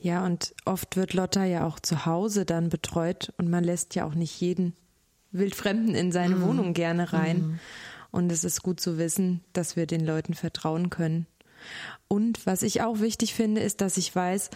Ja, 0.00 0.26
und 0.26 0.52
oft 0.64 0.96
wird 0.96 1.14
Lotta 1.14 1.44
ja 1.44 1.64
auch 1.64 1.78
zu 1.78 2.06
Hause 2.06 2.44
dann 2.44 2.70
betreut 2.70 3.32
und 3.38 3.48
man 3.48 3.62
lässt 3.62 3.94
ja 3.94 4.04
auch 4.04 4.16
nicht 4.16 4.40
jeden 4.40 4.74
Wildfremden 5.30 5.94
in 5.94 6.10
seine 6.10 6.34
mhm. 6.34 6.42
Wohnung 6.42 6.74
gerne 6.74 7.12
rein. 7.12 7.36
Mhm. 7.38 7.58
Und 8.12 8.30
es 8.30 8.44
ist 8.44 8.62
gut 8.62 8.78
zu 8.78 8.98
wissen, 8.98 9.42
dass 9.52 9.74
wir 9.74 9.86
den 9.86 10.04
Leuten 10.04 10.34
vertrauen 10.34 10.90
können. 10.90 11.26
Und 12.06 12.46
was 12.46 12.62
ich 12.62 12.82
auch 12.82 13.00
wichtig 13.00 13.34
finde, 13.34 13.60
ist, 13.60 13.80
dass 13.80 13.96
ich 13.96 14.14
weiß, 14.14 14.50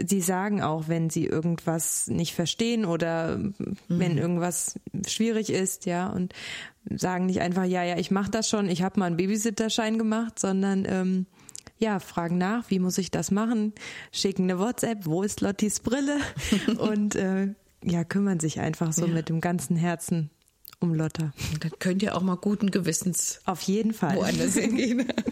sie 0.00 0.20
sagen 0.20 0.62
auch, 0.62 0.88
wenn 0.88 1.10
sie 1.10 1.26
irgendwas 1.26 2.06
nicht 2.06 2.34
verstehen 2.34 2.84
oder 2.84 3.38
mhm. 3.38 3.76
wenn 3.88 4.16
irgendwas 4.16 4.78
schwierig 5.06 5.50
ist, 5.50 5.86
ja, 5.86 6.08
und 6.08 6.32
sagen 6.88 7.26
nicht 7.26 7.40
einfach, 7.40 7.64
ja, 7.64 7.82
ja, 7.82 7.98
ich 7.98 8.10
mache 8.10 8.30
das 8.30 8.48
schon, 8.48 8.68
ich 8.68 8.82
habe 8.82 9.00
mal 9.00 9.06
einen 9.06 9.16
Babysitterschein 9.16 9.98
gemacht, 9.98 10.38
sondern 10.38 10.84
ähm, 10.86 11.26
ja, 11.78 11.98
fragen 11.98 12.38
nach, 12.38 12.70
wie 12.70 12.78
muss 12.78 12.98
ich 12.98 13.10
das 13.10 13.30
machen, 13.30 13.72
schicken 14.12 14.44
eine 14.44 14.58
WhatsApp, 14.58 15.06
wo 15.06 15.22
ist 15.22 15.40
Lottis 15.40 15.80
Brille 15.80 16.18
und 16.78 17.16
äh, 17.16 17.54
ja, 17.82 18.04
kümmern 18.04 18.40
sich 18.40 18.60
einfach 18.60 18.92
so 18.92 19.06
ja. 19.06 19.12
mit 19.12 19.28
dem 19.28 19.40
ganzen 19.40 19.76
Herzen 19.76 20.30
um 20.80 20.94
Lotta. 20.94 21.32
dann 21.60 21.72
könnt 21.78 22.02
ihr 22.02 22.16
auch 22.16 22.22
mal 22.22 22.36
guten 22.36 22.70
Gewissens 22.70 23.40
auf 23.44 23.62
jeden 23.62 23.92
Fall 23.92 24.16
woanders 24.16 24.54
hingehen. 24.54 25.06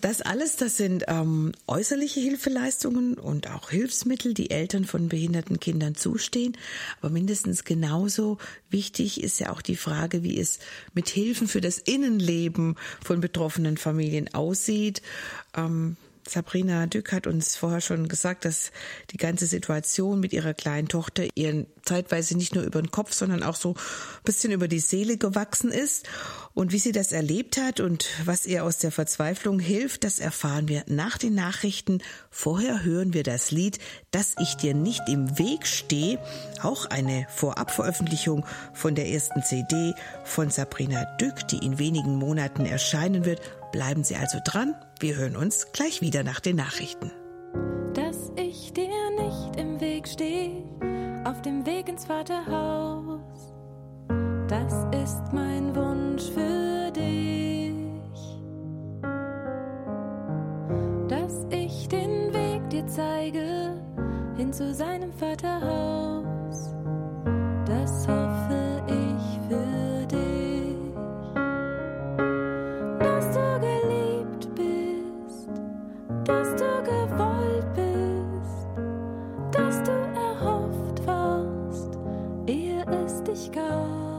Das 0.00 0.22
alles, 0.22 0.56
das 0.56 0.76
sind 0.76 1.04
ähm, 1.08 1.52
äußerliche 1.66 2.20
Hilfeleistungen 2.20 3.14
und 3.14 3.50
auch 3.50 3.70
Hilfsmittel, 3.70 4.34
die 4.34 4.50
Eltern 4.50 4.84
von 4.84 5.08
behinderten 5.08 5.58
Kindern 5.60 5.94
zustehen. 5.94 6.56
Aber 7.00 7.10
mindestens 7.10 7.64
genauso 7.64 8.38
wichtig 8.70 9.22
ist 9.22 9.40
ja 9.40 9.50
auch 9.50 9.60
die 9.60 9.76
Frage, 9.76 10.22
wie 10.22 10.38
es 10.38 10.58
mit 10.94 11.08
Hilfen 11.08 11.48
für 11.48 11.60
das 11.60 11.78
Innenleben 11.78 12.76
von 13.04 13.20
betroffenen 13.20 13.76
Familien 13.76 14.32
aussieht. 14.32 15.02
Ähm, 15.56 15.96
Sabrina 16.26 16.86
Dück 16.86 17.12
hat 17.12 17.26
uns 17.26 17.56
vorher 17.56 17.80
schon 17.80 18.08
gesagt, 18.08 18.44
dass 18.44 18.70
die 19.10 19.16
ganze 19.16 19.46
Situation 19.46 20.20
mit 20.20 20.32
ihrer 20.32 20.54
kleinen 20.54 20.88
Tochter 20.88 21.26
ihren 21.34 21.66
zeitweise 21.82 22.36
nicht 22.36 22.54
nur 22.54 22.64
über 22.64 22.80
den 22.80 22.90
Kopf, 22.90 23.12
sondern 23.12 23.42
auch 23.42 23.56
so 23.56 23.74
ein 23.74 24.24
bisschen 24.24 24.52
über 24.52 24.68
die 24.68 24.80
Seele 24.80 25.16
gewachsen 25.16 25.70
ist. 25.70 26.08
Und 26.52 26.72
wie 26.72 26.78
sie 26.78 26.92
das 26.92 27.12
erlebt 27.12 27.56
hat 27.56 27.80
und 27.80 28.08
was 28.24 28.46
ihr 28.46 28.64
aus 28.64 28.78
der 28.78 28.90
Verzweiflung 28.90 29.60
hilft, 29.60 30.04
das 30.04 30.18
erfahren 30.18 30.68
wir 30.68 30.84
nach 30.86 31.16
den 31.16 31.34
Nachrichten. 31.34 32.02
Vorher 32.30 32.84
hören 32.84 33.14
wir 33.14 33.22
das 33.22 33.50
Lied, 33.50 33.78
dass 34.10 34.34
ich 34.40 34.56
dir 34.56 34.74
nicht 34.74 35.02
im 35.08 35.38
Weg 35.38 35.66
stehe, 35.66 36.18
auch 36.62 36.86
eine 36.86 37.26
Vorabveröffentlichung 37.30 38.44
von 38.74 38.94
der 38.94 39.08
ersten 39.08 39.42
CD 39.42 39.94
von 40.24 40.50
Sabrina 40.50 41.04
Dück, 41.20 41.46
die 41.48 41.64
in 41.64 41.78
wenigen 41.78 42.16
Monaten 42.16 42.66
erscheinen 42.66 43.24
wird. 43.24 43.40
Bleiben 43.72 44.02
Sie 44.02 44.16
also 44.16 44.38
dran. 44.44 44.74
Wir 44.98 45.16
hören 45.16 45.36
uns 45.36 45.68
gleich 45.72 46.00
wieder 46.00 46.24
nach 46.24 46.40
den 46.40 46.56
Nachrichten. 46.56 47.12
Dass 47.94 48.30
ich 48.36 48.72
dir 48.72 48.88
nicht 49.16 49.56
im 49.56 49.80
Weg 49.80 50.08
stehe, 50.08 50.39
auf 51.30 51.42
dem 51.42 51.64
Weg 51.64 51.88
ins 51.88 52.06
Vaterhaus, 52.06 53.54
das 54.48 54.72
ist 54.90 55.32
mein 55.32 55.74
Wunsch 55.76 56.24
für 56.30 56.90
dich. 56.90 57.72
Dass 61.08 61.46
ich 61.50 61.86
den 61.86 62.34
Weg 62.34 62.68
dir 62.70 62.84
zeige, 62.88 63.80
hin 64.36 64.52
zu 64.52 64.74
seinem 64.74 65.12
Vaterhaus, 65.12 66.74
das 67.64 68.08
hoffe 68.08 68.82
ich 68.88 69.38
für 69.48 70.06
dich. 70.06 70.94
Dass 72.98 73.30
du 73.36 73.60
geliebt 73.60 74.48
bist, 74.56 75.50
dass 76.24 76.56
du 76.56 76.82
gewollt 76.82 77.74
bist, 77.74 78.66
dass 79.52 79.80
du 79.84 80.09
dich 83.30 83.52
gab. 83.52 84.10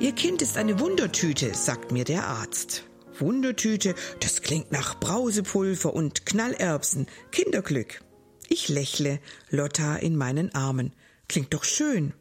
Ihr 0.00 0.12
Kind 0.12 0.42
ist 0.42 0.56
eine 0.56 0.80
Wundertüte, 0.80 1.54
sagt 1.54 1.92
mir 1.92 2.04
der 2.04 2.26
Arzt. 2.26 2.84
Wundertüte, 3.18 3.94
das 4.20 4.42
klingt 4.42 4.72
nach 4.72 4.98
Brausepulver 4.98 5.94
und 5.94 6.26
Knallerbsen. 6.26 7.06
Kinderglück. 7.30 8.02
Ich 8.48 8.68
lächle, 8.68 9.20
Lotta 9.50 9.96
in 9.96 10.16
meinen 10.16 10.54
Armen. 10.54 10.92
Klingt 11.28 11.54
doch 11.54 11.64
schön. 11.64 12.12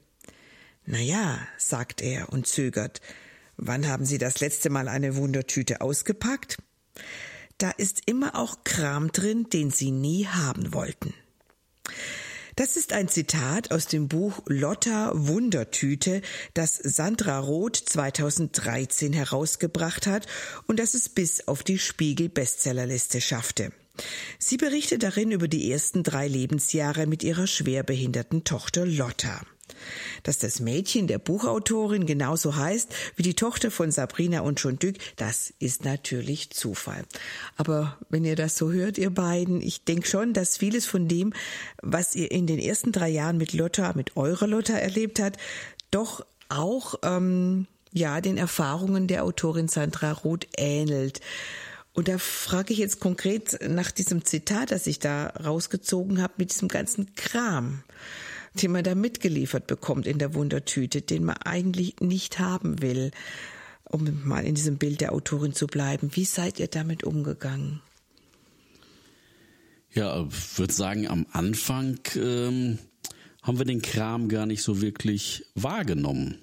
Na 0.85 0.99
ja, 0.99 1.39
sagt 1.57 2.01
er 2.01 2.29
und 2.29 2.47
zögert. 2.47 3.01
Wann 3.57 3.87
haben 3.87 4.05
Sie 4.05 4.17
das 4.17 4.39
letzte 4.39 4.69
Mal 4.69 4.87
eine 4.87 5.15
Wundertüte 5.15 5.81
ausgepackt? 5.81 6.57
Da 7.57 7.71
ist 7.71 8.01
immer 8.05 8.35
auch 8.35 8.63
Kram 8.63 9.11
drin, 9.11 9.47
den 9.51 9.71
Sie 9.71 9.91
nie 9.91 10.27
haben 10.27 10.73
wollten. 10.73 11.13
Das 12.55 12.77
ist 12.77 12.93
ein 12.93 13.07
Zitat 13.07 13.71
aus 13.71 13.87
dem 13.87 14.07
Buch 14.07 14.43
Lotta 14.45 15.11
Wundertüte, 15.15 16.21
das 16.53 16.75
Sandra 16.77 17.39
Roth 17.39 17.75
2013 17.77 19.11
herausgebracht 19.11 20.05
hat 20.05 20.27
und 20.67 20.79
das 20.79 20.93
es 20.93 21.09
bis 21.09 21.47
auf 21.47 21.63
die 21.63 21.79
Spiegel 21.79 22.29
Bestsellerliste 22.29 23.21
schaffte. 23.21 23.71
Sie 24.37 24.57
berichtet 24.57 25.01
darin 25.01 25.31
über 25.31 25.47
die 25.47 25.71
ersten 25.71 26.03
drei 26.03 26.27
Lebensjahre 26.27 27.07
mit 27.07 27.23
ihrer 27.23 27.47
schwerbehinderten 27.47 28.43
Tochter 28.43 28.85
Lotta. 28.85 29.41
Dass 30.23 30.39
das 30.39 30.59
Mädchen 30.59 31.07
der 31.07 31.19
Buchautorin 31.19 32.05
genauso 32.05 32.55
heißt 32.55 32.93
wie 33.15 33.23
die 33.23 33.35
Tochter 33.35 33.71
von 33.71 33.91
Sabrina 33.91 34.41
und 34.41 34.59
John 34.59 34.79
Dück, 34.79 34.97
das 35.15 35.53
ist 35.59 35.85
natürlich 35.85 36.49
Zufall. 36.51 37.03
Aber 37.57 37.97
wenn 38.09 38.25
ihr 38.25 38.35
das 38.35 38.57
so 38.57 38.71
hört, 38.71 38.97
ihr 38.97 39.09
beiden, 39.09 39.61
ich 39.61 39.83
denke 39.83 40.07
schon, 40.07 40.33
dass 40.33 40.57
vieles 40.57 40.85
von 40.85 41.07
dem, 41.07 41.33
was 41.81 42.15
ihr 42.15 42.31
in 42.31 42.47
den 42.47 42.59
ersten 42.59 42.91
drei 42.91 43.09
Jahren 43.09 43.37
mit 43.37 43.53
Lotta, 43.53 43.93
mit 43.93 44.17
eurer 44.17 44.47
Lotta 44.47 44.73
erlebt 44.73 45.19
habt, 45.19 45.39
doch 45.91 46.25
auch 46.49 46.95
ähm, 47.03 47.67
ja 47.91 48.21
den 48.21 48.37
Erfahrungen 48.37 49.07
der 49.07 49.23
Autorin 49.23 49.67
Sandra 49.67 50.11
Roth 50.11 50.47
ähnelt. 50.57 51.21
Und 51.93 52.07
da 52.07 52.17
frage 52.17 52.73
ich 52.73 52.79
jetzt 52.79 52.99
konkret 52.99 53.59
nach 53.69 53.91
diesem 53.91 54.25
Zitat, 54.25 54.71
das 54.71 54.87
ich 54.87 54.97
da 54.97 55.27
rausgezogen 55.27 56.21
habe, 56.21 56.33
mit 56.37 56.51
diesem 56.51 56.67
ganzen 56.67 57.13
Kram 57.13 57.83
den 58.61 58.71
man 58.71 58.83
da 58.83 58.95
mitgeliefert 58.95 59.67
bekommt 59.67 60.07
in 60.07 60.19
der 60.19 60.33
Wundertüte, 60.33 61.01
den 61.01 61.23
man 61.23 61.37
eigentlich 61.37 61.99
nicht 61.99 62.39
haben 62.39 62.81
will, 62.81 63.11
um 63.89 64.21
mal 64.25 64.45
in 64.45 64.55
diesem 64.55 64.77
Bild 64.77 65.01
der 65.01 65.13
Autorin 65.13 65.53
zu 65.53 65.67
bleiben. 65.67 66.11
Wie 66.13 66.25
seid 66.25 66.59
ihr 66.59 66.67
damit 66.67 67.03
umgegangen? 67.03 67.81
Ja, 69.93 70.25
ich 70.25 70.57
würde 70.57 70.73
sagen, 70.73 71.07
am 71.07 71.27
Anfang 71.31 71.99
ähm, 72.15 72.79
haben 73.43 73.57
wir 73.59 73.65
den 73.65 73.81
Kram 73.81 74.27
gar 74.27 74.45
nicht 74.45 74.63
so 74.63 74.81
wirklich 74.81 75.45
wahrgenommen. 75.53 76.39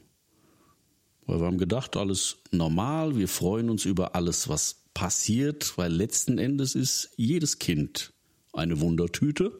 Weil 1.26 1.40
wir 1.40 1.46
haben 1.46 1.58
gedacht, 1.58 1.96
alles 1.96 2.38
normal, 2.52 3.16
wir 3.16 3.28
freuen 3.28 3.70
uns 3.70 3.84
über 3.84 4.14
alles, 4.14 4.48
was 4.48 4.84
passiert, 4.94 5.76
weil 5.78 5.92
letzten 5.92 6.38
Endes 6.38 6.74
ist 6.74 7.11
jedes 7.16 7.58
Kind 7.58 8.12
eine 8.52 8.80
Wundertüte. 8.80 9.52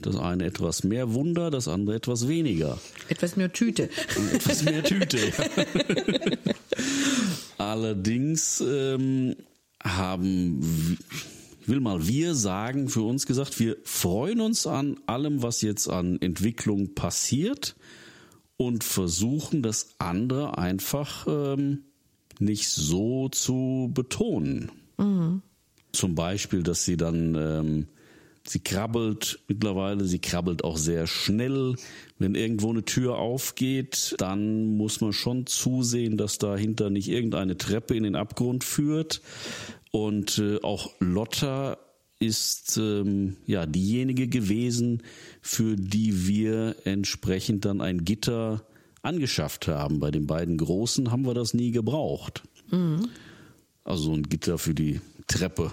Das 0.00 0.16
eine 0.16 0.44
etwas 0.44 0.84
mehr 0.84 1.12
Wunder, 1.12 1.50
das 1.50 1.68
andere 1.68 1.96
etwas 1.96 2.26
weniger. 2.26 2.78
Etwas 3.08 3.36
mehr 3.36 3.52
Tüte. 3.52 3.90
etwas 4.32 4.62
mehr 4.64 4.82
Tüte. 4.82 5.18
Allerdings 7.58 8.62
ähm, 8.66 9.36
haben, 9.82 10.98
will 11.66 11.80
mal 11.80 12.06
wir 12.06 12.34
sagen, 12.34 12.88
für 12.88 13.02
uns 13.02 13.26
gesagt, 13.26 13.60
wir 13.60 13.76
freuen 13.84 14.40
uns 14.40 14.66
an 14.66 14.98
allem, 15.06 15.42
was 15.42 15.60
jetzt 15.60 15.88
an 15.88 16.20
Entwicklung 16.20 16.94
passiert 16.94 17.76
und 18.56 18.84
versuchen 18.84 19.62
das 19.62 19.94
andere 19.98 20.56
einfach 20.56 21.26
ähm, 21.28 21.84
nicht 22.38 22.68
so 22.68 23.28
zu 23.28 23.90
betonen. 23.92 24.70
Mhm. 24.98 25.42
Zum 25.92 26.14
Beispiel, 26.14 26.62
dass 26.62 26.84
sie 26.84 26.96
dann 26.96 27.34
ähm, 27.34 27.88
Sie 28.46 28.60
krabbelt 28.60 29.40
mittlerweile, 29.48 30.04
sie 30.04 30.18
krabbelt 30.18 30.64
auch 30.64 30.76
sehr 30.76 31.06
schnell. 31.06 31.76
Wenn 32.18 32.34
irgendwo 32.34 32.70
eine 32.70 32.84
Tür 32.84 33.16
aufgeht, 33.16 34.14
dann 34.18 34.76
muss 34.76 35.00
man 35.00 35.14
schon 35.14 35.46
zusehen, 35.46 36.18
dass 36.18 36.36
dahinter 36.36 36.90
nicht 36.90 37.08
irgendeine 37.08 37.56
Treppe 37.56 37.96
in 37.96 38.02
den 38.02 38.16
Abgrund 38.16 38.62
führt. 38.62 39.22
Und 39.92 40.38
äh, 40.38 40.60
auch 40.62 40.90
Lotta 41.00 41.78
ist 42.18 42.76
ähm, 42.76 43.36
ja 43.46 43.64
diejenige 43.64 44.28
gewesen, 44.28 45.02
für 45.40 45.76
die 45.76 46.26
wir 46.26 46.76
entsprechend 46.84 47.64
dann 47.64 47.80
ein 47.80 48.04
Gitter 48.04 48.66
angeschafft 49.02 49.68
haben. 49.68 50.00
Bei 50.00 50.10
den 50.10 50.26
beiden 50.26 50.58
Großen 50.58 51.10
haben 51.10 51.24
wir 51.24 51.34
das 51.34 51.54
nie 51.54 51.70
gebraucht. 51.70 52.42
Mhm. 52.70 53.08
Also 53.84 54.12
ein 54.12 54.24
Gitter 54.24 54.58
für 54.58 54.74
die 54.74 55.00
Treppe 55.26 55.72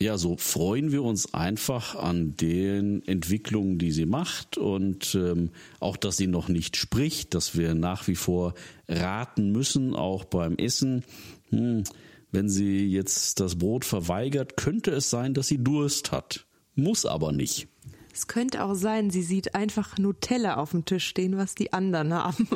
ja, 0.00 0.18
so 0.18 0.36
freuen 0.36 0.92
wir 0.92 1.02
uns 1.02 1.34
einfach 1.34 1.94
an 1.94 2.36
den 2.36 3.06
Entwicklungen, 3.06 3.78
die 3.78 3.92
sie 3.92 4.06
macht 4.06 4.58
und 4.58 5.14
ähm, 5.14 5.50
auch, 5.80 5.96
dass 5.96 6.16
sie 6.16 6.26
noch 6.26 6.48
nicht 6.48 6.76
spricht, 6.76 7.34
dass 7.34 7.56
wir 7.56 7.74
nach 7.74 8.08
wie 8.08 8.16
vor 8.16 8.54
raten 8.88 9.52
müssen, 9.52 9.94
auch 9.94 10.24
beim 10.24 10.56
Essen. 10.56 11.04
Hm, 11.50 11.84
wenn 12.32 12.48
sie 12.48 12.86
jetzt 12.86 13.38
das 13.38 13.56
Brot 13.56 13.84
verweigert, 13.84 14.56
könnte 14.56 14.90
es 14.90 15.10
sein, 15.10 15.34
dass 15.34 15.46
sie 15.46 15.62
Durst 15.62 16.10
hat. 16.10 16.44
Muss 16.74 17.06
aber 17.06 17.30
nicht. 17.30 17.68
Es 18.12 18.26
könnte 18.26 18.64
auch 18.64 18.74
sein, 18.74 19.10
sie 19.10 19.22
sieht 19.22 19.54
einfach 19.54 19.98
Nutella 19.98 20.56
auf 20.56 20.72
dem 20.72 20.84
Tisch 20.84 21.06
stehen, 21.06 21.36
was 21.36 21.54
die 21.54 21.72
anderen 21.72 22.12
haben. 22.12 22.48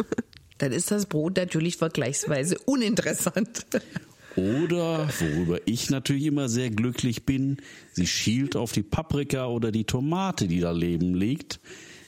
Dann 0.58 0.72
ist 0.72 0.90
das 0.90 1.06
Brot 1.06 1.36
natürlich 1.36 1.76
vergleichsweise 1.76 2.58
uninteressant. 2.66 3.66
Oder, 4.38 5.08
worüber 5.18 5.58
ich 5.64 5.90
natürlich 5.90 6.26
immer 6.26 6.48
sehr 6.48 6.70
glücklich 6.70 7.26
bin, 7.26 7.56
sie 7.90 8.06
schielt 8.06 8.54
auf 8.54 8.70
die 8.70 8.84
Paprika 8.84 9.48
oder 9.48 9.72
die 9.72 9.82
Tomate, 9.82 10.46
die 10.46 10.60
da 10.60 10.72
daneben 10.72 11.14
liegt, 11.14 11.58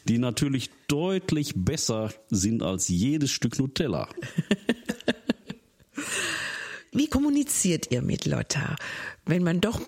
die 0.06 0.18
natürlich 0.18 0.70
deutlich 0.86 1.54
besser 1.56 2.14
sind 2.28 2.62
als 2.62 2.86
jedes 2.86 3.32
Stück 3.32 3.58
Nutella. 3.58 4.08
Wie 6.92 7.08
kommuniziert 7.08 7.90
ihr 7.90 8.00
mit 8.00 8.26
Lotta? 8.26 8.76
Wenn 9.26 9.42
man 9.42 9.60
doch 9.60 9.80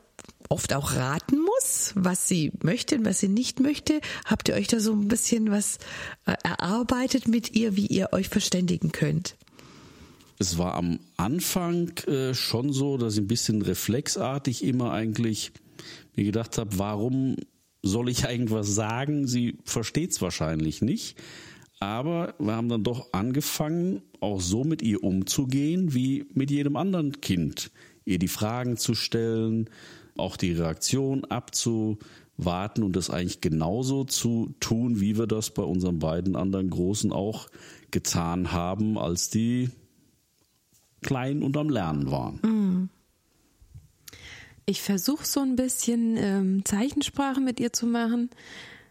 oft 0.49 0.74
auch 0.74 0.97
raten 0.97 1.40
muss, 1.40 1.93
was 1.95 2.26
sie 2.26 2.51
möchte 2.64 2.97
und 2.97 3.05
was 3.05 3.20
sie 3.20 3.28
nicht 3.28 3.61
möchte, 3.61 4.01
habt 4.24 4.49
ihr 4.49 4.57
euch 4.57 4.66
da 4.66 4.80
so 4.80 4.93
ein 4.93 5.07
bisschen 5.07 5.53
was 5.53 5.78
äh, 6.26 6.34
erarbeitet 6.43 7.28
mit 7.28 7.55
ihr, 7.55 7.76
wie 7.76 7.86
ihr 7.86 8.12
euch 8.12 8.28
verständigen 8.28 8.90
könnt? 8.90 9.36
Es 10.43 10.59
war 10.59 10.74
am 10.74 10.99
Anfang 11.16 11.97
äh, 12.09 12.34
schon 12.34 12.72
so, 12.72 12.97
dass 12.97 13.14
ich 13.14 13.20
ein 13.20 13.28
bisschen 13.28 13.62
reflexartig 13.62 14.64
immer 14.64 14.90
eigentlich 14.90 15.53
mir 16.16 16.24
gedacht 16.24 16.59
habe, 16.59 16.80
warum 16.80 17.36
soll 17.80 18.09
ich 18.09 18.24
irgendwas 18.24 18.74
sagen? 18.74 19.28
Sie 19.28 19.57
versteht 19.62 20.11
es 20.11 20.20
wahrscheinlich 20.20 20.82
nicht. 20.82 21.16
Aber 21.78 22.34
wir 22.40 22.55
haben 22.57 22.68
dann 22.68 22.82
doch 22.82 23.12
angefangen, 23.12 24.03
auch 24.18 24.40
so 24.40 24.64
mit 24.64 24.82
ihr 24.82 25.05
umzugehen 25.05 25.95
wie 25.95 26.26
mit 26.34 26.51
jedem 26.51 26.74
anderen 26.74 27.20
Kind. 27.20 27.70
Ihr 28.05 28.18
die 28.18 28.26
Fragen 28.26 28.76
zu 28.76 28.97
stellen, 28.97 29.70
auch 30.16 30.36
die 30.36 30.55
Reaktion 30.55 31.24
abzuwarten 31.24 32.82
und 32.82 32.97
das 32.97 33.11
eigentlich 33.11 33.40
genauso 33.40 34.03
zu 34.03 34.57
tun, 34.59 35.01
wie 35.01 35.16
wir 35.16 35.28
das 35.28 35.55
bei 35.55 35.62
unseren 35.62 36.01
beiden 36.01 36.34
anderen 36.34 36.68
Großen 36.68 37.12
auch 37.12 37.47
getan 37.93 38.51
haben, 38.51 38.99
als 38.99 39.30
die 39.30 39.70
klein 41.03 41.43
und 41.43 41.57
am 41.57 41.69
Lernen 41.69 42.11
waren. 42.11 42.41
Mhm. 42.43 42.89
Ich 44.65 44.81
versuche 44.81 45.27
so 45.27 45.41
ein 45.41 45.57
bisschen 45.57 46.17
ähm, 46.17 46.65
Zeichensprache 46.65 47.41
mit 47.41 47.59
ihr 47.59 47.73
zu 47.73 47.87
machen. 47.87 48.31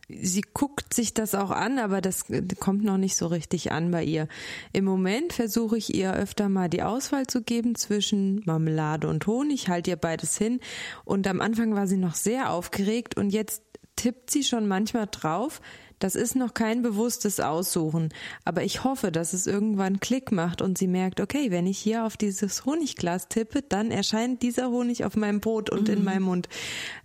Sie 0.09 0.43
guckt 0.53 0.93
sich 0.93 1.13
das 1.13 1.35
auch 1.35 1.51
an, 1.51 1.79
aber 1.79 2.01
das 2.01 2.25
kommt 2.59 2.83
noch 2.83 2.97
nicht 2.97 3.15
so 3.15 3.27
richtig 3.27 3.71
an 3.71 3.91
bei 3.91 4.03
ihr. 4.03 4.27
Im 4.73 4.83
Moment 4.83 5.31
versuche 5.31 5.77
ich 5.77 5.95
ihr 5.95 6.13
öfter 6.13 6.49
mal 6.49 6.69
die 6.69 6.83
Auswahl 6.83 7.27
zu 7.27 7.41
geben 7.41 7.75
zwischen 7.75 8.41
Marmelade 8.45 9.07
und 9.07 9.25
Honig, 9.25 9.69
halte 9.69 9.91
ihr 9.91 9.95
beides 9.95 10.37
hin. 10.37 10.59
Und 11.05 11.27
am 11.27 11.39
Anfang 11.39 11.73
war 11.75 11.87
sie 11.87 11.97
noch 11.97 12.15
sehr 12.15 12.51
aufgeregt 12.51 13.15
und 13.15 13.29
jetzt 13.29 13.63
tippt 13.95 14.31
sie 14.31 14.43
schon 14.43 14.67
manchmal 14.67 15.07
drauf, 15.09 15.61
das 15.99 16.15
ist 16.15 16.35
noch 16.35 16.55
kein 16.55 16.81
bewusstes 16.81 17.39
Aussuchen, 17.39 18.09
aber 18.43 18.63
ich 18.63 18.83
hoffe, 18.83 19.11
dass 19.11 19.33
es 19.33 19.45
irgendwann 19.45 19.99
Klick 19.99 20.31
macht 20.31 20.61
und 20.61 20.77
sie 20.77 20.87
merkt, 20.87 21.21
okay, 21.21 21.51
wenn 21.51 21.67
ich 21.67 21.77
hier 21.77 22.05
auf 22.05 22.17
dieses 22.17 22.65
Honigglas 22.65 23.27
tippe, 23.27 23.61
dann 23.61 23.91
erscheint 23.91 24.41
dieser 24.41 24.69
Honig 24.69 25.05
auf 25.05 25.15
meinem 25.15 25.41
Brot 25.41 25.69
und 25.69 25.87
mhm. 25.87 25.93
in 25.93 26.03
meinem 26.03 26.23
Mund. 26.23 26.49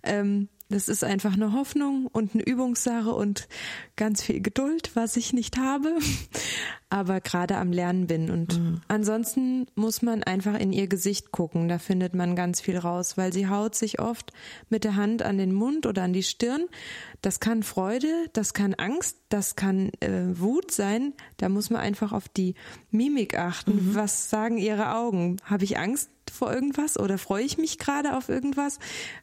Ähm, 0.01 0.49
das 0.69 0.89
ist 0.89 1.03
einfach 1.03 1.33
eine 1.33 1.53
Hoffnung 1.53 2.07
und 2.07 2.33
eine 2.33 2.43
Übungssache 2.43 3.13
und 3.13 3.47
ganz 3.95 4.21
viel 4.21 4.41
Geduld, 4.41 4.91
was 4.95 5.15
ich 5.15 5.31
nicht 5.31 5.57
habe, 5.57 5.97
aber 6.89 7.21
gerade 7.21 7.57
am 7.57 7.71
Lernen 7.71 8.07
bin. 8.07 8.29
Und 8.29 8.59
mhm. 8.59 8.81
ansonsten 8.89 9.67
muss 9.75 10.01
man 10.01 10.23
einfach 10.23 10.59
in 10.59 10.73
ihr 10.73 10.87
Gesicht 10.87 11.31
gucken. 11.31 11.69
Da 11.69 11.79
findet 11.79 12.13
man 12.13 12.35
ganz 12.35 12.59
viel 12.59 12.77
raus, 12.77 13.17
weil 13.17 13.31
sie 13.31 13.47
haut 13.47 13.75
sich 13.75 13.99
oft 13.99 14.33
mit 14.69 14.83
der 14.83 14.97
Hand 14.97 15.23
an 15.23 15.37
den 15.37 15.53
Mund 15.53 15.85
oder 15.85 16.03
an 16.03 16.11
die 16.11 16.23
Stirn. 16.23 16.65
Das 17.21 17.39
kann 17.39 17.63
Freude, 17.63 18.27
das 18.33 18.53
kann 18.53 18.73
Angst, 18.73 19.17
das 19.29 19.55
kann 19.55 19.91
äh, 20.01 20.37
Wut 20.37 20.71
sein. 20.71 21.13
Da 21.37 21.47
muss 21.47 21.69
man 21.69 21.79
einfach 21.79 22.11
auf 22.11 22.27
die 22.27 22.55
Mimik 22.91 23.39
achten. 23.39 23.91
Mhm. 23.91 23.95
Was 23.95 24.29
sagen 24.29 24.57
ihre 24.57 24.95
Augen? 24.95 25.37
Habe 25.45 25.63
ich 25.63 25.77
Angst? 25.77 26.09
Vor 26.31 26.53
irgendwas 26.53 26.97
oder 26.97 27.17
freue 27.17 27.43
ich 27.43 27.57
mich 27.57 27.77
gerade 27.77 28.15
auf 28.15 28.29
irgendwas? 28.29 28.79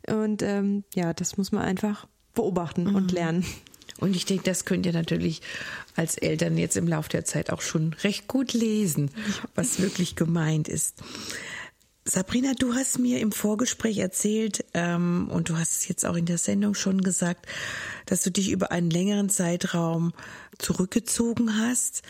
Und 0.09 0.43
ähm, 0.43 0.85
ja, 0.95 1.13
das 1.13 1.37
muss 1.37 1.53
man 1.53 1.63
einfach 1.63 2.07
beobachten 2.35 2.85
mhm. 2.85 2.95
und 2.95 3.13
lernen. 3.13 3.45
Und 4.01 4.17
ich 4.17 4.25
denke, 4.25 4.45
das 4.45 4.65
könnt 4.65 4.87
ihr 4.87 4.93
natürlich 4.93 5.41
als 5.95 6.17
Eltern 6.17 6.59
jetzt 6.59 6.77
im 6.77 6.89
Laufe 6.89 7.09
der 7.09 7.25
Zeit 7.25 7.51
auch 7.51 7.63
schon 7.63 7.93
recht 8.03 8.27
gut 8.27 8.53
lesen, 8.53 9.11
was 9.55 9.81
wirklich 9.81 10.17
gemeint 10.17 10.69
ist. 10.69 11.03
Sabrina, 12.07 12.53
du 12.53 12.75
hast 12.75 12.99
mir 12.99 13.21
im 13.21 13.33
Vorgespräch 13.33 13.99
erzählt 13.99 14.65
ähm, 14.75 15.29
und 15.31 15.49
du 15.49 15.57
hast 15.57 15.73
es 15.73 15.89
jetzt 15.89 16.05
auch 16.05 16.17
in 16.17 16.27
der 16.27 16.37
Sendung 16.37 16.75
schon 16.75 17.01
gesagt, 17.01 17.47
dass 18.05 18.21
du 18.21 18.31
dich 18.31 18.51
über 18.51 18.73
einen 18.73 18.91
längeren 18.91 19.31
Zeitraum 19.31 20.13
zurückgezogen 20.59 21.57
hast, 21.59 22.03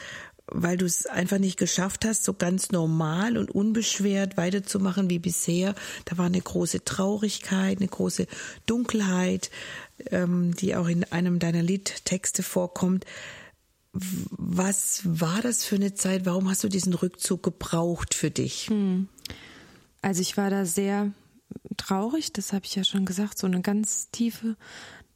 weil 0.46 0.76
du 0.76 0.84
es 0.84 1.06
einfach 1.06 1.38
nicht 1.38 1.58
geschafft 1.58 2.04
hast, 2.04 2.24
so 2.24 2.34
ganz 2.34 2.70
normal 2.70 3.38
und 3.38 3.50
unbeschwert 3.50 4.36
weiterzumachen 4.36 5.08
wie 5.08 5.18
bisher. 5.18 5.74
Da 6.04 6.18
war 6.18 6.26
eine 6.26 6.40
große 6.40 6.84
Traurigkeit, 6.84 7.78
eine 7.78 7.88
große 7.88 8.26
Dunkelheit, 8.66 9.50
ähm, 10.10 10.54
die 10.54 10.76
auch 10.76 10.88
in 10.88 11.04
einem 11.04 11.38
deiner 11.38 11.62
Liedtexte 11.62 12.42
vorkommt. 12.42 13.04
Was 13.92 15.02
war 15.04 15.40
das 15.40 15.64
für 15.64 15.76
eine 15.76 15.94
Zeit? 15.94 16.26
Warum 16.26 16.50
hast 16.50 16.64
du 16.64 16.68
diesen 16.68 16.94
Rückzug 16.94 17.42
gebraucht 17.42 18.12
für 18.12 18.30
dich? 18.30 18.68
Hm. 18.68 19.08
Also 20.02 20.20
ich 20.20 20.36
war 20.36 20.50
da 20.50 20.66
sehr 20.66 21.12
traurig, 21.76 22.32
das 22.32 22.52
habe 22.52 22.66
ich 22.66 22.74
ja 22.74 22.84
schon 22.84 23.06
gesagt, 23.06 23.38
so 23.38 23.46
eine 23.46 23.62
ganz 23.62 24.10
tiefe, 24.10 24.56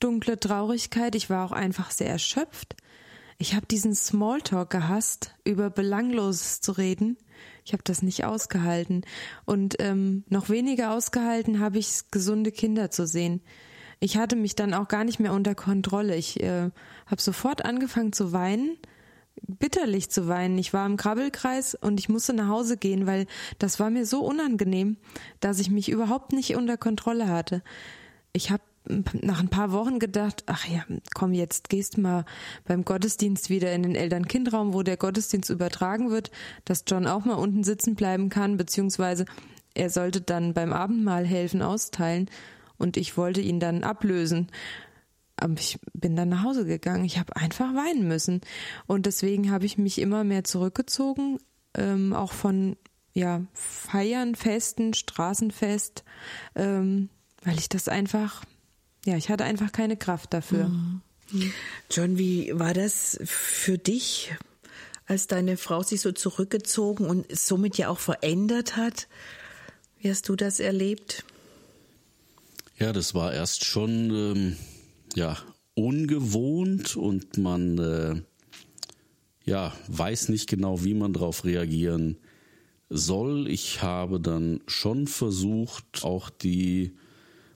dunkle 0.01 0.39
Traurigkeit. 0.39 1.15
Ich 1.15 1.29
war 1.29 1.45
auch 1.45 1.53
einfach 1.53 1.91
sehr 1.91 2.09
erschöpft. 2.09 2.77
Ich 3.39 3.55
habe 3.55 3.67
diesen 3.67 3.95
Smalltalk 3.95 4.71
gehasst, 4.71 5.33
über 5.45 5.71
Belangloses 5.71 6.61
zu 6.61 6.73
reden. 6.73 7.17
Ich 7.65 7.73
habe 7.73 7.85
das 7.85 8.03
nicht 8.03 8.25
ausgehalten. 8.25 9.03
Und 9.45 9.77
ähm, 9.79 10.25
noch 10.29 10.49
weniger 10.49 10.93
ausgehalten 10.93 11.61
habe 11.61 11.79
ich 11.79 12.11
gesunde 12.11 12.51
Kinder 12.51 12.91
zu 12.91 13.07
sehen. 13.07 13.41
Ich 14.01 14.17
hatte 14.17 14.37
mich 14.37 14.57
dann 14.57 14.75
auch 14.75 14.89
gar 14.89 15.05
nicht 15.05 15.21
mehr 15.21 15.33
unter 15.33 15.55
Kontrolle. 15.55 16.17
Ich 16.17 16.41
äh, 16.43 16.71
habe 17.07 17.23
sofort 17.23 17.65
angefangen 17.65 18.13
zu 18.13 18.33
weinen 18.33 18.77
bitterlich 19.47 20.11
zu 20.11 20.29
weinen. 20.29 20.59
Ich 20.59 20.73
war 20.73 20.87
im 20.87 20.97
Krabbelkreis 20.97 21.75
und 21.75 22.01
ich 22.01 22.09
musste 22.09 22.33
nach 22.33 22.49
Hause 22.49 22.77
gehen, 22.77 23.07
weil 23.07 23.27
das 23.59 23.81
war 23.81 23.91
mir 23.91 24.07
so 24.07 24.21
unangenehm, 24.21 24.97
dass 25.41 25.59
ich 25.59 25.71
mich 25.71 25.89
überhaupt 25.89 26.33
nicht 26.33 26.57
unter 26.57 26.77
Kontrolle 26.77 27.29
hatte. 27.29 27.63
Ich 28.33 28.51
habe 28.51 28.63
nach 29.21 29.41
ein 29.41 29.49
paar 29.49 29.73
Wochen 29.73 29.99
gedacht, 29.99 30.45
ach 30.47 30.67
ja, 30.67 30.85
komm, 31.15 31.33
jetzt 31.33 31.69
gehst 31.69 31.99
mal 31.99 32.25
beim 32.65 32.85
Gottesdienst 32.85 33.51
wieder 33.51 33.73
in 33.73 33.83
den 33.83 33.95
Eltern-Kind-Raum, 33.95 34.73
wo 34.75 34.83
der 34.83 34.97
Gottesdienst 34.97 35.51
übertragen 35.51 36.11
wird, 36.11 36.31
dass 36.65 36.85
John 36.87 37.07
auch 37.07 37.25
mal 37.25 37.35
unten 37.35 37.65
sitzen 37.65 37.95
bleiben 37.95 38.29
kann, 38.29 38.57
beziehungsweise 38.57 39.25
er 39.75 39.91
sollte 39.91 40.21
dann 40.21 40.55
beim 40.55 40.73
Abendmahl 40.73 41.27
helfen 41.27 41.63
austeilen 41.63 42.31
und 42.79 42.97
ich 42.97 43.17
wollte 43.17 43.41
ihn 43.41 43.61
dann 43.61 43.85
ablösen. 43.85 44.49
Aber 45.37 45.55
ich 45.59 45.79
bin 45.93 46.17
dann 46.17 46.31
nach 46.31 46.43
Hause 46.43 46.65
gegangen. 46.65 47.05
Ich 47.05 47.19
habe 47.19 47.37
einfach 47.37 47.73
weinen 47.75 48.09
müssen. 48.09 48.41
Und 48.87 49.07
deswegen 49.07 49.53
habe 49.53 49.67
ich 49.67 49.79
mich 49.79 50.01
immer 50.01 50.25
mehr 50.25 50.43
zurückgezogen, 50.43 51.39
ähm, 51.75 52.13
auch 52.13 52.33
von 52.33 52.77
ja, 53.13 53.43
Feiern, 53.53 54.35
Festen, 54.35 54.95
Straßenfest, 54.95 56.05
ähm, 56.55 57.09
weil 57.43 57.59
ich 57.59 57.69
das 57.69 57.89
einfach, 57.89 58.45
ja, 59.05 59.17
ich 59.17 59.29
hatte 59.29 59.45
einfach 59.45 59.73
keine 59.73 59.97
Kraft 59.97 60.33
dafür. 60.33 60.69
Mhm. 60.69 61.03
John, 61.91 62.19
wie 62.19 62.51
war 62.55 62.75
das 62.75 63.19
für 63.25 63.79
dich, 63.79 64.33
als 65.07 65.27
deine 65.27 65.57
Frau 65.57 65.83
sich 65.83 66.01
so 66.01 66.13
zurückgezogen 66.13 67.07
und 67.07 67.27
somit 67.37 67.77
ja 67.79 67.89
auch 67.89 67.99
verändert 67.99 68.77
hat? 68.77 69.09
Wie 70.01 70.11
hast 70.11 70.29
du 70.29 70.37
das 70.37 70.61
erlebt? 70.61 71.25
Ja, 72.79 72.93
das 72.93 73.15
war 73.15 73.33
erst 73.33 73.65
schon 73.65 74.11
ähm, 74.11 74.57
ja, 75.15 75.37
ungewohnt 75.75 76.97
und 76.97 77.37
man 77.39 77.79
äh, 77.79 78.23
ja, 79.45 79.73
weiß 79.89 80.29
nicht 80.29 80.49
genau, 80.49 80.85
wie 80.85 80.95
man 80.95 81.13
darauf 81.13 81.45
reagieren 81.45 82.19
soll. 82.91 83.49
Ich 83.49 83.83
habe 83.83 84.21
dann 84.21 84.61
schon 84.67 85.07
versucht, 85.07 86.05
auch 86.05 86.31
die 86.31 86.97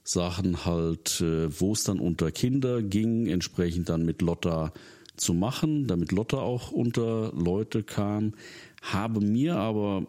Sachen 0.05 0.65
halt, 0.65 1.21
äh, 1.21 1.61
wo 1.61 1.73
es 1.73 1.85
dann 1.85 2.01
unter 2.01 2.31
Kinder 2.33 2.83
ging, 2.83 3.27
entsprechend 3.27 3.89
dann 3.89 4.05
mit 4.05 4.23
Lotta 4.23 4.73
zu 5.17 5.35
machen, 5.35 5.87
damit 5.87 6.13
Lotta 6.13 6.39
auch 6.39 6.73
unter 6.73 7.33
Leute 7.33 7.83
kam, 7.83 8.35
habe 8.81 9.21
mir 9.21 9.57
aber 9.57 10.07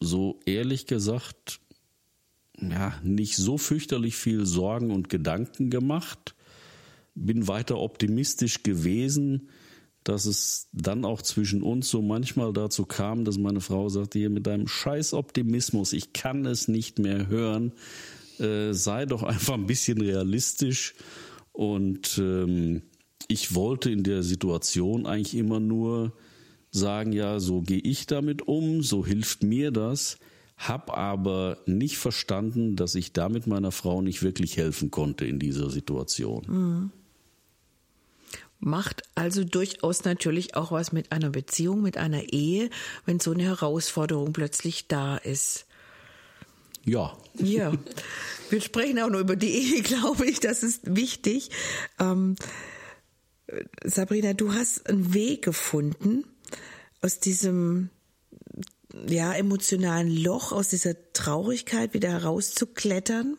so 0.00 0.40
ehrlich 0.46 0.86
gesagt 0.86 1.60
ja 2.60 2.94
nicht 3.02 3.36
so 3.36 3.58
fürchterlich 3.58 4.16
viel 4.16 4.46
Sorgen 4.46 4.90
und 4.90 5.08
Gedanken 5.08 5.70
gemacht. 5.70 6.34
Bin 7.14 7.48
weiter 7.48 7.78
optimistisch 7.78 8.62
gewesen, 8.62 9.48
dass 10.04 10.26
es 10.26 10.68
dann 10.72 11.04
auch 11.04 11.22
zwischen 11.22 11.62
uns 11.62 11.88
so 11.88 12.02
manchmal 12.02 12.52
dazu 12.52 12.84
kam, 12.84 13.24
dass 13.24 13.38
meine 13.38 13.60
Frau 13.60 13.88
sagte, 13.88 14.18
hier 14.18 14.30
mit 14.30 14.46
deinem 14.46 14.68
scheiß 14.68 15.14
Optimismus, 15.14 15.92
ich 15.92 16.12
kann 16.12 16.44
es 16.44 16.68
nicht 16.68 16.98
mehr 16.98 17.28
hören, 17.28 17.72
äh, 18.40 18.72
sei 18.72 19.06
doch 19.06 19.22
einfach 19.22 19.54
ein 19.54 19.66
bisschen 19.66 20.00
realistisch. 20.00 20.94
Und 21.52 22.18
ähm, 22.18 22.82
ich 23.28 23.54
wollte 23.54 23.90
in 23.90 24.02
der 24.02 24.22
Situation 24.22 25.06
eigentlich 25.06 25.36
immer 25.36 25.60
nur 25.60 26.12
sagen, 26.70 27.12
ja, 27.12 27.38
so 27.38 27.62
gehe 27.62 27.78
ich 27.78 28.06
damit 28.06 28.48
um, 28.48 28.82
so 28.82 29.06
hilft 29.06 29.44
mir 29.44 29.70
das, 29.70 30.18
hab 30.56 30.96
aber 30.96 31.58
nicht 31.66 31.98
verstanden, 31.98 32.74
dass 32.74 32.96
ich 32.96 33.12
damit 33.12 33.46
meiner 33.46 33.70
Frau 33.70 34.02
nicht 34.02 34.22
wirklich 34.22 34.56
helfen 34.56 34.90
konnte 34.90 35.24
in 35.24 35.38
dieser 35.38 35.70
Situation. 35.70 36.44
Mhm 36.48 36.90
macht 38.64 39.02
also 39.14 39.44
durchaus 39.44 40.04
natürlich 40.04 40.56
auch 40.56 40.72
was 40.72 40.92
mit 40.92 41.12
einer 41.12 41.30
Beziehung, 41.30 41.82
mit 41.82 41.98
einer 41.98 42.32
Ehe, 42.32 42.70
wenn 43.04 43.20
so 43.20 43.32
eine 43.32 43.42
Herausforderung 43.42 44.32
plötzlich 44.32 44.88
da 44.88 45.16
ist. 45.16 45.66
Ja. 46.84 47.16
Ja. 47.38 47.72
Wir 48.50 48.60
sprechen 48.60 49.00
auch 49.00 49.10
nur 49.10 49.20
über 49.20 49.36
die 49.36 49.50
Ehe, 49.50 49.82
glaube 49.82 50.26
ich. 50.26 50.40
Das 50.40 50.62
ist 50.62 50.96
wichtig. 50.96 51.50
Ähm, 51.98 52.36
Sabrina, 53.84 54.32
du 54.32 54.52
hast 54.52 54.88
einen 54.88 55.14
Weg 55.14 55.42
gefunden 55.42 56.24
aus 57.00 57.20
diesem 57.20 57.90
ja, 59.08 59.32
emotionalen 59.34 60.14
Loch, 60.14 60.52
aus 60.52 60.68
dieser 60.68 60.94
Traurigkeit 61.12 61.94
wieder 61.94 62.10
herauszuklettern. 62.10 63.36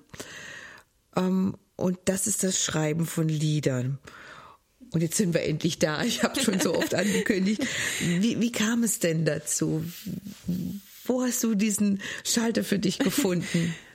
Ähm, 1.16 1.56
und 1.76 1.98
das 2.06 2.28
ist 2.28 2.44
das 2.44 2.62
Schreiben 2.62 3.06
von 3.06 3.28
Liedern. 3.28 4.00
Und 4.92 5.02
jetzt 5.02 5.18
sind 5.18 5.34
wir 5.34 5.44
endlich 5.44 5.80
da. 5.80 6.04
Ich 6.04 6.24
habe 6.24 6.40
schon 6.40 6.60
so 6.60 6.76
oft 6.76 6.94
angekündigt. 6.94 7.66
Wie, 8.00 8.40
wie 8.40 8.52
kam 8.52 8.84
es 8.84 9.00
denn 9.00 9.26
dazu? 9.26 9.84
Wo 11.06 11.22
hast 11.24 11.44
du 11.44 11.56
diesen 11.56 12.02
Schalter 12.24 12.64
für 12.64 12.80
dich 12.80 13.00
gefunden? 13.00 13.76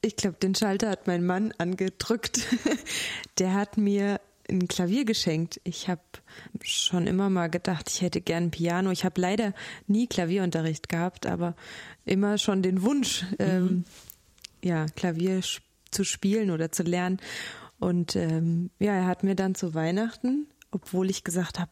Ich 0.00 0.14
glaube, 0.14 0.36
den 0.40 0.54
Schalter 0.54 0.90
hat 0.90 1.08
mein 1.08 1.26
Mann 1.26 1.52
angedrückt. 1.58 2.46
Der 3.38 3.54
hat 3.54 3.78
mir 3.78 4.20
ein 4.48 4.68
Klavier 4.68 5.04
geschenkt. 5.04 5.60
Ich 5.64 5.88
habe 5.88 6.00
schon 6.62 7.08
immer 7.08 7.28
mal 7.30 7.48
gedacht, 7.48 7.90
ich 7.90 8.00
hätte 8.00 8.20
gern 8.20 8.52
Piano. 8.52 8.92
Ich 8.92 9.04
habe 9.04 9.20
leider 9.20 9.54
nie 9.88 10.06
Klavierunterricht 10.06 10.88
gehabt, 10.88 11.26
aber 11.26 11.56
immer 12.04 12.38
schon 12.38 12.62
den 12.62 12.82
Wunsch, 12.82 13.24
mhm. 13.24 13.36
ähm, 13.40 13.84
ja, 14.62 14.86
Klavier 14.86 15.40
zu 15.90 16.04
spielen 16.04 16.50
oder 16.50 16.70
zu 16.70 16.84
lernen. 16.84 17.18
Und 17.80 18.16
ähm, 18.16 18.70
ja, 18.78 18.92
er 18.92 19.06
hat 19.06 19.24
mir 19.24 19.34
dann 19.34 19.54
zu 19.54 19.74
Weihnachten, 19.74 20.46
obwohl 20.70 21.10
ich 21.10 21.24
gesagt 21.24 21.58
habe, 21.58 21.70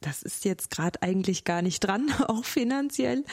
das 0.00 0.22
ist 0.22 0.44
jetzt 0.44 0.70
gerade 0.70 1.02
eigentlich 1.02 1.44
gar 1.44 1.62
nicht 1.62 1.80
dran, 1.80 2.10
auch 2.28 2.44
finanziell, 2.44 3.24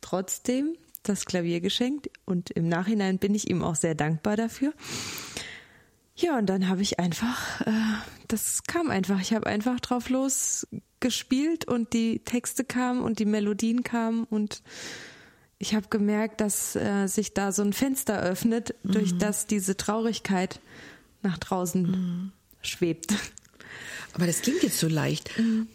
trotzdem 0.00 0.76
das 1.02 1.26
Klavier 1.26 1.60
geschenkt. 1.60 2.10
Und 2.24 2.50
im 2.50 2.68
Nachhinein 2.68 3.18
bin 3.18 3.34
ich 3.34 3.48
ihm 3.50 3.62
auch 3.62 3.76
sehr 3.76 3.94
dankbar 3.94 4.36
dafür. 4.36 4.72
Ja, 6.16 6.38
und 6.38 6.46
dann 6.46 6.68
habe 6.68 6.82
ich 6.82 7.00
einfach, 7.00 7.60
äh, 7.62 7.72
das 8.28 8.62
kam 8.62 8.90
einfach, 8.90 9.20
ich 9.20 9.34
habe 9.34 9.46
einfach 9.46 9.80
drauf 9.80 10.08
los 10.08 10.66
gespielt 11.00 11.66
und 11.66 11.92
die 11.92 12.20
Texte 12.20 12.64
kamen 12.64 13.02
und 13.02 13.18
die 13.18 13.24
Melodien 13.26 13.82
kamen 13.82 14.24
und 14.24 14.62
ich 15.58 15.74
habe 15.74 15.88
gemerkt, 15.88 16.40
dass 16.40 16.76
äh, 16.76 17.06
sich 17.08 17.34
da 17.34 17.52
so 17.52 17.62
ein 17.62 17.72
Fenster 17.72 18.20
öffnet, 18.20 18.74
mhm. 18.82 18.92
durch 18.92 19.18
das 19.18 19.46
diese 19.46 19.76
Traurigkeit 19.76 20.60
nach 21.22 21.38
draußen 21.38 21.82
mhm. 21.82 22.32
schwebt. 22.62 23.14
Aber 24.12 24.26
das 24.26 24.42
klingt 24.42 24.62
jetzt 24.62 24.78
so 24.78 24.88
leicht. 24.88 25.30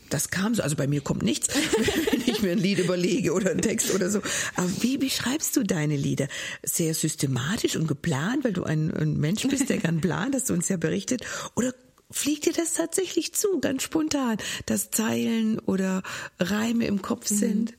Das 0.09 0.29
kam 0.29 0.55
so, 0.55 0.63
also 0.63 0.75
bei 0.75 0.87
mir 0.87 1.01
kommt 1.01 1.23
nichts, 1.23 1.47
wenn 2.11 2.21
ich 2.25 2.41
mir 2.41 2.51
ein 2.51 2.57
Lied 2.57 2.79
überlege 2.79 3.33
oder 3.33 3.51
einen 3.51 3.61
Text 3.61 3.93
oder 3.93 4.09
so. 4.09 4.21
Aber 4.55 4.69
wie 4.81 4.97
beschreibst 4.97 5.55
du 5.57 5.63
deine 5.63 5.97
Lieder? 5.97 6.27
Sehr 6.63 6.93
systematisch 6.93 7.75
und 7.75 7.87
geplant, 7.87 8.43
weil 8.45 8.53
du 8.53 8.63
ein, 8.63 8.93
ein 8.93 9.17
Mensch 9.17 9.47
bist, 9.47 9.69
der 9.69 9.77
gern 9.77 9.99
plant, 9.99 10.35
hast 10.35 10.49
du 10.49 10.53
uns 10.53 10.69
ja 10.69 10.77
berichtet. 10.77 11.25
Oder 11.55 11.73
fliegt 12.11 12.45
dir 12.45 12.53
das 12.53 12.73
tatsächlich 12.73 13.33
zu, 13.33 13.59
ganz 13.59 13.83
spontan, 13.83 14.37
dass 14.65 14.89
Zeilen 14.91 15.59
oder 15.59 16.01
Reime 16.39 16.85
im 16.85 17.01
Kopf 17.01 17.29
mhm. 17.29 17.35
sind? 17.35 17.73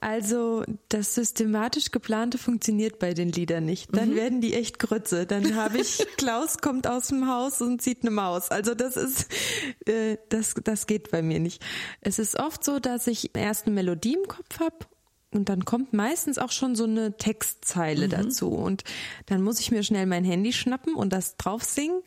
Also 0.00 0.64
das 0.88 1.14
systematisch 1.14 1.90
geplante 1.90 2.38
funktioniert 2.38 2.98
bei 2.98 3.12
den 3.12 3.30
Liedern 3.30 3.66
nicht. 3.66 3.94
Dann 3.94 4.10
mhm. 4.10 4.16
werden 4.16 4.40
die 4.40 4.54
echt 4.54 4.78
Grütze. 4.78 5.26
Dann 5.26 5.56
habe 5.56 5.78
ich 5.78 5.98
Klaus 6.16 6.58
kommt 6.58 6.86
aus 6.86 7.08
dem 7.08 7.28
Haus 7.28 7.60
und 7.60 7.82
sieht 7.82 8.02
eine 8.02 8.10
Maus. 8.10 8.50
Also 8.50 8.74
das 8.74 8.96
ist 8.96 9.28
äh, 9.86 10.16
das 10.30 10.54
das 10.64 10.86
geht 10.86 11.10
bei 11.10 11.22
mir 11.22 11.38
nicht. 11.38 11.62
Es 12.00 12.18
ist 12.18 12.38
oft 12.38 12.64
so, 12.64 12.78
dass 12.78 13.06
ich 13.06 13.36
erst 13.36 13.66
eine 13.66 13.74
Melodie 13.74 14.14
im 14.14 14.26
Kopf 14.26 14.60
habe 14.60 14.76
und 15.32 15.48
dann 15.48 15.64
kommt 15.64 15.92
meistens 15.92 16.38
auch 16.38 16.50
schon 16.50 16.74
so 16.74 16.84
eine 16.84 17.16
Textzeile 17.16 18.06
mhm. 18.06 18.10
dazu. 18.10 18.48
Und 18.48 18.82
dann 19.26 19.42
muss 19.42 19.60
ich 19.60 19.70
mir 19.70 19.84
schnell 19.84 20.06
mein 20.06 20.24
Handy 20.24 20.52
schnappen 20.52 20.94
und 20.94 21.12
das 21.12 21.36
drauf 21.36 21.62
singen. 21.62 22.00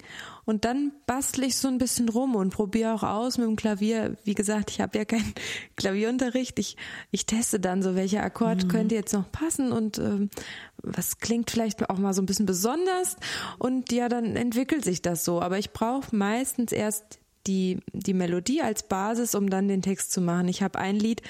Und 0.44 0.66
dann 0.66 0.92
bastle 1.06 1.46
ich 1.46 1.56
so 1.56 1.70
ein 1.70 1.78
bisschen 1.78 2.10
rum 2.10 2.36
und 2.36 2.54
probiere 2.54 2.94
auch 2.94 3.04
aus 3.04 3.38
mit 3.38 3.48
dem 3.48 3.56
Klavier. 3.56 4.18
Wie 4.26 4.34
gesagt, 4.34 4.72
ich 4.72 4.82
habe 4.82 4.98
ja 4.98 5.06
keinen 5.06 5.34
Klavierunterricht. 5.78 6.60
Ich, 6.60 6.76
ich 7.12 7.26
teste 7.26 7.62
dann 7.62 7.82
so, 7.82 7.96
welcher 7.96 8.24
Akkord 8.24 8.66
mhm. 8.66 8.68
könnte 8.68 8.96
jetzt 8.96 9.14
noch 9.14 9.32
passen 9.32 9.72
und 9.72 10.00
ähm, 10.00 10.30
was 10.78 11.20
klingt 11.20 11.50
vielleicht 11.50 11.90
auch 11.90 11.98
mal 11.98 12.14
so 12.14 12.22
ein 12.22 12.26
bisschen 12.26 12.46
besonders. 12.46 13.16
Und 13.58 13.90
ja, 13.94 14.10
dann 14.10 14.36
entwickelt 14.36 14.84
sich 14.84 15.02
das 15.02 15.24
so. 15.24 15.42
Aber 15.42 15.58
ich 15.58 15.72
brauche 15.72 16.14
meistens 16.14 16.74
erst 16.74 17.20
die, 17.48 17.80
die 17.94 18.14
Melodie 18.14 18.62
als 18.62 18.84
Basis, 18.84 19.34
um 19.34 19.50
dann 19.50 19.70
den 19.70 19.82
Text 19.82 20.12
zu 20.12 20.20
machen. 20.20 20.50
Ich 20.50 20.62
habe 20.62 20.78
ein 20.80 20.98
Lied, 20.98 21.22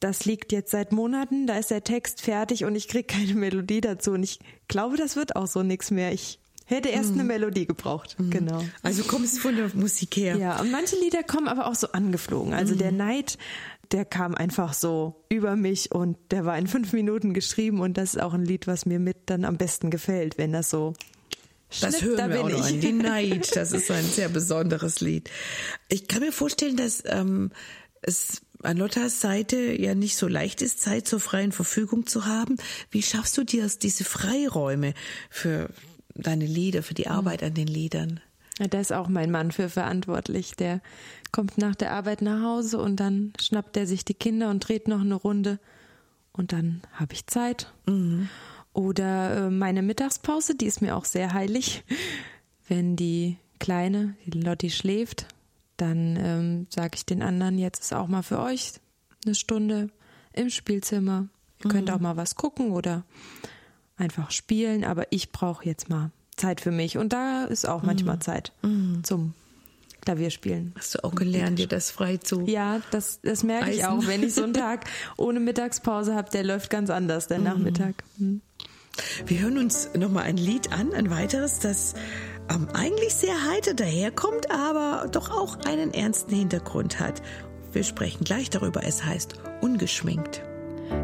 das 0.00 0.24
liegt 0.24 0.52
jetzt 0.52 0.70
seit 0.70 0.92
Monaten, 0.92 1.46
da 1.46 1.56
ist 1.56 1.70
der 1.70 1.84
Text 1.84 2.20
fertig 2.20 2.64
und 2.64 2.74
ich 2.74 2.88
kriege 2.88 3.04
keine 3.04 3.34
Melodie 3.34 3.80
dazu. 3.80 4.12
Und 4.12 4.22
ich 4.22 4.38
glaube, 4.68 4.96
das 4.96 5.16
wird 5.16 5.36
auch 5.36 5.46
so 5.46 5.62
nichts 5.62 5.90
mehr. 5.90 6.12
Ich 6.12 6.38
hätte 6.66 6.88
erst 6.88 7.10
mhm. 7.10 7.20
eine 7.20 7.24
Melodie 7.24 7.66
gebraucht. 7.66 8.16
Mhm. 8.18 8.30
Genau. 8.30 8.64
Also 8.82 9.02
kommst 9.04 9.40
von 9.40 9.56
der 9.56 9.70
Musik 9.74 10.16
her. 10.16 10.36
Ja, 10.36 10.60
und 10.60 10.70
manche 10.70 10.96
Lieder 10.96 11.22
kommen 11.22 11.48
aber 11.48 11.66
auch 11.66 11.74
so 11.74 11.92
angeflogen. 11.92 12.54
Also 12.54 12.74
mhm. 12.74 12.78
der 12.78 12.92
Neid, 12.92 13.38
der 13.90 14.04
kam 14.04 14.34
einfach 14.34 14.74
so 14.74 15.24
über 15.28 15.56
mich 15.56 15.92
und 15.92 16.16
der 16.30 16.44
war 16.44 16.58
in 16.58 16.66
fünf 16.66 16.92
Minuten 16.92 17.34
geschrieben 17.34 17.80
und 17.80 17.96
das 17.96 18.14
ist 18.14 18.20
auch 18.20 18.34
ein 18.34 18.44
Lied, 18.44 18.66
was 18.66 18.86
mir 18.86 18.98
mit 18.98 19.16
dann 19.26 19.44
am 19.44 19.56
besten 19.56 19.90
gefällt, 19.90 20.38
wenn 20.38 20.52
das 20.52 20.70
so 20.70 20.94
das 21.80 22.02
hören 22.02 22.16
da 22.16 22.28
wir 22.30 22.44
auch 22.44 22.48
noch 22.48 22.66
an. 22.66 22.80
Die 22.80 22.92
Neid, 22.92 23.54
das 23.54 23.72
ist 23.72 23.90
ein 23.90 24.04
sehr 24.04 24.28
besonderes 24.28 25.00
Lied. 25.00 25.30
Ich 25.88 26.08
kann 26.08 26.20
mir 26.20 26.32
vorstellen, 26.32 26.76
dass 26.76 27.02
ähm, 27.06 27.50
es 28.02 28.42
an 28.62 28.76
Lottas 28.76 29.20
Seite 29.20 29.56
ja 29.56 29.94
nicht 29.94 30.16
so 30.16 30.26
leicht 30.28 30.62
ist, 30.62 30.80
Zeit 30.80 31.06
zur 31.06 31.20
freien 31.20 31.52
Verfügung 31.52 32.06
zu 32.06 32.26
haben. 32.26 32.56
Wie 32.90 33.02
schaffst 33.02 33.36
du 33.38 33.44
dir 33.44 33.68
diese 33.80 34.04
Freiräume 34.04 34.94
für 35.30 35.70
deine 36.14 36.46
Lieder, 36.46 36.82
für 36.82 36.94
die 36.94 37.06
hm. 37.06 37.12
Arbeit 37.12 37.42
an 37.42 37.54
den 37.54 37.68
Liedern? 37.68 38.20
Ja, 38.58 38.66
da 38.66 38.80
ist 38.80 38.92
auch 38.92 39.08
mein 39.08 39.30
Mann 39.30 39.52
für 39.52 39.68
verantwortlich. 39.68 40.56
Der 40.56 40.80
kommt 41.30 41.58
nach 41.58 41.76
der 41.76 41.92
Arbeit 41.92 42.22
nach 42.22 42.42
Hause 42.42 42.78
und 42.78 42.96
dann 42.96 43.32
schnappt 43.40 43.76
er 43.76 43.86
sich 43.86 44.04
die 44.04 44.14
Kinder 44.14 44.50
und 44.50 44.60
dreht 44.60 44.88
noch 44.88 45.00
eine 45.00 45.14
Runde 45.14 45.60
und 46.32 46.52
dann 46.52 46.82
habe 46.92 47.14
ich 47.14 47.26
Zeit. 47.26 47.72
Mhm. 47.86 48.28
Oder 48.72 49.46
äh, 49.46 49.50
meine 49.50 49.82
Mittagspause, 49.82 50.54
die 50.54 50.66
ist 50.66 50.82
mir 50.82 50.96
auch 50.96 51.04
sehr 51.04 51.32
heilig. 51.32 51.84
Wenn 52.68 52.96
die 52.96 53.36
Kleine, 53.58 54.14
die 54.26 54.40
Lotti 54.40 54.70
schläft, 54.70 55.26
dann 55.78 56.16
ähm, 56.16 56.66
sage 56.68 56.92
ich 56.96 57.06
den 57.06 57.22
anderen, 57.22 57.58
jetzt 57.58 57.80
ist 57.80 57.94
auch 57.94 58.08
mal 58.08 58.22
für 58.22 58.40
euch 58.40 58.74
eine 59.24 59.34
Stunde 59.34 59.88
im 60.32 60.50
Spielzimmer. 60.50 61.28
Ihr 61.60 61.68
mhm. 61.68 61.70
könnt 61.70 61.90
auch 61.90 62.00
mal 62.00 62.16
was 62.16 62.34
gucken 62.34 62.72
oder 62.72 63.04
einfach 63.96 64.30
spielen, 64.30 64.84
aber 64.84 65.06
ich 65.10 65.32
brauche 65.32 65.64
jetzt 65.64 65.88
mal 65.88 66.10
Zeit 66.36 66.60
für 66.60 66.70
mich. 66.70 66.98
Und 66.98 67.12
da 67.12 67.44
ist 67.44 67.66
auch 67.68 67.82
manchmal 67.82 68.16
mhm. 68.16 68.20
Zeit 68.20 68.52
mhm. 68.62 69.04
zum 69.04 69.34
Klavierspielen. 70.00 70.72
Hast 70.76 70.94
du 70.94 71.04
auch 71.04 71.14
gelernt, 71.14 71.58
dir 71.58 71.66
das 71.66 71.90
frei 71.90 72.16
zu? 72.16 72.46
Ja, 72.46 72.80
das, 72.90 73.20
das 73.22 73.42
merke 73.42 73.70
ich 73.70 73.84
auch. 73.84 74.06
Wenn 74.06 74.22
ich 74.22 74.34
so 74.34 74.44
einen 74.44 74.54
Tag 74.54 74.86
ohne 75.16 75.40
Mittagspause 75.40 76.14
habe, 76.14 76.30
der 76.30 76.44
läuft 76.44 76.70
ganz 76.70 76.90
anders, 76.90 77.26
der 77.26 77.38
mhm. 77.38 77.44
Nachmittag. 77.44 78.04
Mhm. 78.16 78.40
Wir 79.26 79.40
hören 79.40 79.58
uns 79.58 79.90
nochmal 79.94 80.24
ein 80.24 80.36
Lied 80.36 80.72
an, 80.72 80.92
ein 80.92 81.10
weiteres, 81.10 81.60
das 81.60 81.94
ähm, 82.50 82.68
eigentlich 82.74 83.14
sehr 83.14 83.34
heiter 83.48 83.74
daherkommt, 83.74 84.50
aber 84.50 85.08
doch 85.08 85.30
auch 85.30 85.56
einen 85.66 85.92
ernsten 85.92 86.34
Hintergrund 86.34 87.00
hat. 87.00 87.22
Wir 87.72 87.84
sprechen 87.84 88.24
gleich 88.24 88.50
darüber. 88.50 88.82
Es 88.84 89.04
heißt 89.04 89.34
Ungeschminkt. 89.60 90.42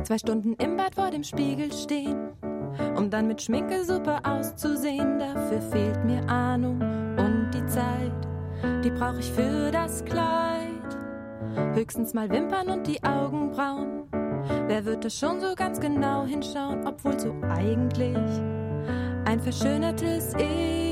Zwei 0.05 0.19
Stunden 0.19 0.55
im 0.55 0.77
Bad 0.77 0.95
vor 0.95 1.11
dem 1.11 1.25
Spiegel 1.25 1.73
stehen, 1.73 2.31
um 2.97 3.11
dann 3.11 3.29
mit 3.29 3.43
Schminke 3.43 3.85
super 3.85 4.21
auszusehen. 4.25 5.19
Dafür 5.19 5.61
fehlt 5.61 6.05
mir 6.05 6.27
Ahnung 6.29 6.81
und 7.19 7.51
die 7.53 7.67
Zeit, 7.67 8.13
die 8.83 8.91
brauche 8.91 9.21
ich 9.21 9.31
für 9.31 9.71
das 9.71 10.05
Kleid. 10.05 10.65
Höchstens 11.75 12.15
mal 12.15 12.31
Wimpern 12.31 12.69
und 12.71 12.87
die 12.87 13.03
Augenbrauen 13.03 14.05
Wer 14.67 14.85
wird 14.85 15.05
da 15.05 15.11
schon 15.11 15.41
so 15.41 15.55
ganz 15.55 15.81
genau 15.81 16.25
hinschauen, 16.25 16.87
obwohl 16.87 17.19
so 17.19 17.35
eigentlich 17.49 18.17
ein 19.25 19.41
verschönertes 19.41 20.35
Ich 20.35 20.84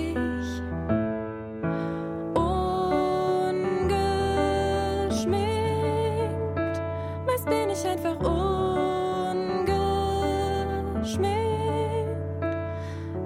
ich 7.72 7.86
einfach 7.86 8.16
ungeschminkt. 8.20 9.72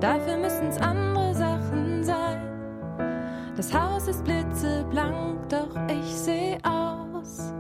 Dafür 0.01 0.37
müssen's 0.37 0.79
andere 0.79 1.35
Sachen 1.35 2.05
sein. 2.05 2.43
Das 3.57 3.73
Haus 3.73 4.07
ist 4.07 4.23
blitzeblank, 4.25 5.49
doch 5.49 5.75
ich 5.89 6.15
seh 6.15 6.59
aus 6.63 7.53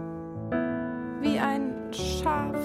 wie 1.20 1.38
ein 1.38 1.72
Schaf. 1.92 2.56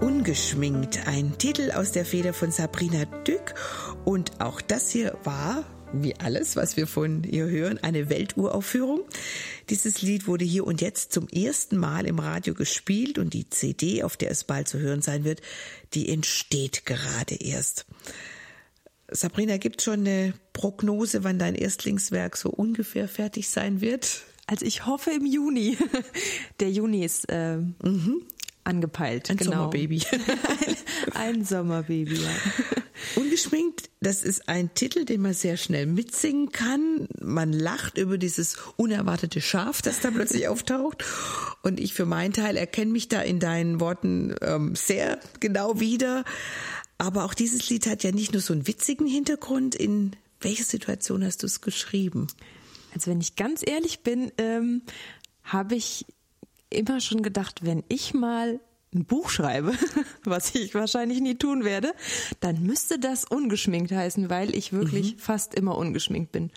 Ungeschminkt, 0.00 1.06
ein 1.06 1.36
Titel 1.38 1.72
aus 1.72 1.92
der 1.92 2.04
Feder 2.04 2.32
von 2.32 2.52
Sabrina 2.52 3.04
Dück. 3.26 3.54
Und 4.04 4.40
auch 4.40 4.60
das 4.60 4.88
hier 4.90 5.18
war, 5.24 5.64
wie 5.92 6.14
alles, 6.16 6.56
was 6.56 6.76
wir 6.76 6.86
von 6.86 7.24
ihr 7.24 7.46
hören, 7.46 7.78
eine 7.82 8.10
Welturaufführung. 8.10 9.00
Dieses 9.70 10.02
Lied 10.02 10.26
wurde 10.26 10.44
hier 10.44 10.66
und 10.66 10.80
jetzt 10.80 11.12
zum 11.12 11.28
ersten 11.28 11.76
Mal 11.76 12.06
im 12.06 12.18
Radio 12.18 12.54
gespielt 12.54 13.18
und 13.18 13.34
die 13.34 13.48
CD, 13.48 14.02
auf 14.02 14.16
der 14.16 14.30
es 14.30 14.44
bald 14.44 14.68
zu 14.68 14.78
hören 14.78 15.02
sein 15.02 15.24
wird, 15.24 15.40
die 15.94 16.08
entsteht 16.08 16.86
gerade 16.86 17.34
erst. 17.34 17.86
Sabrina, 19.10 19.56
gibt 19.56 19.80
schon 19.80 20.00
eine 20.00 20.34
Prognose, 20.52 21.24
wann 21.24 21.38
dein 21.38 21.54
Erstlingswerk 21.54 22.36
so 22.36 22.50
ungefähr 22.50 23.08
fertig 23.08 23.48
sein 23.48 23.80
wird? 23.80 24.22
Also 24.46 24.66
ich 24.66 24.86
hoffe 24.86 25.10
im 25.10 25.26
Juni. 25.26 25.78
Der 26.60 26.70
Juni 26.70 27.04
ist 27.04 27.26
äh, 27.30 27.56
mhm. 27.56 28.22
angepeilt. 28.64 29.30
Ein 29.30 29.36
genau. 29.38 29.52
Sommerbaby. 29.52 30.02
ein, 30.12 30.76
ein 31.14 31.44
Sommerbaby, 31.44 32.14
ja. 32.14 32.30
Ungeschminkt, 33.16 33.90
das 34.00 34.22
ist 34.22 34.48
ein 34.48 34.74
Titel, 34.74 35.04
den 35.04 35.22
man 35.22 35.34
sehr 35.34 35.56
schnell 35.56 35.86
mitsingen 35.86 36.52
kann. 36.52 37.08
Man 37.20 37.52
lacht 37.52 37.98
über 37.98 38.18
dieses 38.18 38.56
unerwartete 38.76 39.40
Schaf, 39.40 39.82
das 39.82 40.00
da 40.00 40.10
plötzlich 40.10 40.48
auftaucht. 40.48 41.04
Und 41.62 41.80
ich 41.80 41.94
für 41.94 42.06
meinen 42.06 42.32
Teil 42.32 42.56
erkenne 42.56 42.92
mich 42.92 43.08
da 43.08 43.20
in 43.20 43.40
deinen 43.40 43.80
Worten 43.80 44.34
ähm, 44.42 44.74
sehr 44.74 45.20
genau 45.40 45.80
wieder. 45.80 46.24
Aber 46.98 47.24
auch 47.24 47.34
dieses 47.34 47.68
Lied 47.70 47.86
hat 47.86 48.02
ja 48.02 48.12
nicht 48.12 48.32
nur 48.32 48.42
so 48.42 48.52
einen 48.52 48.66
witzigen 48.66 49.06
Hintergrund. 49.06 49.74
In 49.74 50.16
welcher 50.40 50.64
Situation 50.64 51.24
hast 51.24 51.42
du 51.42 51.46
es 51.46 51.60
geschrieben? 51.60 52.26
Also 52.94 53.10
wenn 53.10 53.20
ich 53.20 53.36
ganz 53.36 53.62
ehrlich 53.64 54.00
bin, 54.00 54.32
ähm, 54.38 54.82
habe 55.44 55.76
ich 55.76 56.06
immer 56.70 57.00
schon 57.00 57.22
gedacht, 57.22 57.64
wenn 57.64 57.84
ich 57.88 58.14
mal 58.14 58.60
ein 58.94 59.04
Buch 59.04 59.30
schreibe, 59.30 59.72
was 60.24 60.54
ich 60.54 60.74
wahrscheinlich 60.74 61.20
nie 61.20 61.34
tun 61.36 61.64
werde, 61.64 61.92
dann 62.40 62.62
müsste 62.62 62.98
das 62.98 63.24
ungeschminkt 63.24 63.92
heißen, 63.92 64.30
weil 64.30 64.54
ich 64.54 64.72
wirklich 64.72 65.14
mhm. 65.14 65.18
fast 65.18 65.54
immer 65.54 65.76
ungeschminkt 65.76 66.32
bin. 66.32 66.50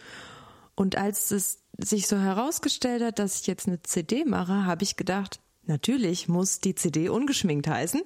Und 0.75 0.97
als 0.97 1.31
es 1.31 1.59
sich 1.77 2.07
so 2.07 2.17
herausgestellt 2.17 3.03
hat, 3.03 3.19
dass 3.19 3.41
ich 3.41 3.47
jetzt 3.47 3.67
eine 3.67 3.81
CD 3.81 4.25
mache, 4.25 4.65
habe 4.65 4.83
ich 4.83 4.95
gedacht, 4.95 5.39
natürlich 5.65 6.27
muss 6.27 6.59
die 6.59 6.75
CD 6.75 7.09
ungeschminkt 7.09 7.67
heißen. 7.67 8.01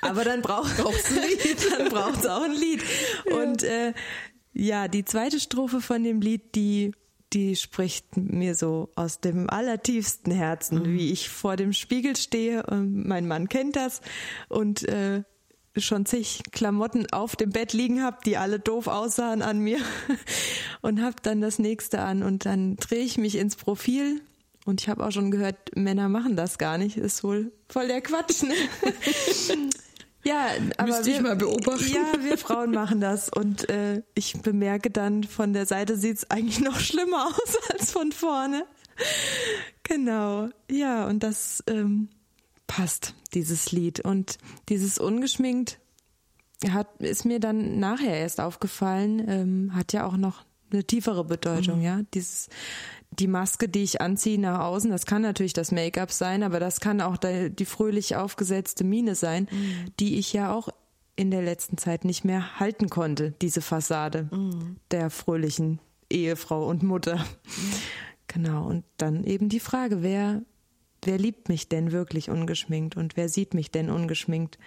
Aber 0.00 0.24
dann 0.24 0.42
braucht 0.42 0.78
es 0.78 1.10
ein 1.10 1.22
Lied. 1.28 1.72
dann 1.78 1.88
braucht 1.88 2.20
es 2.20 2.26
auch 2.26 2.42
ein 2.42 2.52
Lied. 2.52 2.82
Und 3.32 3.62
äh, 3.62 3.92
ja, 4.52 4.88
die 4.88 5.04
zweite 5.04 5.40
Strophe 5.40 5.80
von 5.80 6.02
dem 6.02 6.20
Lied, 6.20 6.54
die 6.54 6.92
die 7.32 7.56
spricht 7.56 8.16
mir 8.16 8.54
so 8.54 8.90
aus 8.96 9.20
dem 9.20 9.48
allertiefsten 9.48 10.32
Herzen, 10.32 10.80
mhm. 10.80 10.98
wie 10.98 11.12
ich 11.12 11.28
vor 11.28 11.56
dem 11.56 11.72
Spiegel 11.72 12.16
stehe 12.16 12.64
und 12.64 13.06
mein 13.06 13.28
Mann 13.28 13.48
kennt 13.48 13.76
das 13.76 14.00
und 14.48 14.82
äh, 14.88 15.22
schon 15.76 16.04
zig 16.04 16.42
Klamotten 16.50 17.06
auf 17.12 17.36
dem 17.36 17.50
Bett 17.50 17.72
liegen 17.72 18.02
habe, 18.02 18.18
die 18.26 18.36
alle 18.36 18.58
doof 18.58 18.88
aussahen 18.88 19.42
an 19.42 19.60
mir 19.60 19.78
und 20.82 21.00
hab 21.00 21.22
dann 21.22 21.40
das 21.40 21.58
nächste 21.58 22.00
an 22.00 22.22
und 22.22 22.44
dann 22.44 22.76
drehe 22.76 23.04
ich 23.04 23.18
mich 23.18 23.36
ins 23.36 23.56
Profil 23.56 24.20
und 24.66 24.80
ich 24.80 24.88
habe 24.88 25.06
auch 25.06 25.12
schon 25.12 25.30
gehört, 25.30 25.76
Männer 25.76 26.08
machen 26.08 26.36
das 26.36 26.58
gar 26.58 26.78
nicht, 26.78 26.96
ist 26.96 27.24
wohl 27.24 27.52
voll 27.68 27.86
der 27.86 28.00
Quatsch. 28.00 28.42
Ne? 28.42 28.54
Ja, 30.22 30.48
aber 30.76 30.88
Müsste 30.88 31.06
wir, 31.06 31.14
ich 31.16 31.20
mal 31.22 31.36
beobachten. 31.36 31.88
Ja, 31.88 32.22
wir 32.22 32.36
Frauen 32.36 32.72
machen 32.72 33.00
das 33.00 33.30
und 33.30 33.68
äh, 33.70 34.02
ich 34.14 34.40
bemerke 34.42 34.90
dann, 34.90 35.24
von 35.24 35.52
der 35.52 35.66
Seite 35.66 35.96
sieht's 35.96 36.30
eigentlich 36.30 36.60
noch 36.60 36.78
schlimmer 36.78 37.26
aus 37.28 37.56
als 37.72 37.92
von 37.92 38.12
vorne. 38.12 38.66
Genau, 39.82 40.48
ja, 40.70 41.06
und 41.06 41.22
das 41.22 41.64
ähm, 41.66 42.10
passt, 42.66 43.14
dieses 43.34 43.72
Lied. 43.72 44.00
Und 44.00 44.38
dieses 44.68 44.98
ungeschminkt 44.98 45.78
hat, 46.70 47.00
ist 47.00 47.24
mir 47.24 47.40
dann 47.40 47.78
nachher 47.78 48.16
erst 48.18 48.40
aufgefallen, 48.40 49.24
ähm, 49.26 49.74
hat 49.74 49.92
ja 49.92 50.04
auch 50.04 50.16
noch 50.16 50.44
eine 50.70 50.84
tiefere 50.84 51.24
Bedeutung, 51.24 51.78
mhm. 51.78 51.84
ja. 51.84 52.00
Dieses, 52.14 52.48
die 53.20 53.26
Maske, 53.26 53.68
die 53.68 53.82
ich 53.82 54.00
anziehe 54.00 54.40
nach 54.40 54.60
außen, 54.60 54.90
das 54.90 55.06
kann 55.06 55.22
natürlich 55.22 55.52
das 55.52 55.72
Make-up 55.72 56.10
sein, 56.10 56.42
aber 56.42 56.58
das 56.58 56.80
kann 56.80 57.00
auch 57.00 57.16
die 57.18 57.64
fröhlich 57.64 58.16
aufgesetzte 58.16 58.84
Miene 58.84 59.14
sein, 59.14 59.48
mhm. 59.50 59.92
die 60.00 60.18
ich 60.18 60.32
ja 60.32 60.52
auch 60.52 60.68
in 61.16 61.30
der 61.30 61.42
letzten 61.42 61.76
Zeit 61.76 62.04
nicht 62.04 62.24
mehr 62.24 62.58
halten 62.58 62.88
konnte, 62.88 63.32
diese 63.42 63.60
Fassade 63.60 64.28
mhm. 64.30 64.76
der 64.90 65.10
fröhlichen 65.10 65.80
Ehefrau 66.08 66.66
und 66.66 66.82
Mutter. 66.82 67.16
Mhm. 67.16 67.72
Genau, 68.26 68.66
und 68.66 68.84
dann 68.96 69.24
eben 69.24 69.48
die 69.48 69.60
Frage, 69.60 70.02
wer, 70.02 70.42
wer 71.02 71.18
liebt 71.18 71.48
mich 71.48 71.68
denn 71.68 71.92
wirklich 71.92 72.30
ungeschminkt 72.30 72.96
und 72.96 73.16
wer 73.16 73.28
sieht 73.28 73.54
mich 73.54 73.70
denn 73.70 73.90
ungeschminkt? 73.90 74.58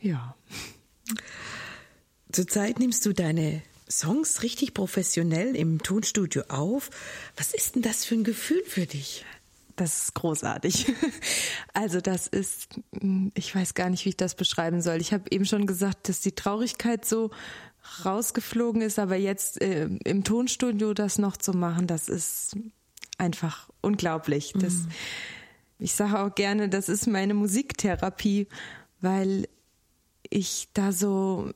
Ja. 0.00 0.34
Zurzeit 2.32 2.78
nimmst 2.78 3.06
du 3.06 3.12
deine 3.12 3.62
Songs 3.90 4.42
richtig 4.42 4.74
professionell 4.74 5.56
im 5.56 5.82
Tonstudio 5.82 6.42
auf. 6.48 6.90
Was 7.36 7.54
ist 7.54 7.74
denn 7.74 7.82
das 7.82 8.04
für 8.04 8.14
ein 8.14 8.24
Gefühl 8.24 8.62
für 8.66 8.86
dich? 8.86 9.24
Das 9.76 10.02
ist 10.02 10.14
großartig. 10.14 10.86
Also 11.74 12.00
das 12.00 12.26
ist, 12.26 12.80
ich 13.34 13.54
weiß 13.54 13.74
gar 13.74 13.88
nicht, 13.88 14.04
wie 14.04 14.08
ich 14.08 14.16
das 14.16 14.34
beschreiben 14.34 14.82
soll. 14.82 15.00
Ich 15.00 15.12
habe 15.12 15.30
eben 15.30 15.44
schon 15.44 15.64
gesagt, 15.64 16.08
dass 16.08 16.20
die 16.20 16.32
Traurigkeit 16.32 17.04
so 17.04 17.30
rausgeflogen 18.04 18.82
ist, 18.82 18.98
aber 18.98 19.14
jetzt 19.14 19.60
äh, 19.62 19.88
im 20.04 20.24
Tonstudio 20.24 20.92
das 20.92 21.18
noch 21.18 21.36
zu 21.36 21.52
machen, 21.52 21.86
das 21.86 22.08
ist 22.08 22.56
einfach 23.16 23.68
unglaublich. 23.80 24.54
Das, 24.54 24.74
mhm. 24.74 24.88
Ich 25.78 25.92
sage 25.92 26.18
auch 26.18 26.34
gerne, 26.34 26.68
das 26.68 26.88
ist 26.88 27.06
meine 27.06 27.34
Musiktherapie, 27.34 28.48
weil 29.00 29.46
ich 30.30 30.68
da 30.74 30.90
so 30.90 31.52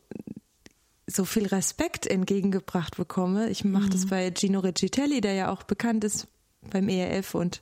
so 1.06 1.24
viel 1.24 1.46
Respekt 1.46 2.06
entgegengebracht 2.06 2.96
bekomme. 2.96 3.50
Ich 3.50 3.64
mache 3.64 3.86
mhm. 3.86 3.90
das 3.90 4.06
bei 4.06 4.32
Gino 4.32 4.60
Riccitelli, 4.60 5.20
der 5.20 5.34
ja 5.34 5.52
auch 5.52 5.62
bekannt 5.62 6.04
ist 6.04 6.28
beim 6.70 6.88
ERF 6.88 7.34
und 7.34 7.60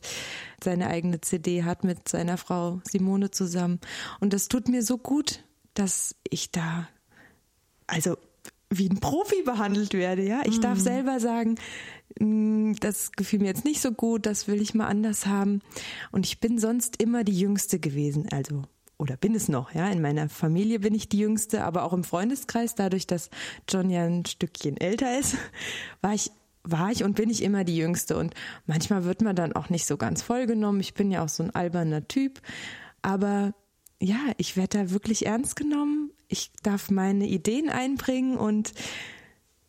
seine 0.62 0.88
eigene 0.88 1.20
CD 1.20 1.64
hat 1.64 1.84
mit 1.84 2.08
seiner 2.08 2.36
Frau 2.36 2.80
Simone 2.84 3.30
zusammen. 3.30 3.80
Und 4.20 4.32
das 4.32 4.48
tut 4.48 4.68
mir 4.68 4.82
so 4.82 4.98
gut, 4.98 5.42
dass 5.74 6.14
ich 6.28 6.50
da, 6.50 6.88
also 7.86 8.16
wie 8.68 8.88
ein 8.88 9.00
Profi 9.00 9.42
behandelt 9.42 9.94
werde, 9.94 10.22
ja. 10.22 10.42
Ich 10.44 10.58
mhm. 10.58 10.62
darf 10.62 10.78
selber 10.78 11.18
sagen, 11.18 11.56
hm, 12.18 12.76
das 12.80 13.12
gefiel 13.12 13.40
mir 13.40 13.48
jetzt 13.48 13.64
nicht 13.64 13.80
so 13.80 13.92
gut, 13.92 14.26
das 14.26 14.46
will 14.48 14.60
ich 14.60 14.74
mal 14.74 14.86
anders 14.86 15.26
haben. 15.26 15.60
Und 16.12 16.26
ich 16.26 16.40
bin 16.40 16.58
sonst 16.58 17.02
immer 17.02 17.24
die 17.24 17.38
Jüngste 17.38 17.80
gewesen, 17.80 18.28
also 18.30 18.62
oder 19.00 19.16
bin 19.16 19.34
es 19.34 19.48
noch, 19.48 19.74
ja. 19.74 19.88
In 19.88 20.02
meiner 20.02 20.28
Familie 20.28 20.78
bin 20.80 20.94
ich 20.94 21.08
die 21.08 21.18
Jüngste, 21.18 21.64
aber 21.64 21.84
auch 21.84 21.92
im 21.92 22.04
Freundeskreis, 22.04 22.74
dadurch, 22.74 23.06
dass 23.06 23.30
John 23.68 23.90
ja 23.90 24.04
ein 24.04 24.26
Stückchen 24.26 24.76
älter 24.76 25.18
ist, 25.18 25.36
war 26.02 26.14
ich 26.14 26.30
war 26.62 26.90
ich 26.92 27.04
und 27.04 27.16
bin 27.16 27.30
ich 27.30 27.42
immer 27.42 27.64
die 27.64 27.76
Jüngste. 27.76 28.18
Und 28.18 28.34
manchmal 28.66 29.04
wird 29.04 29.22
man 29.22 29.34
dann 29.34 29.54
auch 29.54 29.70
nicht 29.70 29.86
so 29.86 29.96
ganz 29.96 30.20
vollgenommen. 30.20 30.80
Ich 30.80 30.92
bin 30.92 31.10
ja 31.10 31.24
auch 31.24 31.28
so 31.30 31.42
ein 31.42 31.54
alberner 31.54 32.06
Typ. 32.06 32.42
Aber 33.00 33.54
ja, 33.98 34.18
ich 34.36 34.58
werde 34.58 34.78
da 34.78 34.90
wirklich 34.90 35.24
ernst 35.24 35.56
genommen. 35.56 36.10
Ich 36.28 36.50
darf 36.62 36.90
meine 36.90 37.26
Ideen 37.26 37.70
einbringen 37.70 38.36
und 38.36 38.74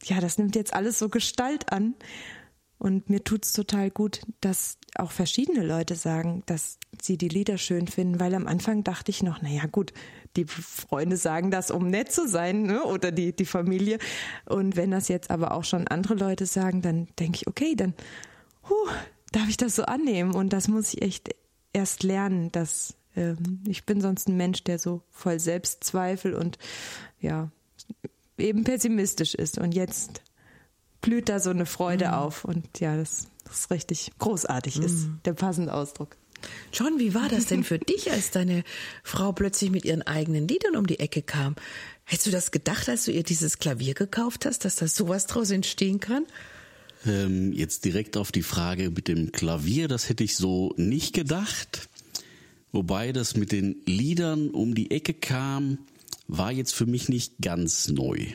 ja, 0.04 0.20
das 0.20 0.38
nimmt 0.38 0.56
jetzt 0.58 0.74
alles 0.74 1.00
so 1.00 1.08
Gestalt 1.08 1.72
an. 1.72 1.96
Und 2.82 3.12
mir 3.12 3.24
tut's 3.24 3.54
total 3.54 3.92
gut, 3.92 4.22
dass 4.40 4.80
auch 4.96 5.12
verschiedene 5.12 5.64
Leute 5.64 5.94
sagen, 5.94 6.42
dass 6.48 6.80
sie 7.00 7.16
die 7.16 7.28
Lieder 7.28 7.60
schön 7.60 7.88
finden, 7.88 8.20
weil 8.20 8.34
am 8.34 8.48
Anfang 8.48 8.84
dachte 8.84 9.12
ich 9.12 9.22
noch, 9.22 9.40
na 9.40 9.50
ja, 9.50 9.68
gut, 9.68 9.94
die 10.36 10.46
Freunde 10.46 11.16
sagen 11.16 11.52
das, 11.52 11.70
um 11.70 11.92
nett 11.92 12.12
zu 12.12 12.28
sein, 12.28 12.64
ne? 12.64 12.84
oder 12.84 13.12
die, 13.12 13.36
die 13.36 13.46
Familie. 13.46 14.00
Und 14.48 14.78
wenn 14.78 14.90
das 14.90 15.10
jetzt 15.10 15.30
aber 15.30 15.52
auch 15.52 15.64
schon 15.64 15.88
andere 15.90 16.16
Leute 16.16 16.48
sagen, 16.48 16.82
dann 16.82 17.08
denke 17.20 17.36
ich, 17.36 17.46
okay, 17.46 17.76
dann 17.76 17.94
huh, 18.68 18.90
darf 19.32 19.48
ich 19.48 19.58
das 19.58 19.76
so 19.76 19.84
annehmen. 19.84 20.34
Und 20.34 20.52
das 20.52 20.68
muss 20.68 20.96
ich 20.96 21.04
echt 21.04 21.36
erst 21.74 22.02
lernen, 22.02 22.52
dass 22.52 22.96
ähm, 23.16 23.60
ich 23.68 23.86
bin 23.86 24.02
sonst 24.02 24.28
ein 24.28 24.38
Mensch, 24.38 24.64
der 24.64 24.80
so 24.80 25.04
voll 25.12 25.40
Selbstzweifel 25.40 26.34
und 26.34 26.58
ja, 27.20 27.52
eben 28.40 28.64
pessimistisch 28.64 29.36
ist. 29.36 29.60
Und 29.60 29.76
jetzt 29.76 30.24
blüht 31.02 31.30
da 31.30 31.40
so 31.40 31.50
eine 31.50 31.66
Freude 31.66 32.08
mhm. 32.08 32.14
auf. 32.14 32.46
Und 32.46 32.80
ja, 32.80 32.96
das, 32.96 33.28
das 33.46 33.70
richtig 33.72 34.12
großartig 34.20 34.78
mhm. 34.78 34.86
ist, 34.86 35.08
der 35.26 35.34
passende 35.34 35.74
Ausdruck. 35.74 36.16
John, 36.74 37.00
wie 37.00 37.14
war 37.14 37.30
das 37.30 37.46
denn 37.46 37.64
für 37.64 37.78
dich, 37.78 38.12
als 38.12 38.32
deine 38.32 38.64
Frau 39.04 39.32
plötzlich 39.32 39.70
mit 39.70 39.86
ihren 39.86 40.02
eigenen 40.02 40.48
Liedern 40.48 40.76
um 40.76 40.88
die 40.88 41.00
Ecke 41.00 41.22
kam? 41.22 41.56
Hättest 42.04 42.28
du 42.28 42.32
das 42.32 42.52
gedacht, 42.52 42.90
als 42.90 43.06
du 43.06 43.12
ihr 43.12 43.24
dieses 43.24 43.60
Klavier 43.60 43.94
gekauft 43.94 44.46
hast, 44.46 44.66
dass 44.66 44.76
da 44.76 44.88
sowas 44.88 45.28
draus 45.28 45.52
entstehen 45.52 46.00
kann? 46.00 46.26
Ähm, 47.06 47.54
jetzt 47.54 47.86
direkt 47.86 48.18
auf 48.18 48.32
die 48.32 48.44
Frage 48.44 48.90
mit 48.90 49.08
dem 49.08 49.32
Klavier, 49.32 49.88
das 49.88 50.10
hätte 50.10 50.24
ich 50.24 50.36
so 50.36 50.74
nicht 50.78 51.14
gedacht. 51.14 51.90
Wobei 52.72 53.12
das 53.12 53.36
mit 53.36 53.52
den 53.52 53.82
Liedern 53.86 54.50
um 54.50 54.76
die 54.76 54.92
Ecke 54.92 55.14
kam, 55.14 55.80
war 56.28 56.52
jetzt 56.52 56.74
für 56.74 56.86
mich 56.86 57.10
nicht 57.10 57.36
ganz 57.42 57.90
neu. 57.90 58.28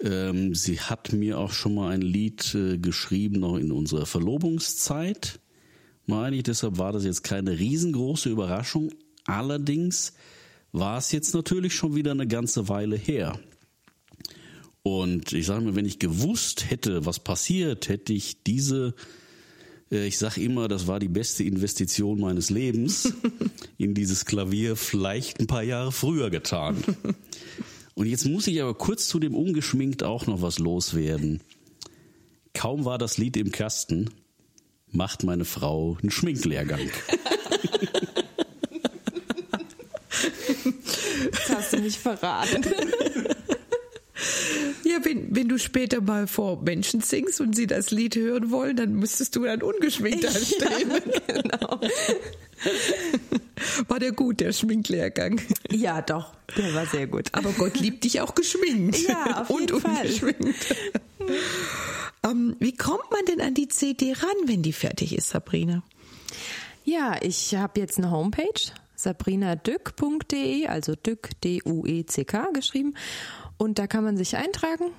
Ähm, 0.00 0.54
sie 0.54 0.80
hat 0.80 1.12
mir 1.12 1.38
auch 1.38 1.52
schon 1.52 1.74
mal 1.74 1.90
ein 1.90 2.02
Lied 2.02 2.54
äh, 2.54 2.78
geschrieben, 2.78 3.40
noch 3.40 3.56
in 3.56 3.72
unserer 3.72 4.06
Verlobungszeit, 4.06 5.40
meine 6.06 6.36
ich. 6.36 6.42
Deshalb 6.42 6.78
war 6.78 6.92
das 6.92 7.04
jetzt 7.04 7.22
keine 7.22 7.58
riesengroße 7.58 8.28
Überraschung. 8.28 8.90
Allerdings 9.24 10.12
war 10.72 10.98
es 10.98 11.12
jetzt 11.12 11.34
natürlich 11.34 11.74
schon 11.74 11.94
wieder 11.94 12.10
eine 12.10 12.26
ganze 12.26 12.68
Weile 12.68 12.96
her. 12.96 13.38
Und 14.82 15.32
ich 15.32 15.46
sage 15.46 15.64
mir, 15.64 15.74
wenn 15.74 15.86
ich 15.86 15.98
gewusst 15.98 16.70
hätte, 16.70 17.06
was 17.06 17.18
passiert, 17.18 17.88
hätte 17.88 18.12
ich 18.12 18.44
diese, 18.44 18.94
äh, 19.90 20.06
ich 20.06 20.16
sage 20.18 20.40
immer, 20.42 20.68
das 20.68 20.86
war 20.86 21.00
die 21.00 21.08
beste 21.08 21.42
Investition 21.42 22.20
meines 22.20 22.50
Lebens, 22.50 23.12
in 23.78 23.94
dieses 23.94 24.26
Klavier 24.26 24.76
vielleicht 24.76 25.40
ein 25.40 25.48
paar 25.48 25.64
Jahre 25.64 25.90
früher 25.90 26.30
getan. 26.30 26.84
Und 27.96 28.06
jetzt 28.06 28.26
muss 28.26 28.46
ich 28.46 28.60
aber 28.60 28.74
kurz 28.74 29.08
zu 29.08 29.18
dem 29.18 29.34
ungeschminkt 29.34 30.02
auch 30.02 30.26
noch 30.26 30.42
was 30.42 30.58
loswerden. 30.58 31.40
Kaum 32.52 32.84
war 32.84 32.98
das 32.98 33.16
Lied 33.16 33.38
im 33.38 33.50
Kasten, 33.50 34.10
macht 34.92 35.24
meine 35.24 35.46
Frau 35.46 35.96
einen 36.02 36.10
Schminklehrgang. 36.10 36.90
Das 41.32 41.48
hast 41.48 41.72
du 41.72 41.78
nicht 41.78 41.96
verraten. 41.96 42.64
Ja, 44.84 45.02
wenn, 45.02 45.34
wenn 45.34 45.48
du 45.48 45.58
später 45.58 46.00
mal 46.02 46.26
vor 46.26 46.62
Menschen 46.62 47.00
singst 47.00 47.40
und 47.40 47.56
sie 47.56 47.66
das 47.66 47.90
Lied 47.90 48.14
hören 48.16 48.50
wollen, 48.50 48.76
dann 48.76 48.94
müsstest 48.94 49.36
du 49.36 49.44
dann 49.44 49.62
ungeschminkt 49.62 50.24
anstehen. 50.26 50.90
Ja, 50.90 51.42
genau. 51.42 51.80
War 53.88 53.98
der 53.98 54.12
gut, 54.12 54.40
der 54.40 54.52
Schminklehrgang? 54.52 55.40
Ja, 55.70 56.02
doch, 56.02 56.32
der 56.56 56.74
war 56.74 56.86
sehr 56.86 57.06
gut. 57.06 57.28
Aber 57.32 57.52
Gott 57.52 57.78
liebt 57.80 58.04
dich 58.04 58.20
auch 58.20 58.34
geschminkt. 58.34 58.98
Ja, 59.08 59.42
auf 59.42 59.50
jeden 59.60 59.74
und 59.74 59.84
ungeschminkt. 59.84 60.74
ähm, 62.24 62.56
wie 62.60 62.76
kommt 62.76 63.10
man 63.10 63.24
denn 63.26 63.40
an 63.40 63.54
die 63.54 63.68
CD 63.68 64.12
ran, 64.12 64.36
wenn 64.46 64.62
die 64.62 64.72
fertig 64.72 65.16
ist, 65.16 65.30
Sabrina? 65.30 65.82
Ja, 66.84 67.16
ich 67.20 67.54
habe 67.54 67.80
jetzt 67.80 67.98
eine 67.98 68.10
Homepage, 68.10 68.70
sabrinadück.de, 68.94 70.66
also 70.68 70.94
Dück, 70.94 71.30
D-U-E-C-K 71.42 72.50
geschrieben. 72.52 72.94
Und 73.58 73.78
da 73.78 73.86
kann 73.86 74.04
man 74.04 74.16
sich 74.16 74.36
eintragen. 74.36 74.92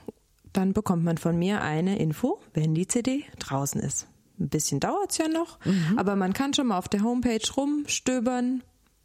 Dann 0.53 0.74
bekommt 0.74 1.03
man 1.03 1.18
von 1.18 1.38
mir 1.38 1.61
eine 1.61 1.99
Info, 1.99 2.39
wenn 2.53 2.74
die 2.74 2.88
CD 2.88 3.24
draußen 3.39 3.80
ist. 3.80 4.07
Ein 4.40 4.50
bisschen 4.50 4.80
dauert 4.80 5.12
es 5.12 5.18
ja 5.18 5.28
noch, 5.28 5.60
mhm. 5.66 5.98
aber 5.98 6.16
man 6.16 6.34
kann 6.34 6.54
schon 6.54 6.68
mal 6.68 6.78
auf 6.78 6.88
der 6.88 7.04
Homepage 7.04 7.40
rumstöbern. 7.56 8.64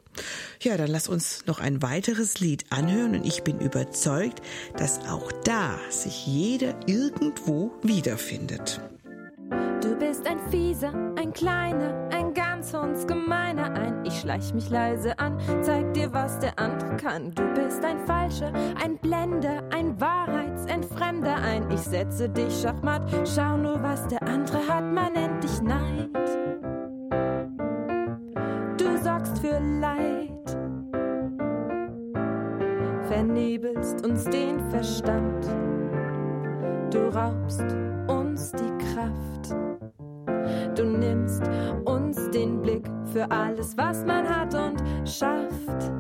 Ja, 0.62 0.78
dann 0.78 0.90
lass 0.90 1.08
uns 1.08 1.46
noch 1.48 1.60
ein 1.60 1.82
weiteres 1.82 2.40
Lied 2.40 2.66
anhören 2.70 3.16
und 3.16 3.26
ich 3.26 3.44
bin 3.44 3.60
überzeugt, 3.60 4.42
dass 4.78 5.00
auch 5.08 5.32
da 5.44 5.78
sich 5.90 6.28
jeder 6.28 6.76
irgendwo 6.88 7.72
wiederfindet. 7.82 8.80
Du 9.82 9.98
bist 9.98 10.26
ein 10.28 10.40
Fieser, 10.50 10.94
ein 11.18 11.34
Kleiner, 11.34 12.10
schleich 14.24 14.54
mich 14.54 14.70
leise 14.70 15.20
an, 15.20 15.38
zeig 15.62 15.94
dir, 15.94 16.12
was 16.14 16.40
der 16.40 16.58
andere 16.58 16.96
kann. 16.98 17.32
Du 17.36 17.44
bist 17.54 17.84
ein 17.84 18.00
Falscher, 18.00 18.52
ein 18.82 18.98
Blender, 18.98 19.62
ein 19.72 20.00
Wahrheits 20.00 20.44
als 20.64 20.66
Entfremder 20.66 21.36
ein. 21.36 21.70
Ich 21.72 21.82
setze 21.82 22.30
dich 22.30 22.62
schachmatt, 22.62 23.02
schau 23.26 23.58
nur, 23.58 23.82
was 23.82 24.08
der 24.08 24.22
andere 24.24 24.60
hat, 24.68 24.84
man 24.84 25.14
nennt 25.14 25.44
dich 25.44 25.62
Neid. 25.62 26.10
Du 28.78 28.98
sorgst 29.04 29.40
für 29.40 29.60
Leid, 29.82 30.58
vernebelst 33.08 34.06
uns 34.06 34.26
den 34.26 34.60
Verstand. 34.70 35.46
Du 36.92 37.00
raubst 37.10 37.66
uns 38.08 38.52
die 38.52 38.94
Kraft. 38.94 39.56
Du 40.76 40.84
nimmst 40.84 41.44
uns 41.86 42.30
den 42.32 42.62
Blick 42.62 42.86
für 43.14 43.30
alles, 43.30 43.78
was 43.78 44.04
man 44.06 44.28
hat 44.28 44.56
und 44.56 45.08
schafft. 45.08 45.92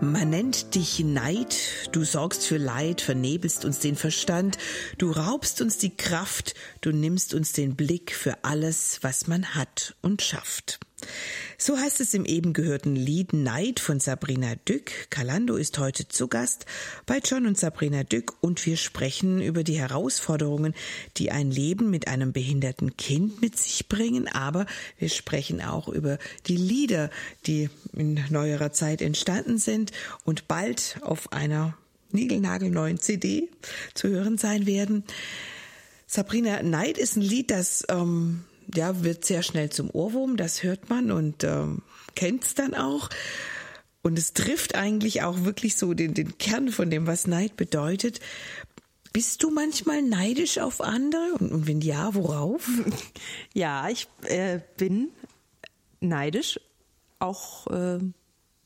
Man 0.00 0.30
nennt 0.30 0.74
dich 0.76 1.00
Neid, 1.00 1.56
du 1.92 2.04
sorgst 2.04 2.46
für 2.46 2.56
Leid, 2.56 3.00
vernebelst 3.00 3.64
uns 3.64 3.80
den 3.80 3.96
Verstand, 3.96 4.56
du 4.96 5.10
raubst 5.10 5.60
uns 5.60 5.76
die 5.76 5.94
Kraft, 5.94 6.54
du 6.80 6.92
nimmst 6.92 7.34
uns 7.34 7.52
den 7.52 7.74
Blick 7.74 8.14
für 8.14 8.44
alles, 8.44 9.00
was 9.02 9.26
man 9.26 9.54
hat 9.54 9.96
und 10.00 10.22
schafft. 10.22 10.78
So 11.62 11.76
heißt 11.76 12.00
es 12.00 12.14
im 12.14 12.24
eben 12.24 12.54
gehörten 12.54 12.96
Lied 12.96 13.34
Neid 13.34 13.80
von 13.80 14.00
Sabrina 14.00 14.54
Dück. 14.66 15.10
Kalando 15.10 15.56
ist 15.56 15.78
heute 15.78 16.08
zu 16.08 16.26
Gast 16.26 16.64
bei 17.04 17.18
John 17.18 17.46
und 17.46 17.58
Sabrina 17.58 18.02
Dück 18.02 18.32
und 18.40 18.64
wir 18.64 18.78
sprechen 18.78 19.42
über 19.42 19.62
die 19.62 19.78
Herausforderungen, 19.78 20.74
die 21.18 21.30
ein 21.30 21.50
Leben 21.50 21.90
mit 21.90 22.08
einem 22.08 22.32
behinderten 22.32 22.96
Kind 22.96 23.42
mit 23.42 23.58
sich 23.58 23.88
bringen, 23.88 24.26
aber 24.26 24.64
wir 24.98 25.10
sprechen 25.10 25.60
auch 25.60 25.88
über 25.88 26.16
die 26.46 26.56
Lieder, 26.56 27.10
die 27.46 27.68
in 27.92 28.18
neuerer 28.30 28.72
Zeit 28.72 29.02
entstanden 29.02 29.58
sind 29.58 29.92
und 30.24 30.48
bald 30.48 30.96
auf 31.02 31.30
einer 31.30 31.76
niegelnagelneuen 32.10 33.00
CD 33.00 33.50
zu 33.92 34.08
hören 34.08 34.38
sein 34.38 34.64
werden. 34.64 35.04
Sabrina, 36.06 36.62
Neid 36.62 36.96
ist 36.96 37.16
ein 37.16 37.22
Lied, 37.22 37.50
das 37.50 37.84
ähm, 37.90 38.44
ja, 38.74 39.02
wird 39.02 39.24
sehr 39.24 39.42
schnell 39.42 39.70
zum 39.70 39.90
Ohrwurm, 39.90 40.36
das 40.36 40.62
hört 40.62 40.90
man 40.90 41.10
und 41.10 41.44
ähm, 41.44 41.82
kennt 42.14 42.44
es 42.44 42.54
dann 42.54 42.74
auch. 42.74 43.08
Und 44.02 44.18
es 44.18 44.32
trifft 44.32 44.74
eigentlich 44.74 45.22
auch 45.22 45.44
wirklich 45.44 45.76
so 45.76 45.92
den, 45.92 46.14
den 46.14 46.38
Kern 46.38 46.70
von 46.70 46.90
dem, 46.90 47.06
was 47.06 47.26
Neid 47.26 47.56
bedeutet. 47.56 48.20
Bist 49.12 49.42
du 49.42 49.50
manchmal 49.50 50.02
neidisch 50.02 50.58
auf 50.58 50.80
andere? 50.80 51.34
Und, 51.38 51.52
und 51.52 51.66
wenn 51.66 51.80
ja, 51.80 52.14
worauf? 52.14 52.68
Ja, 53.54 53.88
ich 53.90 54.08
äh, 54.24 54.60
bin 54.76 55.08
neidisch, 56.00 56.60
auch 57.18 57.66
äh, 57.66 57.98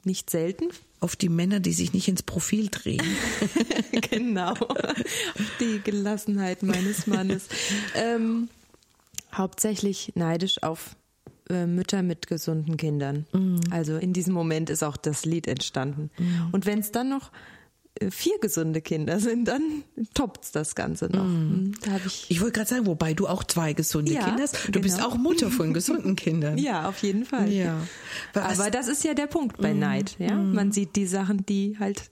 nicht 0.04 0.30
selten. 0.30 0.68
Auf 1.00 1.16
die 1.16 1.28
Männer, 1.28 1.60
die 1.60 1.72
sich 1.72 1.92
nicht 1.92 2.08
ins 2.08 2.22
Profil 2.22 2.68
drehen. 2.70 3.02
genau. 4.10 4.54
die 5.60 5.80
Gelassenheit 5.82 6.62
meines 6.62 7.06
Mannes. 7.06 7.48
ähm, 7.94 8.48
hauptsächlich 9.36 10.12
neidisch 10.14 10.62
auf 10.62 10.96
äh, 11.50 11.66
Mütter 11.66 12.02
mit 12.02 12.26
gesunden 12.26 12.76
Kindern. 12.76 13.26
Mhm. 13.32 13.60
Also 13.70 13.96
in 13.96 14.12
diesem 14.12 14.32
Moment 14.34 14.70
ist 14.70 14.82
auch 14.82 14.96
das 14.96 15.24
Lied 15.24 15.46
entstanden. 15.46 16.10
Mhm. 16.18 16.48
Und 16.52 16.66
wenn 16.66 16.78
es 16.78 16.90
dann 16.90 17.08
noch 17.10 17.32
äh, 18.00 18.10
vier 18.10 18.38
gesunde 18.40 18.80
Kinder 18.80 19.20
sind, 19.20 19.46
dann 19.46 19.84
toppt's 20.14 20.52
das 20.52 20.74
Ganze 20.74 21.06
noch. 21.06 21.24
Mhm. 21.24 21.74
Da 21.84 21.96
ich 22.06 22.30
ich 22.30 22.40
wollte 22.40 22.52
gerade 22.52 22.70
sagen, 22.70 22.86
wobei 22.86 23.14
du 23.14 23.28
auch 23.28 23.44
zwei 23.44 23.72
gesunde 23.72 24.12
ja, 24.12 24.24
Kinder 24.24 24.42
hast. 24.42 24.68
Du 24.68 24.72
genau. 24.72 24.82
bist 24.82 25.02
auch 25.02 25.16
Mutter 25.16 25.50
von 25.50 25.74
gesunden 25.74 26.16
Kindern. 26.16 26.58
Ja, 26.64 26.88
auf 26.88 27.02
jeden 27.02 27.26
Fall. 27.26 27.50
Ja. 27.52 27.78
Aber 28.32 28.70
das 28.70 28.88
ist 28.88 29.04
ja 29.04 29.12
der 29.12 29.26
Punkt 29.26 29.58
bei 29.58 29.74
mhm. 29.74 29.80
Neid. 29.80 30.16
Ja, 30.18 30.34
mhm. 30.34 30.54
man 30.54 30.72
sieht 30.72 30.96
die 30.96 31.06
Sachen, 31.06 31.44
die 31.44 31.76
halt 31.78 32.10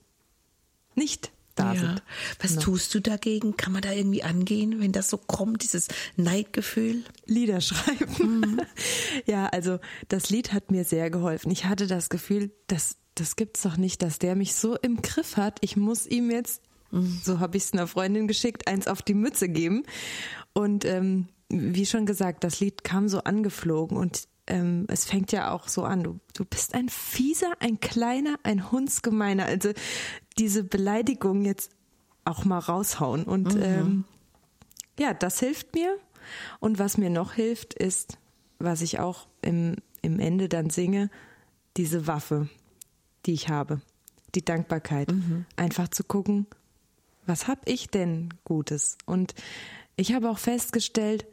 nicht 0.95 1.31
da 1.55 1.73
ja. 1.73 1.79
sind. 1.79 2.03
Was 2.39 2.51
genau. 2.51 2.61
tust 2.61 2.93
du 2.93 2.99
dagegen? 2.99 3.57
Kann 3.57 3.73
man 3.73 3.81
da 3.81 3.91
irgendwie 3.91 4.23
angehen, 4.23 4.79
wenn 4.79 4.91
das 4.91 5.09
so 5.09 5.17
kommt, 5.17 5.63
dieses 5.63 5.87
Neidgefühl? 6.15 7.03
Lieder 7.25 7.61
schreiben. 7.61 8.39
Mhm. 8.39 8.61
ja, 9.25 9.47
also 9.47 9.79
das 10.09 10.29
Lied 10.29 10.53
hat 10.53 10.71
mir 10.71 10.83
sehr 10.83 11.09
geholfen. 11.09 11.51
Ich 11.51 11.65
hatte 11.65 11.87
das 11.87 12.09
Gefühl, 12.09 12.51
dass 12.67 12.97
das 13.15 13.35
gibt's 13.35 13.61
doch 13.61 13.77
nicht, 13.77 14.01
dass 14.01 14.19
der 14.19 14.35
mich 14.35 14.55
so 14.55 14.75
im 14.75 15.01
Griff 15.01 15.37
hat. 15.37 15.59
Ich 15.61 15.77
muss 15.77 16.07
ihm 16.07 16.31
jetzt, 16.31 16.61
mhm. 16.91 17.21
so 17.23 17.39
habe 17.39 17.57
ich 17.57 17.63
es 17.63 17.73
einer 17.73 17.87
Freundin 17.87 18.27
geschickt, 18.27 18.67
eins 18.67 18.87
auf 18.87 19.01
die 19.01 19.13
Mütze 19.13 19.49
geben. 19.49 19.83
Und 20.53 20.85
ähm, 20.85 21.27
wie 21.49 21.85
schon 21.85 22.05
gesagt, 22.05 22.43
das 22.43 22.59
Lied 22.59 22.83
kam 22.83 23.07
so 23.07 23.19
angeflogen 23.19 23.97
und 23.97 24.27
ähm, 24.45 24.85
es 24.89 25.05
fängt 25.05 25.31
ja 25.31 25.51
auch 25.51 25.67
so 25.69 25.83
an, 25.83 26.03
du, 26.03 26.19
du 26.33 26.43
bist 26.43 26.73
ein 26.73 26.89
fieser, 26.89 27.53
ein 27.59 27.79
kleiner, 27.79 28.35
ein 28.43 28.71
Hundsgemeiner. 28.71 29.45
Also 29.45 29.71
diese 30.37 30.63
Beleidigung 30.63 31.45
jetzt 31.45 31.71
auch 32.25 32.45
mal 32.45 32.59
raushauen. 32.59 33.23
Und 33.23 33.55
mhm. 33.55 33.61
ähm, 33.61 34.03
ja, 34.99 35.13
das 35.13 35.39
hilft 35.39 35.73
mir. 35.73 35.97
Und 36.59 36.79
was 36.79 36.97
mir 36.97 37.09
noch 37.09 37.33
hilft, 37.33 37.73
ist, 37.73 38.17
was 38.59 38.81
ich 38.81 38.99
auch 38.99 39.27
im, 39.41 39.75
im 40.01 40.19
Ende 40.19 40.49
dann 40.49 40.69
singe, 40.69 41.09
diese 41.77 42.07
Waffe, 42.07 42.49
die 43.25 43.33
ich 43.33 43.49
habe. 43.49 43.81
Die 44.35 44.43
Dankbarkeit. 44.43 45.11
Mhm. 45.11 45.45
Einfach 45.55 45.89
zu 45.89 46.03
gucken, 46.03 46.47
was 47.25 47.47
habe 47.47 47.61
ich 47.65 47.89
denn 47.89 48.33
Gutes? 48.45 48.97
Und 49.05 49.33
ich 49.95 50.13
habe 50.13 50.29
auch 50.29 50.39
festgestellt, 50.39 51.25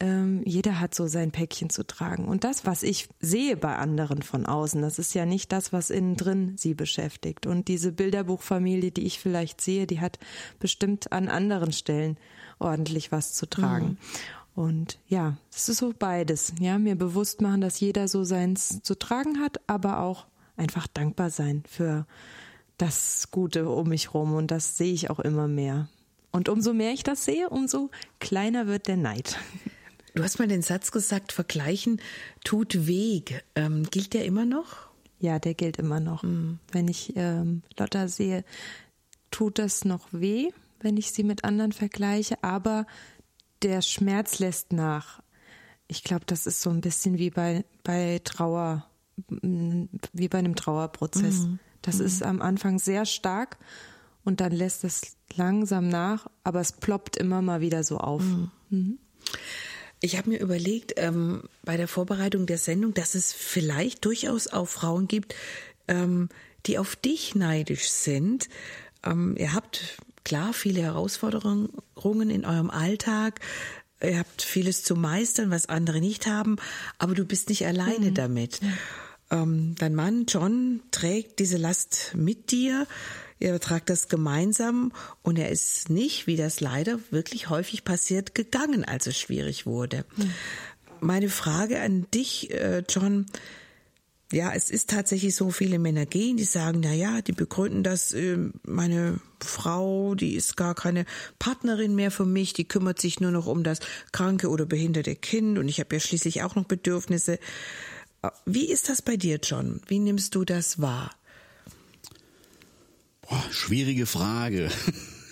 ähm, 0.00 0.42
jeder 0.46 0.80
hat 0.80 0.94
so 0.94 1.06
sein 1.06 1.30
Päckchen 1.30 1.68
zu 1.68 1.86
tragen. 1.86 2.26
Und 2.26 2.42
das, 2.42 2.64
was 2.64 2.82
ich 2.82 3.08
sehe 3.20 3.56
bei 3.56 3.76
anderen 3.76 4.22
von 4.22 4.46
außen, 4.46 4.80
das 4.80 4.98
ist 4.98 5.14
ja 5.14 5.26
nicht 5.26 5.52
das, 5.52 5.72
was 5.72 5.90
innen 5.90 6.16
drin 6.16 6.54
sie 6.56 6.74
beschäftigt. 6.74 7.46
Und 7.46 7.68
diese 7.68 7.92
Bilderbuchfamilie, 7.92 8.90
die 8.90 9.04
ich 9.04 9.20
vielleicht 9.20 9.60
sehe, 9.60 9.86
die 9.86 10.00
hat 10.00 10.18
bestimmt 10.58 11.12
an 11.12 11.28
anderen 11.28 11.72
Stellen 11.72 12.16
ordentlich 12.58 13.12
was 13.12 13.34
zu 13.34 13.48
tragen. 13.48 13.98
Mhm. 14.56 14.62
Und 14.62 14.98
ja, 15.06 15.36
es 15.54 15.68
ist 15.68 15.78
so 15.78 15.92
beides. 15.96 16.54
Ja, 16.58 16.78
mir 16.78 16.96
bewusst 16.96 17.40
machen, 17.40 17.60
dass 17.60 17.78
jeder 17.78 18.08
so 18.08 18.24
seins 18.24 18.82
zu 18.82 18.98
tragen 18.98 19.38
hat, 19.38 19.60
aber 19.66 20.00
auch 20.00 20.26
einfach 20.56 20.86
dankbar 20.86 21.30
sein 21.30 21.62
für 21.68 22.06
das 22.78 23.30
Gute 23.30 23.68
um 23.68 23.88
mich 23.88 24.14
rum. 24.14 24.34
Und 24.34 24.50
das 24.50 24.78
sehe 24.78 24.92
ich 24.92 25.10
auch 25.10 25.20
immer 25.20 25.46
mehr. 25.46 25.88
Und 26.32 26.48
umso 26.48 26.72
mehr 26.72 26.92
ich 26.92 27.02
das 27.02 27.24
sehe, 27.24 27.48
umso 27.50 27.90
kleiner 28.18 28.66
wird 28.66 28.88
der 28.88 28.96
Neid. 28.96 29.38
Du 30.14 30.22
hast 30.22 30.38
mal 30.38 30.48
den 30.48 30.62
Satz 30.62 30.90
gesagt, 30.90 31.32
vergleichen 31.32 32.00
tut 32.44 32.86
weh. 32.86 33.22
Ähm, 33.54 33.84
gilt 33.90 34.14
der 34.14 34.24
immer 34.24 34.44
noch? 34.44 34.88
Ja, 35.20 35.38
der 35.38 35.54
gilt 35.54 35.76
immer 35.76 36.00
noch. 36.00 36.22
Mhm. 36.22 36.58
Wenn 36.72 36.88
ich 36.88 37.12
ähm, 37.16 37.62
Lotta 37.78 38.08
sehe, 38.08 38.44
tut 39.30 39.58
das 39.58 39.84
noch 39.84 40.08
weh, 40.12 40.50
wenn 40.80 40.96
ich 40.96 41.12
sie 41.12 41.22
mit 41.22 41.44
anderen 41.44 41.72
vergleiche, 41.72 42.42
aber 42.42 42.86
der 43.62 43.82
Schmerz 43.82 44.38
lässt 44.38 44.72
nach. 44.72 45.22
Ich 45.86 46.02
glaube, 46.02 46.24
das 46.26 46.46
ist 46.46 46.62
so 46.62 46.70
ein 46.70 46.80
bisschen 46.80 47.18
wie 47.18 47.30
bei, 47.30 47.64
bei 47.84 48.20
Trauer, 48.24 48.86
wie 49.28 50.28
bei 50.28 50.38
einem 50.38 50.56
Trauerprozess. 50.56 51.40
Mhm. 51.40 51.58
Das 51.82 51.98
mhm. 51.98 52.06
ist 52.06 52.22
am 52.22 52.42
Anfang 52.42 52.78
sehr 52.78 53.04
stark 53.04 53.58
und 54.24 54.40
dann 54.40 54.52
lässt 54.52 54.84
es 54.84 55.16
langsam 55.34 55.88
nach, 55.88 56.28
aber 56.44 56.60
es 56.60 56.72
ploppt 56.72 57.16
immer 57.16 57.42
mal 57.42 57.60
wieder 57.60 57.84
so 57.84 57.98
auf. 57.98 58.22
Mhm. 58.70 58.98
Ich 60.00 60.16
habe 60.16 60.30
mir 60.30 60.40
überlegt 60.40 60.94
ähm, 60.96 61.44
bei 61.62 61.76
der 61.76 61.88
Vorbereitung 61.88 62.46
der 62.46 62.58
Sendung, 62.58 62.94
dass 62.94 63.14
es 63.14 63.32
vielleicht 63.32 64.04
durchaus 64.04 64.48
auch 64.48 64.66
Frauen 64.66 65.08
gibt, 65.08 65.34
ähm, 65.88 66.28
die 66.66 66.78
auf 66.78 66.96
dich 66.96 67.34
neidisch 67.34 67.90
sind. 67.90 68.48
Ähm, 69.04 69.36
ihr 69.38 69.52
habt 69.52 69.98
klar 70.24 70.52
viele 70.52 70.82
Herausforderungen 70.82 71.70
in 72.30 72.44
eurem 72.44 72.70
Alltag. 72.70 73.40
Ihr 74.02 74.18
habt 74.18 74.40
vieles 74.40 74.82
zu 74.82 74.96
meistern, 74.96 75.50
was 75.50 75.66
andere 75.66 76.00
nicht 76.00 76.26
haben, 76.26 76.56
aber 76.98 77.14
du 77.14 77.24
bist 77.26 77.50
nicht 77.50 77.66
alleine 77.66 78.10
mhm. 78.10 78.14
damit. 78.14 78.60
Ähm, 79.30 79.74
dein 79.78 79.94
Mann 79.94 80.24
John 80.26 80.80
trägt 80.90 81.38
diese 81.38 81.58
Last 81.58 82.12
mit 82.14 82.50
dir. 82.50 82.86
Ihr 83.40 83.58
tragt 83.58 83.88
das 83.88 84.08
gemeinsam 84.08 84.92
und 85.22 85.38
er 85.38 85.48
ist 85.48 85.88
nicht, 85.88 86.26
wie 86.26 86.36
das 86.36 86.60
leider 86.60 87.00
wirklich 87.10 87.48
häufig 87.48 87.84
passiert, 87.84 88.34
gegangen, 88.34 88.84
als 88.84 89.06
es 89.06 89.18
schwierig 89.18 89.64
wurde. 89.66 90.04
Mhm. 90.16 90.32
Meine 91.00 91.30
Frage 91.30 91.80
an 91.80 92.06
dich, 92.12 92.50
äh, 92.50 92.84
John, 92.86 93.24
ja, 94.32 94.52
es 94.54 94.70
ist 94.70 94.90
tatsächlich 94.90 95.34
so, 95.34 95.50
viele 95.50 95.78
Männer 95.78 96.06
gehen, 96.06 96.36
die 96.36 96.44
sagen, 96.44 96.80
na 96.84 96.92
ja, 96.92 97.20
die 97.22 97.32
begründen 97.32 97.82
das, 97.82 98.12
äh, 98.12 98.36
meine 98.62 99.20
Frau, 99.40 100.14
die 100.14 100.34
ist 100.34 100.56
gar 100.56 100.74
keine 100.74 101.04
Partnerin 101.38 101.94
mehr 101.94 102.10
für 102.10 102.26
mich, 102.26 102.52
die 102.52 102.68
kümmert 102.68 103.00
sich 103.00 103.20
nur 103.20 103.32
noch 103.32 103.46
um 103.46 103.64
das 103.64 103.80
kranke 104.12 104.48
oder 104.48 104.66
behinderte 104.66 105.16
Kind 105.16 105.58
und 105.58 105.68
ich 105.68 105.80
habe 105.80 105.96
ja 105.96 106.00
schließlich 106.00 106.42
auch 106.42 106.54
noch 106.54 106.64
Bedürfnisse. 106.64 107.38
Äh, 108.22 108.28
wie 108.44 108.70
ist 108.70 108.88
das 108.88 109.02
bei 109.02 109.16
dir, 109.16 109.40
John? 109.42 109.80
Wie 109.88 109.98
nimmst 109.98 110.34
du 110.34 110.44
das 110.44 110.80
wahr? 110.80 111.10
Boah, 113.30 113.44
schwierige 113.52 114.06
Frage. 114.06 114.70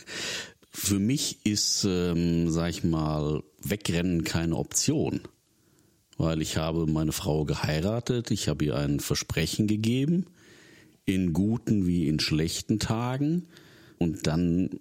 Für 0.70 1.00
mich 1.00 1.44
ist, 1.44 1.84
ähm, 1.84 2.48
sag 2.48 2.70
ich 2.70 2.84
mal, 2.84 3.42
Wegrennen 3.60 4.22
keine 4.22 4.54
Option. 4.54 5.22
Weil 6.16 6.40
ich 6.40 6.56
habe 6.56 6.86
meine 6.86 7.10
Frau 7.10 7.44
geheiratet, 7.44 8.30
ich 8.30 8.46
habe 8.46 8.64
ihr 8.64 8.76
ein 8.76 9.00
Versprechen 9.00 9.66
gegeben, 9.66 10.26
in 11.06 11.32
guten 11.32 11.88
wie 11.88 12.06
in 12.06 12.20
schlechten 12.20 12.78
Tagen. 12.78 13.48
Und 13.98 14.28
dann 14.28 14.78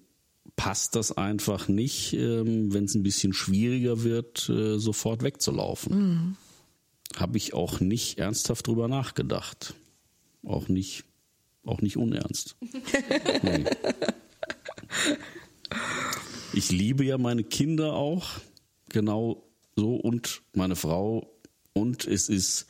passt 0.56 0.96
das 0.96 1.12
einfach 1.12 1.68
nicht, 1.68 2.14
ähm, 2.14 2.72
wenn 2.72 2.86
es 2.86 2.94
ein 2.94 3.02
bisschen 3.02 3.34
schwieriger 3.34 4.04
wird, 4.04 4.48
äh, 4.48 4.78
sofort 4.78 5.24
wegzulaufen. 5.24 5.98
Mhm. 5.98 6.36
Habe 7.16 7.38
ich 7.38 7.56
auch 7.56 7.80
nicht 7.80 8.20
ernsthaft 8.20 8.68
drüber 8.68 8.88
nachgedacht. 8.88 9.74
Auch 10.44 10.68
nicht, 10.68 11.04
auch 11.68 11.82
nicht 11.82 11.98
unernst. 11.98 12.56
nee. 13.42 13.66
Ich 16.54 16.72
liebe 16.72 17.04
ja 17.06 17.18
meine 17.18 17.44
Kinder 17.44 17.94
auch, 17.94 18.28
genau 18.90 19.44
so, 19.76 19.96
und 19.96 20.42
meine 20.54 20.76
Frau. 20.76 21.32
Und 21.74 22.08
es 22.08 22.30
ist 22.30 22.68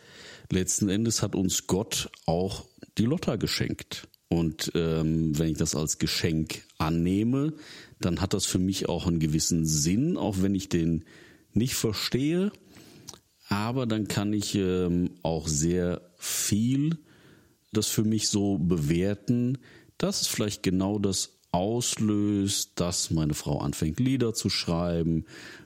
letzten 0.52 0.89
Endes 0.89 1.22
hat 1.22 1.36
uns 1.36 1.68
Gott 1.68 2.10
auch 2.26 2.66
die 2.98 3.06
Lotta 3.06 3.38
geschenkt. 3.38 4.08
Und 4.30 4.72
ähm, 4.76 5.38
wenn 5.38 5.52
ich 5.52 5.58
das 5.58 5.76
als 5.76 6.00
Geschenk 6.00 6.64
annehme, 6.78 7.54
dann 8.00 8.20
hat 8.20 8.34
das 8.34 8.45
für 8.45 8.60
mich 8.60 8.89
auch 8.89 9.08
einen 9.08 9.20
gewissen 9.20 9.66
Sinn, 9.66 10.18
auch 10.18 10.41
wenn 10.41 10.54
ich 10.54 10.68
den 10.68 11.06
nicht 11.54 11.76
verstehe. 11.76 12.52
Aber 13.48 13.86
dann 13.86 14.10
kann 14.10 14.34
ich 14.34 14.56
ähm, 14.56 15.12
auch 15.24 15.48
sehr 15.48 16.02
viel 16.18 16.98
das 17.78 17.88
für 17.88 18.03
mich 18.03 18.30
so 18.30 18.57
bewerten, 18.57 19.59
dass 19.97 20.21
es 20.21 20.28
vielleicht 20.28 20.63
genau 20.63 20.99
das 20.99 21.38
auslöst, 21.51 22.71
dass 22.75 23.11
meine 23.11 23.34
Frau 23.34 23.59
anfängt, 23.59 23.99
Lieder 23.99 24.34
zu 24.34 24.49
schreiben 24.49 25.25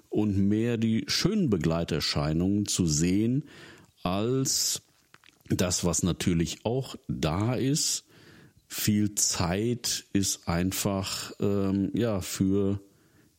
und 0.09 0.37
mehr 0.37 0.77
die 0.77 1.05
schönen 1.07 1.49
Begleiterscheinungen 1.49 2.65
zu 2.65 2.85
sehen, 2.85 3.45
als 4.03 4.81
das, 5.49 5.83
was 5.83 6.03
natürlich 6.03 6.65
auch 6.65 6.95
da 7.07 7.55
ist. 7.55 8.05
Viel 8.67 9.15
Zeit 9.15 10.05
ist 10.13 10.47
einfach 10.47 11.33
ähm, 11.39 11.91
ja 11.93 12.21
für 12.21 12.79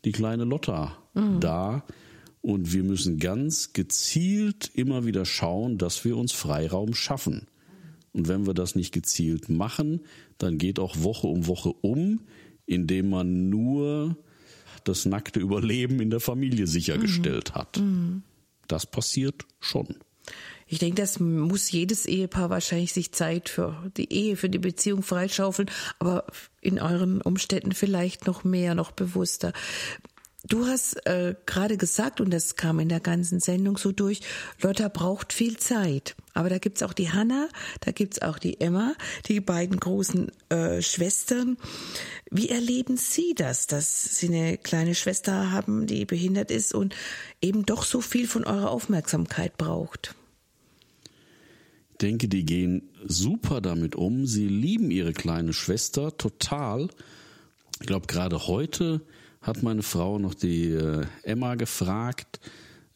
die 0.04 0.12
kleine 0.12 0.44
Lotta 0.44 0.96
mhm. 1.14 1.40
da. 1.40 1.84
Und 2.42 2.72
wir 2.72 2.82
müssen 2.82 3.18
ganz 3.18 3.72
gezielt 3.72 4.70
immer 4.74 5.06
wieder 5.06 5.24
schauen, 5.24 5.78
dass 5.78 6.04
wir 6.04 6.16
uns 6.16 6.32
Freiraum 6.32 6.92
schaffen. 6.92 7.46
Und 8.12 8.28
wenn 8.28 8.46
wir 8.46 8.54
das 8.54 8.74
nicht 8.74 8.92
gezielt 8.92 9.48
machen, 9.48 10.00
dann 10.38 10.58
geht 10.58 10.78
auch 10.78 10.96
Woche 11.02 11.26
um 11.26 11.46
Woche 11.46 11.72
um, 11.72 12.20
indem 12.66 13.10
man 13.10 13.48
nur 13.48 14.16
das 14.84 15.06
nackte 15.06 15.40
Überleben 15.40 16.00
in 16.00 16.10
der 16.10 16.20
Familie 16.20 16.66
sichergestellt 16.66 17.50
mhm. 17.50 17.54
hat. 17.54 17.78
Mhm. 17.78 18.22
Das 18.68 18.86
passiert 18.86 19.46
schon. 19.60 19.96
Ich 20.66 20.78
denke, 20.78 21.02
das 21.02 21.20
muss 21.20 21.70
jedes 21.70 22.06
Ehepaar 22.06 22.48
wahrscheinlich 22.48 22.92
sich 22.92 23.12
Zeit 23.12 23.48
für 23.50 23.90
die 23.96 24.10
Ehe, 24.12 24.36
für 24.36 24.48
die 24.48 24.58
Beziehung 24.58 25.02
freischaufeln, 25.02 25.70
aber 25.98 26.24
in 26.60 26.80
euren 26.80 27.20
Umständen 27.20 27.72
vielleicht 27.72 28.26
noch 28.26 28.44
mehr, 28.44 28.74
noch 28.74 28.92
bewusster. 28.92 29.52
Du 30.44 30.66
hast 30.66 31.06
äh, 31.06 31.34
gerade 31.46 31.76
gesagt, 31.76 32.20
und 32.20 32.30
das 32.30 32.56
kam 32.56 32.80
in 32.80 32.88
der 32.88 33.00
ganzen 33.00 33.38
Sendung 33.38 33.76
so 33.76 33.92
durch, 33.92 34.20
Lotta 34.60 34.88
braucht 34.88 35.32
viel 35.32 35.58
Zeit. 35.58 36.16
Aber 36.34 36.48
da 36.48 36.58
gibt's 36.58 36.82
auch 36.82 36.92
die 36.92 37.10
Hanna, 37.10 37.48
da 37.80 37.92
gibt's 37.92 38.22
auch 38.22 38.38
die 38.38 38.60
Emma, 38.60 38.94
die 39.26 39.40
beiden 39.40 39.78
großen 39.78 40.30
äh, 40.48 40.80
Schwestern. 40.80 41.58
Wie 42.30 42.48
erleben 42.48 42.96
Sie 42.96 43.34
das, 43.34 43.66
dass 43.66 44.16
Sie 44.16 44.28
eine 44.28 44.56
kleine 44.56 44.94
Schwester 44.94 45.50
haben, 45.50 45.86
die 45.86 46.04
behindert 46.04 46.50
ist 46.50 46.74
und 46.74 46.94
eben 47.42 47.66
doch 47.66 47.84
so 47.84 48.00
viel 48.00 48.26
von 48.26 48.44
eurer 48.44 48.70
Aufmerksamkeit 48.70 49.58
braucht? 49.58 50.14
Ich 51.92 51.98
denke, 51.98 52.28
die 52.28 52.44
gehen 52.44 52.88
super 53.06 53.60
damit 53.60 53.94
um. 53.94 54.26
Sie 54.26 54.48
lieben 54.48 54.90
ihre 54.90 55.12
kleine 55.12 55.52
Schwester 55.52 56.16
total. 56.16 56.88
Ich 57.80 57.86
glaube, 57.86 58.06
gerade 58.06 58.46
heute 58.46 59.02
hat 59.42 59.62
meine 59.62 59.82
Frau 59.82 60.18
noch 60.18 60.34
die 60.34 60.70
äh, 60.70 61.04
Emma 61.22 61.56
gefragt, 61.56 62.40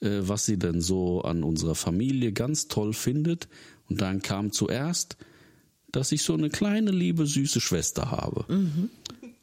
äh, 0.01 0.21
was 0.23 0.47
sie 0.47 0.59
denn 0.59 0.81
so 0.81 1.23
an 1.23 1.43
unserer 1.43 1.75
Familie 1.75 2.33
ganz 2.33 2.69
toll 2.69 2.93
findet. 2.93 3.49
Und 3.89 4.01
dann 4.01 4.23
kam 4.23 4.53
zuerst, 4.53 5.17
dass 5.93 6.13
ich 6.13 6.23
so 6.23 6.35
eine 6.35 6.51
kleine, 6.51 6.91
liebe, 6.91 7.27
süße 7.27 7.61
Schwester 7.61 8.11
habe. 8.11 8.45
Mhm. 8.53 8.91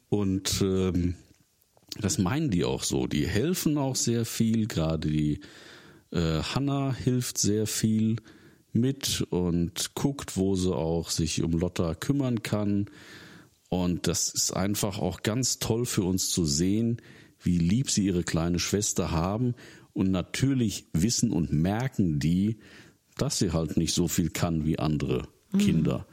Und 0.08 0.62
ähm, 0.62 1.14
das 2.00 2.18
meinen 2.18 2.50
die 2.50 2.64
auch 2.64 2.82
so. 2.82 3.06
Die 3.06 3.26
helfen 3.26 3.78
auch 3.78 3.96
sehr 3.96 4.24
viel. 4.24 4.66
Gerade 4.66 5.08
die 5.08 5.40
äh, 6.10 6.42
Hanna 6.42 6.94
hilft 6.94 7.38
sehr 7.38 7.66
viel 7.66 8.16
mit 8.72 9.24
und 9.30 9.94
guckt, 9.94 10.36
wo 10.36 10.56
sie 10.56 10.74
auch 10.74 11.10
sich 11.10 11.42
um 11.42 11.52
Lotta 11.52 11.94
kümmern 11.94 12.42
kann. 12.42 12.86
Und 13.68 14.06
das 14.06 14.28
ist 14.28 14.52
einfach 14.52 14.98
auch 14.98 15.22
ganz 15.22 15.58
toll 15.58 15.86
für 15.86 16.02
uns 16.02 16.28
zu 16.28 16.44
sehen, 16.44 17.00
wie 17.40 17.58
lieb 17.58 17.90
sie 17.90 18.06
ihre 18.06 18.24
kleine 18.24 18.58
Schwester 18.58 19.10
haben. 19.10 19.54
Und 19.94 20.10
natürlich 20.10 20.86
wissen 20.92 21.30
und 21.30 21.52
merken 21.52 22.18
die, 22.18 22.58
dass 23.16 23.38
sie 23.38 23.52
halt 23.52 23.76
nicht 23.76 23.94
so 23.94 24.08
viel 24.08 24.30
kann 24.30 24.66
wie 24.66 24.78
andere 24.78 25.28
mhm. 25.52 25.58
Kinder. 25.58 26.06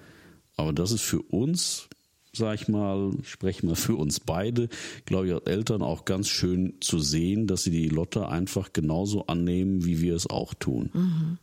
Aber 0.55 0.71
das 0.71 0.91
ist 0.91 1.01
für 1.01 1.21
uns, 1.21 1.89
sag 2.33 2.55
ich 2.55 2.67
mal, 2.67 3.11
ich 3.21 3.29
spreche 3.29 3.65
mal 3.65 3.75
für 3.75 3.95
uns 3.95 4.19
beide, 4.19 4.69
glaube 5.05 5.27
ich, 5.27 5.33
als 5.33 5.47
Eltern 5.47 5.81
auch 5.81 6.05
ganz 6.05 6.29
schön 6.29 6.75
zu 6.79 6.99
sehen, 6.99 7.47
dass 7.47 7.63
sie 7.63 7.71
die 7.71 7.89
Lotte 7.89 8.27
einfach 8.29 8.71
genauso 8.71 9.25
annehmen, 9.25 9.83
wie 9.83 10.01
wir 10.01 10.15
es 10.15 10.29
auch 10.29 10.53
tun. 10.53 10.91
Mhm. 10.93 11.37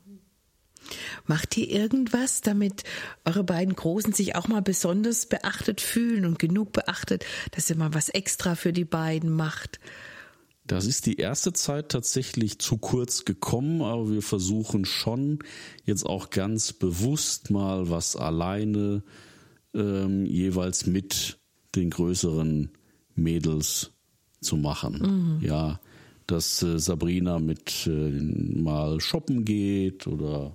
Macht 1.26 1.57
ihr 1.57 1.68
irgendwas, 1.68 2.41
damit 2.41 2.84
eure 3.24 3.45
beiden 3.45 3.74
Großen 3.74 4.12
sich 4.12 4.36
auch 4.36 4.49
mal 4.49 4.62
besonders 4.62 5.26
beachtet 5.26 5.80
fühlen 5.80 6.24
und 6.24 6.39
genug 6.39 6.72
beachtet, 6.72 7.26
dass 7.51 7.68
ihr 7.68 7.76
mal 7.76 7.93
was 7.93 8.09
extra 8.09 8.55
für 8.55 8.72
die 8.72 8.86
beiden 8.86 9.30
macht? 9.30 9.80
Das 10.69 10.85
ist 10.85 11.07
die 11.07 11.16
erste 11.16 11.55
Zeit 11.55 11.89
tatsächlich 11.89 12.59
zu 12.59 12.77
kurz 12.77 13.25
gekommen, 13.25 13.81
aber 13.81 14.11
wir 14.11 14.23
versuchen 14.23 14.85
schon 14.85 15.39
jetzt 15.85 16.05
auch 16.05 16.29
ganz 16.29 16.75
bewusst 16.75 17.51
mal 17.51 17.89
was 17.89 18.16
alleine 18.16 19.03
ähm, 19.75 20.27
jeweils 20.27 20.87
mit 20.87 21.39
den 21.75 21.89
größeren 21.89 22.71
Mädels 23.14 23.93
zu 24.43 24.57
machen. 24.57 25.39
Mhm. 25.41 25.47
Ja, 25.47 25.81
dass 26.27 26.62
äh, 26.62 26.79
Sabrina 26.79 27.39
mit 27.39 27.87
äh, 27.87 28.11
mal 28.61 29.01
shoppen 29.01 29.47
geht 29.47 30.07
oder 30.07 30.55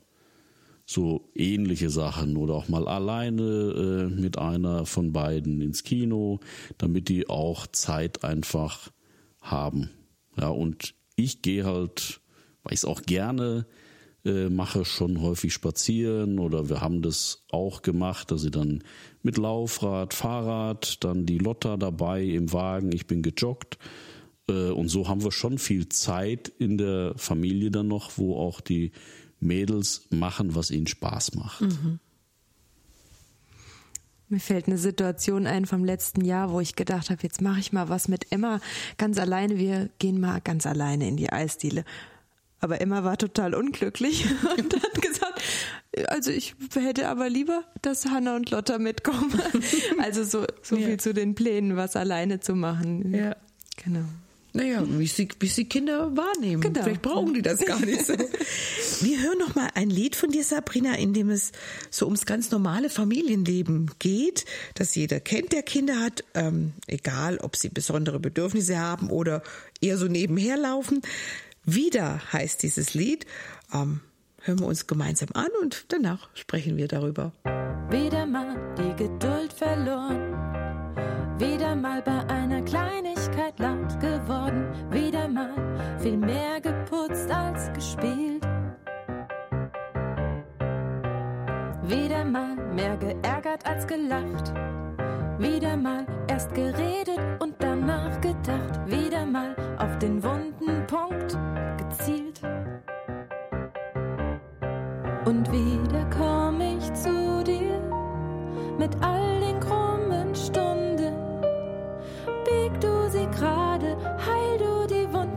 so 0.86 1.32
ähnliche 1.34 1.90
Sachen 1.90 2.38
oder 2.38 2.54
auch 2.54 2.70
mal 2.70 2.88
alleine 2.88 4.10
äh, 4.12 4.22
mit 4.22 4.38
einer 4.38 4.86
von 4.86 5.12
beiden 5.12 5.60
ins 5.60 5.84
Kino, 5.84 6.40
damit 6.78 7.10
die 7.10 7.30
auch 7.30 7.66
Zeit 7.66 8.24
einfach 8.24 8.92
haben. 9.42 9.90
Ja, 10.38 10.50
und 10.50 10.96
ich 11.16 11.42
gehe 11.42 11.66
halt, 11.66 12.22
weil 12.64 12.74
ich 12.74 12.80
es 12.80 12.86
auch 12.86 13.02
gerne 13.04 13.66
äh, 14.26 14.50
mache, 14.50 14.86
schon 14.86 15.22
häufig 15.22 15.54
spazieren 15.54 16.40
oder 16.40 16.70
wir 16.70 16.82
haben 16.82 17.02
das 17.02 17.46
auch 17.52 17.82
gemacht, 17.82 18.32
dass 18.32 18.42
sie 18.42 18.52
dann 18.52 18.84
mit 19.22 19.38
Laufrad, 19.38 20.14
Fahrrad, 20.14 21.04
dann 21.04 21.26
die 21.26 21.38
Lotta 21.38 21.78
dabei 21.78 22.24
im 22.24 22.54
Wagen, 22.54 22.92
ich 22.92 23.06
bin 23.06 23.22
gejoggt. 23.22 23.78
Äh, 24.48 24.70
und 24.70 24.90
so 24.90 25.08
haben 25.08 25.24
wir 25.24 25.32
schon 25.32 25.58
viel 25.58 25.90
Zeit 25.90 26.48
in 26.48 26.78
der 26.78 27.14
Familie 27.18 27.72
dann 27.72 27.88
noch, 27.88 28.18
wo 28.18 28.38
auch 28.38 28.62
die 28.62 28.92
Mädels 29.40 30.08
machen, 30.10 30.56
was 30.56 30.72
ihnen 30.72 30.88
Spaß 30.88 31.36
macht. 31.36 31.62
Mhm. 31.62 32.00
Mir 34.34 34.40
fällt 34.40 34.66
eine 34.66 34.80
Situation 34.80 35.46
ein 35.46 35.68
vom 35.68 35.86
letzten 35.86 36.26
Jahr, 36.26 36.52
wo 36.52 36.60
ich 36.60 36.76
gedacht 36.76 37.12
habe, 37.12 37.22
jetzt 37.22 37.40
mache 37.40 37.60
ich 37.60 37.72
mal 37.72 37.88
was 37.90 38.08
mit 38.08 38.32
Emma 38.32 38.62
ganz 38.98 39.20
alleine. 39.20 39.60
Wir 39.60 39.92
gehen 40.00 40.20
mal 40.20 40.42
ganz 40.42 40.66
alleine 40.66 41.08
in 41.08 41.18
die 41.18 41.32
Eisdiele. 41.32 41.86
Aber 42.60 42.82
Emma 42.82 43.04
war 43.04 43.16
total 43.16 43.54
unglücklich 43.54 44.26
und 44.58 44.74
hat 44.74 45.00
gesagt, 45.00 45.40
also 46.08 46.32
ich 46.32 46.56
hätte 46.74 47.10
aber 47.10 47.30
lieber, 47.30 47.64
dass 47.84 48.08
Hanna 48.08 48.36
und 48.36 48.50
Lotta 48.50 48.80
mitkommen. 48.80 49.40
Also 50.02 50.24
so, 50.24 50.48
so 50.64 50.78
ja. 50.78 50.88
viel 50.88 51.00
zu 51.00 51.14
den 51.14 51.36
Plänen, 51.36 51.78
was 51.78 51.96
alleine 51.96 52.40
zu 52.40 52.56
machen. 52.56 53.14
Ja. 53.14 53.36
Genau. 53.84 54.06
Naja, 54.56 54.84
wie 54.88 55.08
sie, 55.08 55.28
wie 55.40 55.48
sie 55.48 55.66
Kinder 55.66 56.16
wahrnehmen. 56.16 56.62
Genau. 56.62 56.84
Vielleicht 56.84 57.02
brauchen 57.02 57.34
die 57.34 57.42
das 57.42 57.60
gar 57.66 57.84
nicht 57.84 58.06
so. 58.06 58.14
Wir 59.02 59.22
hören 59.24 59.40
noch 59.40 59.56
mal 59.56 59.70
ein 59.74 59.90
Lied 59.90 60.16
von 60.16 60.30
dir, 60.30 60.44
Sabrina, 60.44 60.96
in 60.96 61.14
dem 61.14 61.32
es 61.32 61.52
so 61.90 62.06
ums 62.06 62.28
ganz 62.28 62.52
normale 62.52 62.92
Familienleben 62.92 63.90
geht, 63.98 64.46
das 64.76 64.94
jeder 64.94 65.20
kennt, 65.20 65.54
der 65.54 65.64
Kinder 65.64 66.00
hat, 66.00 66.24
ähm, 66.36 66.74
egal 66.86 67.40
ob 67.40 67.56
sie 67.56 67.70
besondere 67.70 68.20
Bedürfnisse 68.20 68.78
haben 68.78 69.10
oder 69.10 69.42
eher 69.82 69.98
so 69.98 70.06
nebenher 70.06 70.56
laufen. 70.56 71.02
Wieder 71.66 72.22
heißt 72.32 72.62
dieses 72.62 72.94
Lied. 72.94 73.26
Ähm, 73.74 74.02
hören 74.42 74.60
wir 74.60 74.68
uns 74.68 74.86
gemeinsam 74.86 75.30
an 75.34 75.50
und 75.64 75.86
danach 75.88 76.30
sprechen 76.36 76.78
wir 76.78 76.88
darüber. 76.88 77.32
Wieder 77.90 78.28
mal 78.28 78.76
die 78.78 79.04
Geduld 79.04 79.52
verloren. 79.52 80.73
Wieder 81.44 81.76
mal 81.76 82.02
bei 82.02 82.20
einer 82.34 82.62
Kleinigkeit 82.62 83.60
laut 83.60 84.00
geworden. 84.00 84.66
Wieder 84.90 85.28
mal 85.28 85.52
viel 86.00 86.16
mehr 86.16 86.62
geputzt 86.62 87.30
als 87.30 87.70
gespielt. 87.74 88.48
Wieder 91.84 92.24
mal 92.24 92.56
mehr 92.74 92.96
geärgert 92.96 93.66
als 93.66 93.86
gelacht. 93.86 94.54
Wieder 95.38 95.76
mal 95.76 96.06
Erst 96.28 96.56
geredet 96.56 97.20
und 97.40 97.56
danach 97.60 98.22
gedacht, 98.22 98.80
wieder 98.88 99.26
mal 99.26 99.54
auf 99.78 100.00
den 100.00 100.24
wunden 100.24 100.88
Punkt 100.88 101.38
gezielt. 101.78 102.42
Und 105.26 105.52
wieder 105.52 106.06
komm 106.18 106.62
ich 106.62 106.94
zu 106.94 107.44
dir 107.44 107.82
mit 108.80 108.96
all 109.02 109.40
den 109.42 109.60
krummen 109.60 109.93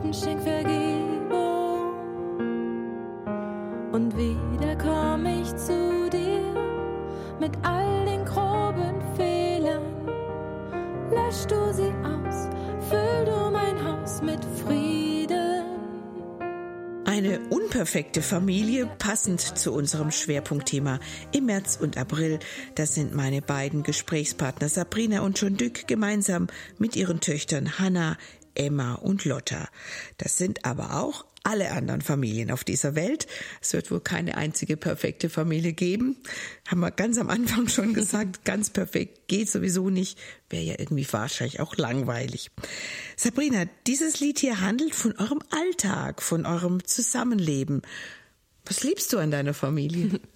Wunden, 0.07 0.13
schenk 0.13 0.41
Vergebung. 0.41 1.93
Und 3.91 4.15
wieder 4.17 4.75
komm 4.75 5.25
ich 5.25 5.55
zu 5.55 6.09
dir 6.09 6.41
mit 7.39 7.51
all 7.63 8.05
den 8.05 8.25
groben 8.25 9.01
Fehlern. 9.15 9.83
Lösch 11.11 11.45
du 11.47 11.73
sie 11.73 11.93
aus, 12.03 12.47
füll 12.89 13.25
du 13.25 13.51
mein 13.51 13.83
Haus 13.83 14.21
mit 14.21 14.39
Frieden. 14.63 15.63
Eine 17.05 17.39
unperfekte 17.49 18.21
Familie, 18.21 18.85
passend 18.99 19.39
zu 19.41 19.73
unserem 19.73 20.11
Schwerpunktthema 20.11 20.99
im 21.31 21.45
März 21.45 21.79
und 21.81 21.97
April. 21.97 22.39
Das 22.75 22.93
sind 22.93 23.15
meine 23.15 23.41
beiden 23.41 23.81
Gesprächspartner 23.83 24.69
Sabrina 24.69 25.21
und 25.21 25.39
John 25.39 25.55
Dück 25.55 25.87
gemeinsam 25.87 26.47
mit 26.77 26.95
ihren 26.95 27.19
Töchtern 27.19 27.79
Hannah, 27.79 28.17
Emma 28.57 28.95
und 28.95 29.25
Lotta. 29.25 29.69
Das 30.17 30.37
sind 30.37 30.65
aber 30.65 31.01
auch 31.01 31.25
alle 31.43 31.71
anderen 31.71 32.01
Familien 32.01 32.51
auf 32.51 32.65
dieser 32.65 32.95
Welt. 32.95 33.25
Es 33.61 33.71
wird 33.71 33.89
wohl 33.89 34.01
keine 34.01 34.35
einzige 34.35 34.75
perfekte 34.75 35.29
Familie 35.29 35.71
geben. 35.71 36.17
Haben 36.67 36.81
wir 36.81 36.91
ganz 36.91 37.17
am 37.17 37.29
Anfang 37.29 37.67
schon 37.69 37.93
gesagt, 37.93 38.43
ganz 38.43 38.69
perfekt 38.69 39.27
geht 39.27 39.49
sowieso 39.49 39.89
nicht. 39.89 40.19
Wäre 40.49 40.63
ja 40.63 40.75
irgendwie 40.77 41.07
wahrscheinlich 41.09 41.61
auch 41.61 41.77
langweilig. 41.77 42.51
Sabrina, 43.15 43.65
dieses 43.85 44.19
Lied 44.19 44.39
hier 44.39 44.59
handelt 44.59 44.93
von 44.93 45.15
eurem 45.17 45.41
Alltag, 45.49 46.21
von 46.21 46.45
eurem 46.45 46.83
Zusammenleben. 46.83 47.81
Was 48.65 48.83
liebst 48.83 49.13
du 49.13 49.17
an 49.17 49.31
deiner 49.31 49.53
Familie? 49.53 50.19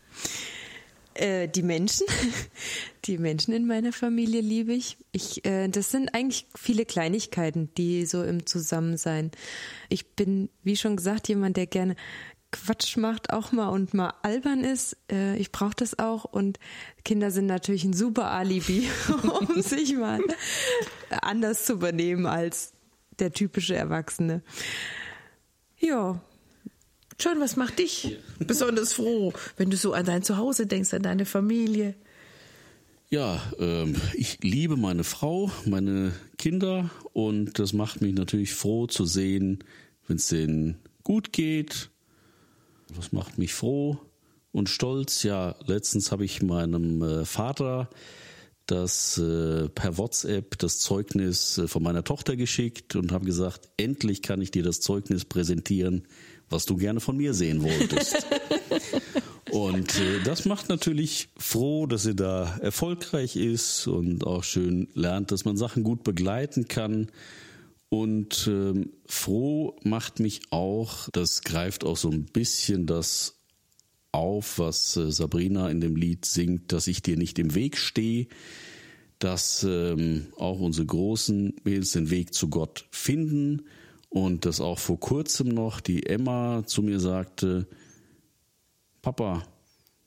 Äh, 1.13 1.47
die 1.47 1.63
Menschen, 1.63 2.07
die 3.05 3.17
Menschen 3.17 3.53
in 3.53 3.67
meiner 3.67 3.91
Familie 3.91 4.41
liebe 4.41 4.73
ich. 4.73 4.97
Ich, 5.11 5.45
äh, 5.45 5.67
das 5.67 5.91
sind 5.91 6.13
eigentlich 6.13 6.47
viele 6.55 6.85
Kleinigkeiten, 6.85 7.69
die 7.77 8.05
so 8.05 8.23
im 8.23 8.45
Zusammensein. 8.45 9.31
Ich 9.89 10.07
bin, 10.15 10.49
wie 10.63 10.77
schon 10.77 10.95
gesagt, 10.95 11.27
jemand, 11.27 11.57
der 11.57 11.67
gerne 11.67 11.95
Quatsch 12.51 12.97
macht, 12.97 13.31
auch 13.31 13.51
mal 13.51 13.69
und 13.69 13.93
mal 13.93 14.13
albern 14.23 14.63
ist. 14.63 14.97
Äh, 15.11 15.37
ich 15.37 15.51
brauche 15.51 15.75
das 15.75 15.99
auch 15.99 16.25
und 16.25 16.59
Kinder 17.03 17.31
sind 17.31 17.45
natürlich 17.45 17.83
ein 17.83 17.93
super 17.93 18.31
Alibi, 18.31 18.87
um 19.39 19.61
sich 19.61 19.95
mal 19.95 20.19
anders 21.21 21.65
zu 21.65 21.73
übernehmen 21.73 22.25
als 22.25 22.73
der 23.19 23.31
typische 23.31 23.75
Erwachsene. 23.75 24.41
Ja, 25.79 26.21
John, 27.21 27.39
was 27.39 27.55
macht 27.55 27.77
dich 27.77 28.17
besonders 28.39 28.93
froh, 28.93 29.31
wenn 29.55 29.69
du 29.69 29.77
so 29.77 29.93
an 29.93 30.05
dein 30.05 30.23
Zuhause 30.23 30.65
denkst, 30.65 30.93
an 30.93 31.03
deine 31.03 31.25
Familie? 31.25 31.93
Ja, 33.11 33.39
ähm, 33.59 33.95
ich 34.15 34.39
liebe 34.41 34.75
meine 34.75 35.03
Frau, 35.03 35.51
meine 35.65 36.13
Kinder 36.39 36.89
und 37.13 37.59
das 37.59 37.73
macht 37.73 38.01
mich 38.01 38.15
natürlich 38.15 38.53
froh 38.53 38.87
zu 38.87 39.05
sehen, 39.05 39.63
wenn 40.07 40.15
es 40.17 40.29
denen 40.29 40.79
gut 41.03 41.31
geht. 41.31 41.91
Das 42.95 43.11
macht 43.11 43.37
mich 43.37 43.53
froh 43.53 43.99
und 44.51 44.69
stolz. 44.69 45.21
Ja, 45.21 45.55
letztens 45.65 46.11
habe 46.11 46.25
ich 46.25 46.41
meinem 46.41 47.03
äh, 47.03 47.25
Vater 47.25 47.89
das 48.65 49.17
äh, 49.17 49.67
per 49.69 49.97
WhatsApp 49.97 50.57
das 50.57 50.79
Zeugnis 50.79 51.57
äh, 51.57 51.67
von 51.67 51.83
meiner 51.83 52.03
Tochter 52.03 52.35
geschickt 52.35 52.95
und 52.95 53.11
habe 53.11 53.25
gesagt, 53.25 53.69
endlich 53.77 54.21
kann 54.21 54.41
ich 54.41 54.51
dir 54.51 54.63
das 54.63 54.79
Zeugnis 54.79 55.25
präsentieren, 55.25 56.07
was 56.51 56.65
du 56.65 56.75
gerne 56.75 56.99
von 56.99 57.17
mir 57.17 57.33
sehen 57.33 57.63
wolltest. 57.63 58.25
und 59.51 59.99
äh, 59.99 60.23
das 60.23 60.45
macht 60.45 60.69
natürlich 60.69 61.29
froh, 61.37 61.87
dass 61.87 62.03
sie 62.03 62.15
da 62.15 62.57
erfolgreich 62.57 63.35
ist 63.35 63.87
und 63.87 64.25
auch 64.25 64.43
schön 64.43 64.87
lernt, 64.93 65.31
dass 65.31 65.45
man 65.45 65.57
Sachen 65.57 65.83
gut 65.83 66.03
begleiten 66.03 66.67
kann. 66.67 67.07
Und 67.89 68.47
ähm, 68.47 68.91
froh 69.05 69.75
macht 69.83 70.19
mich 70.19 70.41
auch, 70.49 71.09
das 71.11 71.41
greift 71.41 71.83
auch 71.83 71.97
so 71.97 72.09
ein 72.09 72.25
bisschen 72.25 72.85
das 72.85 73.35
auf, 74.11 74.59
was 74.59 74.95
äh, 74.97 75.11
Sabrina 75.11 75.69
in 75.69 75.81
dem 75.81 75.95
Lied 75.95 76.25
singt, 76.25 76.71
dass 76.71 76.87
ich 76.87 77.01
dir 77.01 77.17
nicht 77.17 77.39
im 77.39 77.55
Weg 77.55 77.77
stehe, 77.77 78.27
dass 79.19 79.65
ähm, 79.67 80.27
auch 80.37 80.59
unsere 80.59 80.85
großen 80.85 81.53
Mädels 81.63 81.91
den 81.91 82.09
Weg 82.09 82.33
zu 82.33 82.49
Gott 82.49 82.85
finden 82.91 83.63
und 84.11 84.45
dass 84.45 84.59
auch 84.59 84.77
vor 84.77 84.99
kurzem 84.99 85.47
noch 85.47 85.79
die 85.79 86.05
Emma 86.05 86.63
zu 86.65 86.83
mir 86.83 86.99
sagte, 86.99 87.65
Papa, 89.01 89.47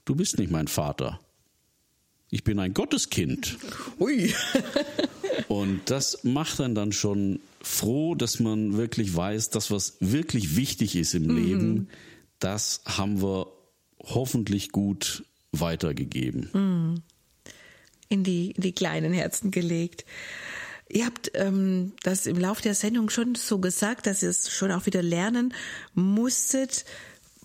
du 0.04 0.14
bist 0.14 0.38
nicht 0.38 0.52
mein 0.52 0.68
Vater. 0.68 1.18
Ich 2.28 2.44
bin 2.44 2.58
ein 2.58 2.74
Gotteskind. 2.74 3.56
Ui. 3.98 4.32
Und 5.48 5.90
das 5.90 6.22
macht 6.22 6.60
einen 6.60 6.74
dann 6.74 6.92
schon 6.92 7.40
froh, 7.60 8.14
dass 8.14 8.40
man 8.40 8.76
wirklich 8.76 9.14
weiß, 9.16 9.50
dass 9.50 9.70
was 9.70 9.96
wirklich 10.00 10.54
wichtig 10.54 10.96
ist 10.96 11.14
im 11.14 11.34
Leben, 11.34 11.88
das 12.38 12.82
haben 12.84 13.22
wir 13.22 13.48
hoffentlich 14.00 14.70
gut 14.70 15.24
weitergegeben. 15.52 17.02
in 18.08 18.22
die, 18.22 18.50
in 18.50 18.62
die 18.62 18.72
kleinen 18.72 19.12
Herzen 19.12 19.50
gelegt. 19.50 20.04
Ihr 20.94 21.06
habt 21.06 21.32
ähm, 21.34 21.92
das 22.04 22.26
im 22.26 22.38
Laufe 22.38 22.62
der 22.62 22.76
Sendung 22.76 23.10
schon 23.10 23.34
so 23.34 23.58
gesagt, 23.58 24.06
dass 24.06 24.22
ihr 24.22 24.30
es 24.30 24.52
schon 24.52 24.70
auch 24.70 24.86
wieder 24.86 25.02
lernen 25.02 25.52
musstet, 25.92 26.84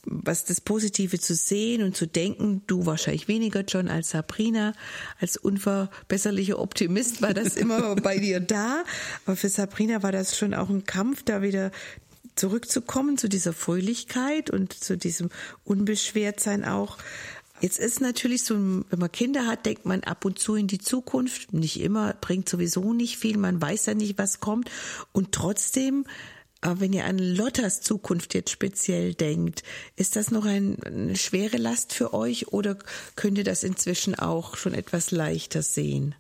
was 0.06 0.46
das 0.46 0.62
Positive 0.62 1.20
zu 1.20 1.34
sehen 1.34 1.82
und 1.82 1.98
zu 1.98 2.06
denken. 2.06 2.62
Du 2.68 2.86
wahrscheinlich 2.86 3.28
weniger, 3.28 3.62
John, 3.62 3.88
als 3.88 4.12
Sabrina. 4.12 4.74
Als 5.20 5.36
unverbesserlicher 5.36 6.60
Optimist 6.60 7.24
war 7.24 7.34
das 7.34 7.56
immer 7.56 7.96
bei 8.04 8.20
dir 8.20 8.40
da. 8.40 8.84
Aber 9.26 9.36
für 9.36 9.50
Sabrina 9.50 10.04
war 10.04 10.12
das 10.12 10.38
schon 10.38 10.54
auch 10.54 10.70
ein 10.70 10.86
Kampf, 10.86 11.24
da 11.24 11.42
wieder 11.42 11.72
zurückzukommen 12.36 13.18
zu 13.18 13.30
dieser 13.30 13.54
Fröhlichkeit 13.54 14.52
und 14.52 14.76
zu 14.76 14.96
diesem 14.96 15.32
Unbeschwertsein 15.64 16.66
auch. 16.66 17.00
Jetzt 17.62 17.80
ist 17.80 18.02
natürlich 18.02 18.44
so, 18.44 18.56
wenn 18.56 19.00
man 19.00 19.12
Kinder 19.12 19.46
hat, 19.46 19.66
denkt 19.66 19.86
man 19.86 20.04
ab 20.04 20.26
und 20.26 20.40
zu 20.40 20.56
in 20.56 20.68
die 20.68 20.80
Zukunft. 20.80 21.54
Nicht 21.54 21.80
immer, 21.80 22.14
bringt 22.14 22.48
sowieso 22.48 22.94
nicht 22.94 23.18
viel. 23.18 23.38
Man 23.38 23.62
weiß 23.62 23.88
ja 23.88 23.94
nicht, 23.94 24.18
was 24.18 24.40
kommt. 24.40 24.70
Und 25.12 25.32
trotzdem, 25.34 26.06
äh, 26.62 26.76
wenn 26.78 26.94
ihr 26.94 27.06
an 27.06 27.18
Lottas 27.18 27.82
Zukunft 27.82 28.34
jetzt 28.34 28.52
speziell 28.52 29.14
denkt, 29.14 29.64
ist 29.96 30.16
das 30.16 30.32
noch 30.32 30.46
ein, 30.46 30.82
eine 30.84 31.16
schwere 31.16 31.58
Last 31.58 31.94
für 31.94 32.14
euch 32.14 32.50
oder 32.50 32.78
könnt 33.16 33.38
ihr 33.38 33.44
das 33.44 33.64
inzwischen 33.64 34.16
auch 34.16 34.56
schon 34.56 34.74
etwas 34.74 35.12
leichter 35.12 35.62
sehen? 35.62 36.16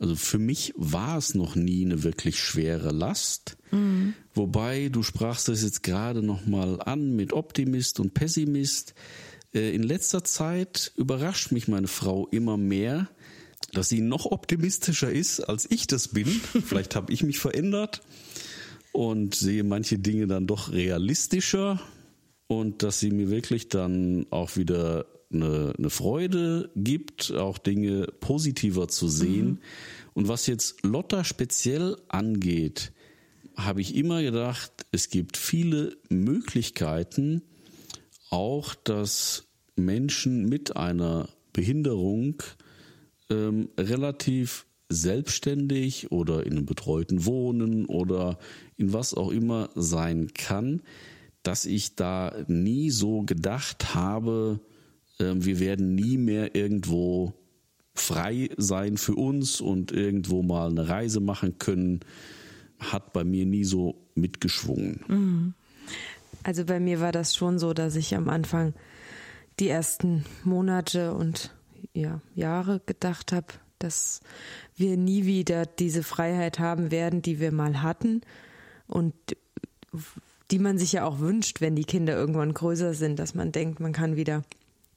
Also 0.00 0.16
für 0.16 0.38
mich 0.38 0.74
war 0.76 1.16
es 1.16 1.36
noch 1.36 1.54
nie 1.54 1.84
eine 1.84 2.02
wirklich 2.02 2.40
schwere 2.40 2.90
Last. 2.90 3.56
Wobei 4.34 4.88
du 4.88 5.02
sprachst 5.02 5.48
das 5.48 5.62
jetzt 5.62 5.82
gerade 5.82 6.22
noch 6.22 6.44
mal 6.44 6.82
an 6.82 7.14
mit 7.14 7.32
Optimist 7.32 8.00
und 8.00 8.12
Pessimist. 8.12 8.94
Äh, 9.54 9.74
In 9.74 9.82
letzter 9.82 10.24
Zeit 10.24 10.92
überrascht 10.96 11.52
mich 11.52 11.68
meine 11.68 11.88
Frau 11.88 12.28
immer 12.28 12.56
mehr, 12.56 13.08
dass 13.72 13.88
sie 13.88 14.00
noch 14.00 14.26
optimistischer 14.26 15.10
ist, 15.10 15.40
als 15.40 15.70
ich 15.70 15.86
das 15.86 16.08
bin. 16.08 16.26
Vielleicht 16.64 16.94
habe 16.94 17.12
ich 17.12 17.22
mich 17.22 17.38
verändert 17.38 18.02
und 18.92 19.34
sehe 19.34 19.64
manche 19.64 19.98
Dinge 19.98 20.26
dann 20.26 20.46
doch 20.46 20.72
realistischer 20.72 21.80
und 22.46 22.82
dass 22.82 23.00
sie 23.00 23.10
mir 23.10 23.30
wirklich 23.30 23.68
dann 23.68 24.26
auch 24.30 24.56
wieder 24.56 25.06
eine, 25.32 25.72
eine 25.78 25.90
Freude 25.90 26.70
gibt, 26.76 27.32
auch 27.32 27.56
Dinge 27.56 28.08
positiver 28.20 28.88
zu 28.88 29.08
sehen. 29.08 29.60
Und 30.12 30.28
was 30.28 30.46
jetzt 30.46 30.84
Lotta 30.84 31.24
speziell 31.24 31.96
angeht, 32.08 32.92
habe 33.56 33.80
ich 33.80 33.96
immer 33.96 34.22
gedacht, 34.22 34.70
es 34.92 35.08
gibt 35.08 35.38
viele 35.38 35.96
Möglichkeiten, 36.10 37.42
auch, 38.32 38.74
dass 38.74 39.44
Menschen 39.76 40.48
mit 40.48 40.76
einer 40.76 41.28
Behinderung 41.52 42.42
ähm, 43.30 43.68
relativ 43.78 44.66
selbstständig 44.88 46.12
oder 46.12 46.44
in 46.46 46.52
einem 46.52 46.66
betreuten 46.66 47.24
Wohnen 47.24 47.86
oder 47.86 48.38
in 48.76 48.92
was 48.92 49.14
auch 49.14 49.30
immer 49.30 49.70
sein 49.74 50.32
kann, 50.34 50.82
dass 51.42 51.64
ich 51.66 51.96
da 51.96 52.34
nie 52.46 52.90
so 52.90 53.22
gedacht 53.22 53.94
habe, 53.94 54.60
ähm, 55.18 55.44
wir 55.44 55.60
werden 55.60 55.94
nie 55.94 56.18
mehr 56.18 56.54
irgendwo 56.54 57.34
frei 57.94 58.50
sein 58.56 58.96
für 58.96 59.14
uns 59.14 59.60
und 59.60 59.92
irgendwo 59.92 60.42
mal 60.42 60.70
eine 60.70 60.88
Reise 60.88 61.20
machen 61.20 61.58
können, 61.58 62.00
hat 62.78 63.12
bei 63.12 63.24
mir 63.24 63.46
nie 63.46 63.64
so 63.64 64.08
mitgeschwungen. 64.14 65.54
Also 66.42 66.64
bei 66.64 66.80
mir 66.80 67.00
war 67.00 67.12
das 67.12 67.34
schon 67.34 67.58
so, 67.58 67.72
dass 67.72 67.96
ich 67.96 68.14
am 68.14 68.28
Anfang 68.28 68.74
die 69.60 69.68
ersten 69.68 70.24
Monate 70.44 71.14
und 71.14 71.54
ja, 71.92 72.20
Jahre 72.34 72.80
gedacht 72.86 73.32
habe, 73.32 73.46
dass 73.78 74.20
wir 74.76 74.96
nie 74.96 75.26
wieder 75.26 75.66
diese 75.66 76.02
Freiheit 76.02 76.58
haben 76.58 76.90
werden, 76.90 77.22
die 77.22 77.40
wir 77.40 77.52
mal 77.52 77.82
hatten 77.82 78.22
und 78.86 79.14
die 80.50 80.58
man 80.58 80.78
sich 80.78 80.92
ja 80.92 81.04
auch 81.04 81.18
wünscht, 81.18 81.60
wenn 81.60 81.76
die 81.76 81.84
Kinder 81.84 82.14
irgendwann 82.14 82.54
größer 82.54 82.94
sind, 82.94 83.18
dass 83.18 83.34
man 83.34 83.52
denkt, 83.52 83.80
man 83.80 83.92
kann 83.92 84.16
wieder 84.16 84.42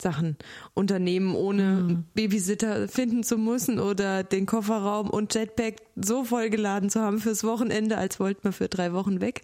Sachen 0.02 0.36
unternehmen, 0.74 1.36
ohne 1.36 1.64
mhm. 1.64 2.04
Babysitter 2.14 2.88
finden 2.88 3.24
zu 3.24 3.38
müssen 3.38 3.80
oder 3.80 4.24
den 4.24 4.46
Kofferraum 4.46 5.10
und 5.10 5.34
Jetpack 5.34 5.78
so 5.96 6.26
vollgeladen 6.26 6.90
zu 6.90 7.00
haben 7.00 7.20
fürs 7.20 7.44
Wochenende, 7.44 7.98
als 7.98 8.20
wollte 8.20 8.42
man 8.44 8.54
für 8.54 8.68
drei 8.68 8.92
Wochen 8.92 9.22
weg. 9.22 9.42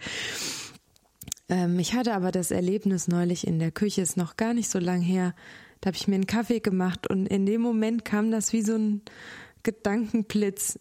Ähm, 1.51 1.77
ich 1.77 1.93
hatte 1.93 2.15
aber 2.15 2.31
das 2.31 2.49
Erlebnis 2.49 3.07
neulich 3.07 3.45
in 3.45 3.59
der 3.59 3.71
Küche, 3.71 4.01
ist 4.01 4.17
noch 4.17 4.37
gar 4.37 4.55
nicht 4.55 4.71
so 4.71 4.79
lang 4.79 5.01
her. 5.01 5.35
Da 5.81 5.89
habe 5.89 5.97
ich 5.97 6.07
mir 6.07 6.15
einen 6.15 6.25
Kaffee 6.25 6.59
gemacht 6.59 7.07
und 7.07 7.27
in 7.27 7.45
dem 7.45 7.61
Moment 7.61 8.03
kam 8.03 8.31
das 8.31 8.53
wie 8.53 8.63
so 8.63 8.75
ein 8.75 9.03
Gedankenblitz 9.61 10.79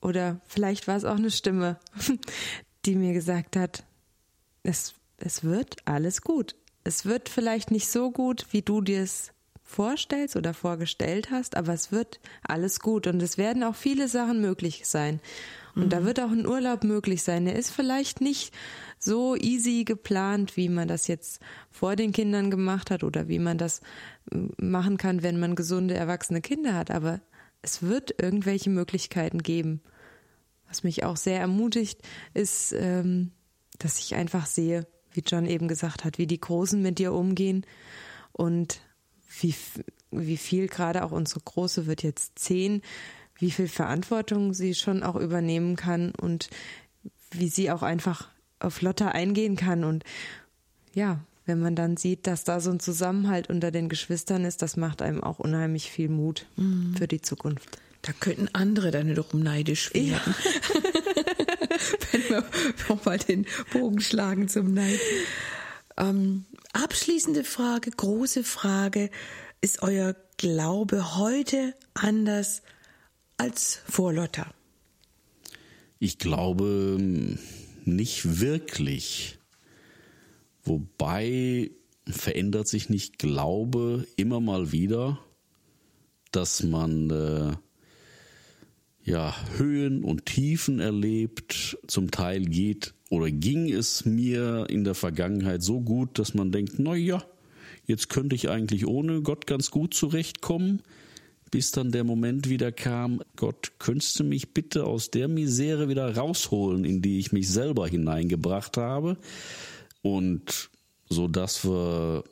oder 0.00 0.40
vielleicht 0.46 0.88
war 0.88 0.96
es 0.96 1.04
auch 1.04 1.16
eine 1.16 1.30
Stimme, 1.30 1.78
die 2.86 2.96
mir 2.96 3.12
gesagt 3.12 3.54
hat, 3.54 3.84
es, 4.64 4.94
es 5.18 5.44
wird 5.44 5.76
alles 5.84 6.22
gut 6.22 6.56
es 6.84 7.06
wird 7.06 7.28
vielleicht 7.28 7.70
nicht 7.70 7.88
so 7.88 8.10
gut, 8.10 8.46
wie 8.50 8.62
du 8.62 8.80
dir 8.80 9.02
es 9.02 9.32
vorstellst 9.62 10.36
oder 10.36 10.52
vorgestellt 10.52 11.30
hast, 11.30 11.56
aber 11.56 11.72
es 11.72 11.92
wird 11.92 12.20
alles 12.46 12.80
gut 12.80 13.06
und 13.06 13.22
es 13.22 13.38
werden 13.38 13.62
auch 13.62 13.74
viele 13.74 14.08
Sachen 14.08 14.40
möglich 14.40 14.82
sein. 14.84 15.20
Und 15.74 15.86
mhm. 15.86 15.88
da 15.88 16.04
wird 16.04 16.20
auch 16.20 16.30
ein 16.30 16.46
Urlaub 16.46 16.84
möglich 16.84 17.22
sein. 17.22 17.46
Er 17.46 17.56
ist 17.56 17.70
vielleicht 17.70 18.20
nicht 18.20 18.52
so 19.04 19.36
easy 19.36 19.84
geplant, 19.84 20.56
wie 20.56 20.68
man 20.68 20.88
das 20.88 21.08
jetzt 21.08 21.40
vor 21.70 21.96
den 21.96 22.12
Kindern 22.12 22.50
gemacht 22.50 22.90
hat 22.90 23.02
oder 23.02 23.28
wie 23.28 23.38
man 23.38 23.58
das 23.58 23.80
äh, 24.30 24.38
machen 24.58 24.96
kann, 24.96 25.22
wenn 25.22 25.40
man 25.40 25.54
gesunde, 25.54 25.94
erwachsene 25.94 26.40
Kinder 26.40 26.74
hat. 26.74 26.90
Aber 26.90 27.20
es 27.62 27.82
wird 27.82 28.14
irgendwelche 28.22 28.70
Möglichkeiten 28.70 29.42
geben. 29.42 29.82
Was 30.68 30.84
mich 30.84 31.04
auch 31.04 31.16
sehr 31.16 31.40
ermutigt, 31.40 32.00
ist, 32.32 32.72
ähm, 32.72 33.32
dass 33.78 33.98
ich 33.98 34.14
einfach 34.14 34.46
sehe, 34.46 34.86
wie 35.12 35.22
John 35.26 35.46
eben 35.46 35.68
gesagt 35.68 36.04
hat, 36.04 36.18
wie 36.18 36.26
die 36.26 36.40
Großen 36.40 36.80
mit 36.80 36.98
dir 36.98 37.12
umgehen 37.12 37.66
und 38.32 38.80
wie, 39.40 39.54
wie 40.10 40.36
viel 40.36 40.68
gerade 40.68 41.04
auch 41.04 41.12
unsere 41.12 41.40
Große 41.40 41.86
wird 41.86 42.02
jetzt 42.02 42.38
zehn, 42.38 42.82
wie 43.36 43.50
viel 43.50 43.68
Verantwortung 43.68 44.54
sie 44.54 44.74
schon 44.74 45.02
auch 45.02 45.16
übernehmen 45.16 45.76
kann 45.76 46.12
und 46.14 46.48
wie 47.30 47.48
sie 47.48 47.70
auch 47.70 47.82
einfach 47.82 48.30
auf 48.62 48.82
Lotta 48.82 49.08
eingehen 49.08 49.56
kann 49.56 49.84
und 49.84 50.04
ja, 50.94 51.20
wenn 51.44 51.60
man 51.60 51.74
dann 51.74 51.96
sieht, 51.96 52.26
dass 52.26 52.44
da 52.44 52.60
so 52.60 52.70
ein 52.70 52.80
Zusammenhalt 52.80 53.50
unter 53.50 53.70
den 53.70 53.88
Geschwistern 53.88 54.44
ist, 54.44 54.62
das 54.62 54.76
macht 54.76 55.02
einem 55.02 55.22
auch 55.22 55.38
unheimlich 55.38 55.90
viel 55.90 56.08
Mut 56.08 56.46
mhm. 56.56 56.94
für 56.96 57.08
die 57.08 57.20
Zukunft. 57.20 57.78
Da 58.02 58.12
könnten 58.12 58.48
andere 58.52 58.90
dann 58.90 59.08
wiederum 59.08 59.40
neidisch 59.40 59.92
werden. 59.94 60.10
Ja. 60.10 60.20
Wenn 62.12 62.28
wir 62.28 62.44
nochmal 62.88 63.18
den 63.18 63.46
Bogen 63.72 64.00
schlagen 64.00 64.48
zum 64.48 64.74
Neid. 64.74 64.98
Ähm, 65.96 66.44
abschließende 66.72 67.44
Frage, 67.44 67.90
große 67.90 68.44
Frage. 68.44 69.10
Ist 69.60 69.82
euer 69.82 70.16
Glaube 70.36 71.16
heute 71.16 71.74
anders 71.94 72.62
als 73.36 73.80
vor 73.88 74.12
Lotta? 74.12 74.46
Ich 76.00 76.18
glaube 76.18 77.38
nicht 77.86 78.40
wirklich. 78.40 79.38
Wobei 80.64 81.70
verändert 82.06 82.68
sich 82.68 82.88
nicht 82.88 83.18
Glaube 83.18 84.06
immer 84.16 84.40
mal 84.40 84.72
wieder, 84.72 85.18
dass 86.30 86.62
man 86.62 87.10
äh, 87.10 87.56
ja, 89.04 89.34
Höhen 89.56 90.04
und 90.04 90.26
Tiefen 90.26 90.80
erlebt. 90.80 91.78
Zum 91.86 92.10
Teil 92.10 92.44
geht 92.44 92.94
oder 93.10 93.30
ging 93.30 93.70
es 93.72 94.04
mir 94.04 94.66
in 94.70 94.84
der 94.84 94.94
Vergangenheit 94.94 95.62
so 95.62 95.80
gut, 95.80 96.18
dass 96.18 96.34
man 96.34 96.52
denkt, 96.52 96.74
na 96.78 96.94
ja, 96.94 97.24
jetzt 97.86 98.08
könnte 98.08 98.34
ich 98.34 98.48
eigentlich 98.48 98.86
ohne 98.86 99.22
Gott 99.22 99.46
ganz 99.46 99.70
gut 99.70 99.94
zurechtkommen. 99.94 100.82
Bis 101.52 101.70
dann 101.70 101.92
der 101.92 102.02
Moment 102.02 102.48
wieder 102.48 102.72
kam, 102.72 103.22
Gott, 103.36 103.72
könntest 103.78 104.18
du 104.18 104.24
mich 104.24 104.54
bitte 104.54 104.84
aus 104.86 105.10
der 105.10 105.28
Misere 105.28 105.88
wieder 105.88 106.16
rausholen, 106.16 106.84
in 106.84 107.02
die 107.02 107.20
ich 107.20 107.30
mich 107.30 107.48
selber 107.48 107.86
hineingebracht 107.86 108.76
habe? 108.78 109.18
Und 110.00 110.70
so 111.10 111.28
dass 111.28 111.64
wir, 111.64 112.24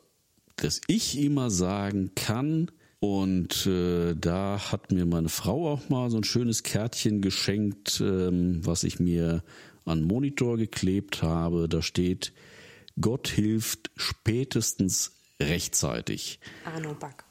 dass 0.56 0.80
ich 0.88 1.20
immer 1.20 1.50
sagen 1.50 2.12
kann, 2.16 2.70
und 3.00 3.66
äh, 3.66 4.14
da 4.14 4.72
hat 4.72 4.92
mir 4.92 5.06
meine 5.06 5.30
Frau 5.30 5.70
auch 5.70 5.88
mal 5.88 6.10
so 6.10 6.18
ein 6.18 6.24
schönes 6.24 6.62
Kärtchen 6.62 7.22
geschenkt, 7.22 8.00
ähm, 8.00 8.60
was 8.64 8.84
ich 8.84 9.00
mir 9.00 9.42
an 9.86 10.02
Monitor 10.02 10.58
geklebt 10.58 11.22
habe. 11.22 11.66
Da 11.66 11.80
steht, 11.80 12.34
Gott 13.00 13.28
hilft 13.28 13.90
spätestens 13.96 15.12
rechtzeitig. 15.40 16.40
Arno 16.66 16.94
Bacchus. 16.94 17.29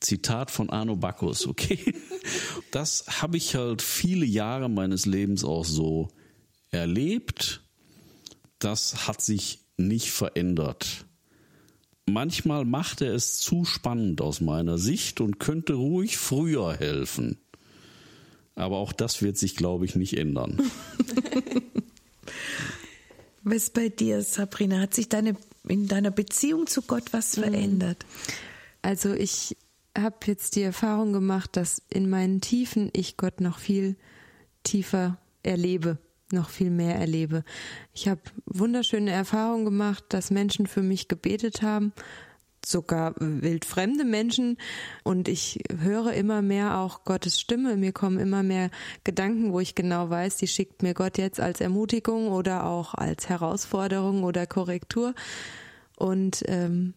Zitat 0.00 0.50
von 0.50 0.70
Arno 0.70 0.96
Bacchus, 0.96 1.46
okay. 1.46 1.94
Das 2.70 3.04
habe 3.22 3.36
ich 3.36 3.54
halt 3.54 3.80
viele 3.80 4.26
Jahre 4.26 4.68
meines 4.68 5.06
Lebens 5.06 5.44
auch 5.44 5.64
so 5.64 6.08
erlebt. 6.70 7.62
Das 8.58 9.06
hat 9.06 9.22
sich 9.22 9.60
nicht 9.76 10.10
verändert. 10.10 11.06
Manchmal 12.06 12.64
macht 12.64 13.00
er 13.00 13.14
es 13.14 13.38
zu 13.38 13.64
spannend 13.64 14.20
aus 14.20 14.40
meiner 14.40 14.78
Sicht 14.78 15.20
und 15.20 15.38
könnte 15.38 15.74
ruhig 15.74 16.16
früher 16.18 16.74
helfen. 16.76 17.38
Aber 18.54 18.76
auch 18.76 18.92
das 18.92 19.22
wird 19.22 19.36
sich, 19.36 19.56
glaube 19.56 19.84
ich, 19.84 19.96
nicht 19.96 20.16
ändern. 20.16 20.58
was 23.42 23.70
bei 23.70 23.88
dir, 23.88 24.22
Sabrina? 24.22 24.80
Hat 24.80 24.94
sich 24.94 25.08
deine, 25.08 25.36
in 25.68 25.88
deiner 25.88 26.10
Beziehung 26.10 26.66
zu 26.66 26.82
Gott 26.82 27.12
was 27.12 27.36
mhm. 27.36 27.42
verändert? 27.42 28.06
Also 28.82 29.12
ich 29.12 29.56
habe 29.96 30.16
jetzt 30.26 30.56
die 30.56 30.62
Erfahrung 30.62 31.12
gemacht, 31.12 31.56
dass 31.56 31.82
in 31.90 32.08
meinen 32.08 32.40
Tiefen 32.40 32.90
ich 32.92 33.16
Gott 33.16 33.40
noch 33.40 33.58
viel 33.58 33.96
tiefer 34.62 35.18
erlebe 35.42 35.98
noch 36.32 36.50
viel 36.50 36.70
mehr 36.70 36.96
erlebe. 36.96 37.44
Ich 37.92 38.08
habe 38.08 38.20
wunderschöne 38.46 39.10
Erfahrungen 39.10 39.64
gemacht, 39.64 40.04
dass 40.08 40.30
Menschen 40.30 40.66
für 40.66 40.82
mich 40.82 41.08
gebetet 41.08 41.62
haben, 41.62 41.92
sogar 42.64 43.14
wildfremde 43.18 44.04
Menschen 44.04 44.58
und 45.04 45.28
ich 45.28 45.62
höre 45.78 46.12
immer 46.14 46.42
mehr 46.42 46.78
auch 46.78 47.04
Gottes 47.04 47.38
Stimme. 47.38 47.76
Mir 47.76 47.92
kommen 47.92 48.18
immer 48.18 48.42
mehr 48.42 48.70
Gedanken, 49.04 49.52
wo 49.52 49.60
ich 49.60 49.76
genau 49.76 50.10
weiß, 50.10 50.36
die 50.36 50.48
schickt 50.48 50.82
mir 50.82 50.94
Gott 50.94 51.16
jetzt 51.16 51.38
als 51.38 51.60
Ermutigung 51.60 52.28
oder 52.28 52.64
auch 52.64 52.94
als 52.94 53.28
Herausforderung 53.28 54.24
oder 54.24 54.46
Korrektur. 54.46 55.14
Und 55.96 56.42
ähm, 56.46 56.94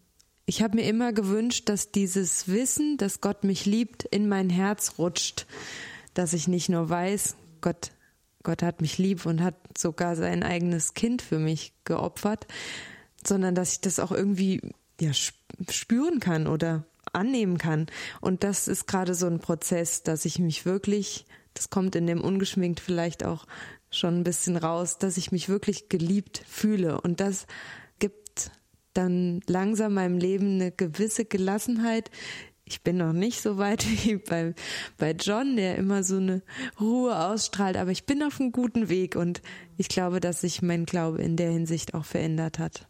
ich 0.49 0.63
habe 0.63 0.77
mir 0.77 0.87
immer 0.87 1.13
gewünscht, 1.13 1.69
dass 1.69 1.91
dieses 1.91 2.47
Wissen, 2.47 2.97
dass 2.97 3.21
Gott 3.21 3.43
mich 3.43 3.65
liebt, 3.65 4.03
in 4.03 4.27
mein 4.27 4.49
Herz 4.49 4.95
rutscht, 4.97 5.45
dass 6.15 6.33
ich 6.33 6.47
nicht 6.47 6.69
nur 6.69 6.89
weiß, 6.89 7.35
Gott 7.61 7.91
Gott 8.43 8.63
hat 8.63 8.81
mich 8.81 8.97
lieb 8.97 9.25
und 9.25 9.43
hat 9.43 9.55
sogar 9.77 10.15
sein 10.15 10.43
eigenes 10.43 10.93
Kind 10.93 11.21
für 11.21 11.39
mich 11.39 11.73
geopfert, 11.83 12.47
sondern 13.23 13.53
dass 13.53 13.73
ich 13.73 13.81
das 13.81 13.99
auch 13.99 14.11
irgendwie 14.11 14.61
ja, 14.99 15.11
spüren 15.13 16.19
kann 16.19 16.47
oder 16.47 16.85
annehmen 17.11 17.57
kann. 17.57 17.87
Und 18.21 18.43
das 18.43 18.67
ist 18.67 18.87
gerade 18.87 19.13
so 19.13 19.27
ein 19.27 19.39
Prozess, 19.39 20.03
dass 20.03 20.25
ich 20.25 20.39
mich 20.39 20.65
wirklich, 20.65 21.25
das 21.53 21.69
kommt 21.69 21.95
in 21.95 22.07
dem 22.07 22.21
ungeschminkt 22.21 22.79
vielleicht 22.79 23.25
auch 23.25 23.45
schon 23.91 24.19
ein 24.19 24.23
bisschen 24.23 24.55
raus, 24.55 24.97
dass 24.97 25.17
ich 25.17 25.31
mich 25.31 25.49
wirklich 25.49 25.89
geliebt 25.89 26.41
fühle. 26.47 27.01
Und 27.01 27.19
das 27.19 27.45
dann 28.99 29.41
langsam 29.47 29.93
meinem 29.93 30.17
Leben 30.17 30.55
eine 30.55 30.71
gewisse 30.71 31.25
Gelassenheit, 31.25 32.11
ich 32.69 32.83
bin 32.83 32.97
noch 32.97 33.13
nicht 33.13 33.41
so 33.41 33.57
weit 33.57 33.85
wie 34.05 34.17
bei, 34.17 34.53
bei 34.97 35.11
John, 35.11 35.55
der 35.55 35.75
immer 35.77 36.03
so 36.03 36.17
eine 36.17 36.41
Ruhe 36.79 37.17
ausstrahlt, 37.17 37.77
aber 37.77 37.91
ich 37.91 38.05
bin 38.05 38.23
auf 38.23 38.39
einem 38.39 38.51
guten 38.51 38.89
Weg 38.89 39.15
und 39.15 39.41
ich 39.77 39.89
glaube, 39.89 40.19
dass 40.19 40.41
sich 40.41 40.61
mein 40.61 40.85
Glaube 40.85 41.21
in 41.21 41.35
der 41.35 41.49
Hinsicht 41.51 41.93
auch 41.93 42.05
verändert 42.05 42.59
hat. 42.59 42.87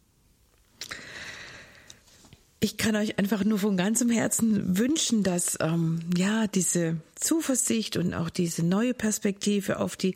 Ich 2.62 2.76
kann 2.76 2.94
euch 2.94 3.18
einfach 3.18 3.42
nur 3.42 3.58
von 3.58 3.78
ganzem 3.78 4.10
Herzen 4.10 4.76
wünschen, 4.76 5.22
dass 5.22 5.56
ähm, 5.60 6.00
ja 6.14 6.46
diese 6.46 6.98
Zuversicht 7.14 7.96
und 7.96 8.12
auch 8.12 8.28
diese 8.28 8.62
neue 8.62 8.92
Perspektive 8.92 9.78
auf 9.78 9.96
die 9.96 10.14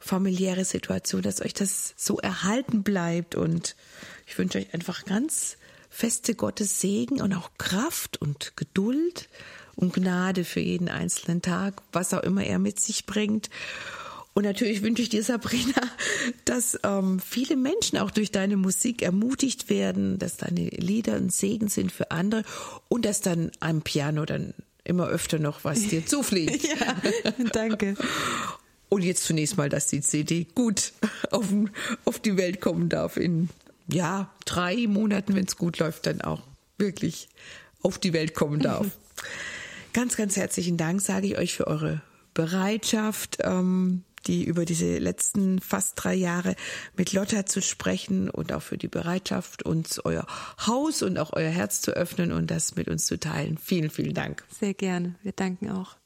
familiäre 0.00 0.64
Situation, 0.64 1.20
dass 1.20 1.42
euch 1.42 1.52
das 1.52 1.92
so 1.98 2.18
erhalten 2.18 2.82
bleibt 2.82 3.34
und 3.34 3.76
ich 4.32 4.38
wünsche 4.38 4.56
euch 4.56 4.72
einfach 4.72 5.04
ganz 5.04 5.58
feste 5.90 6.34
Gottes 6.34 6.80
Segen 6.80 7.20
und 7.20 7.34
auch 7.34 7.50
Kraft 7.58 8.16
und 8.22 8.56
Geduld 8.56 9.28
und 9.76 9.92
Gnade 9.92 10.44
für 10.44 10.60
jeden 10.60 10.88
einzelnen 10.88 11.42
Tag, 11.42 11.82
was 11.92 12.14
auch 12.14 12.22
immer 12.22 12.42
er 12.42 12.58
mit 12.58 12.80
sich 12.80 13.04
bringt. 13.04 13.50
Und 14.32 14.44
natürlich 14.44 14.80
wünsche 14.80 15.02
ich 15.02 15.10
dir, 15.10 15.22
Sabrina, 15.22 15.82
dass 16.46 16.80
ähm, 16.82 17.20
viele 17.20 17.56
Menschen 17.56 17.98
auch 17.98 18.10
durch 18.10 18.32
deine 18.32 18.56
Musik 18.56 19.02
ermutigt 19.02 19.68
werden, 19.68 20.18
dass 20.18 20.38
deine 20.38 20.66
Lieder 20.70 21.16
ein 21.16 21.28
Segen 21.28 21.68
sind 21.68 21.92
für 21.92 22.10
andere 22.10 22.42
und 22.88 23.04
dass 23.04 23.20
dann 23.20 23.50
am 23.60 23.82
Piano 23.82 24.24
dann 24.24 24.54
immer 24.82 25.08
öfter 25.08 25.38
noch, 25.38 25.62
was 25.62 25.88
dir 25.88 26.06
zufliegt. 26.06 26.64
ja, 26.64 26.96
danke. 27.52 27.96
Und 28.88 29.04
jetzt 29.04 29.24
zunächst 29.24 29.58
mal, 29.58 29.68
dass 29.68 29.88
die 29.88 30.00
CD 30.00 30.46
gut 30.54 30.94
auf, 31.30 31.48
auf 32.06 32.18
die 32.18 32.38
Welt 32.38 32.62
kommen 32.62 32.88
darf 32.88 33.18
in 33.18 33.50
ja, 33.92 34.30
drei 34.44 34.86
Monaten, 34.86 35.34
wenn 35.34 35.44
es 35.44 35.56
gut 35.56 35.78
läuft, 35.78 36.06
dann 36.06 36.20
auch 36.20 36.42
wirklich 36.78 37.28
auf 37.82 37.98
die 37.98 38.12
Welt 38.12 38.34
kommen 38.34 38.60
darf. 38.60 38.86
ganz, 39.92 40.16
ganz 40.16 40.36
herzlichen 40.36 40.76
Dank, 40.76 41.00
sage 41.00 41.26
ich 41.26 41.38
euch, 41.38 41.54
für 41.54 41.66
eure 41.66 42.02
Bereitschaft, 42.34 43.38
ähm, 43.42 44.04
die 44.26 44.44
über 44.44 44.64
diese 44.64 44.98
letzten 44.98 45.60
fast 45.60 45.94
drei 45.96 46.14
Jahre 46.14 46.54
mit 46.96 47.12
Lotta 47.12 47.44
zu 47.46 47.60
sprechen 47.60 48.30
und 48.30 48.52
auch 48.52 48.62
für 48.62 48.78
die 48.78 48.88
Bereitschaft, 48.88 49.64
uns 49.64 49.98
euer 50.04 50.26
Haus 50.66 51.02
und 51.02 51.18
auch 51.18 51.32
euer 51.32 51.50
Herz 51.50 51.80
zu 51.80 51.92
öffnen 51.92 52.32
und 52.32 52.50
das 52.50 52.76
mit 52.76 52.88
uns 52.88 53.06
zu 53.06 53.18
teilen. 53.18 53.58
Vielen, 53.58 53.90
vielen 53.90 54.14
Dank. 54.14 54.44
Sehr 54.60 54.74
gerne. 54.74 55.16
Wir 55.22 55.32
danken 55.32 55.70
auch. 55.70 55.96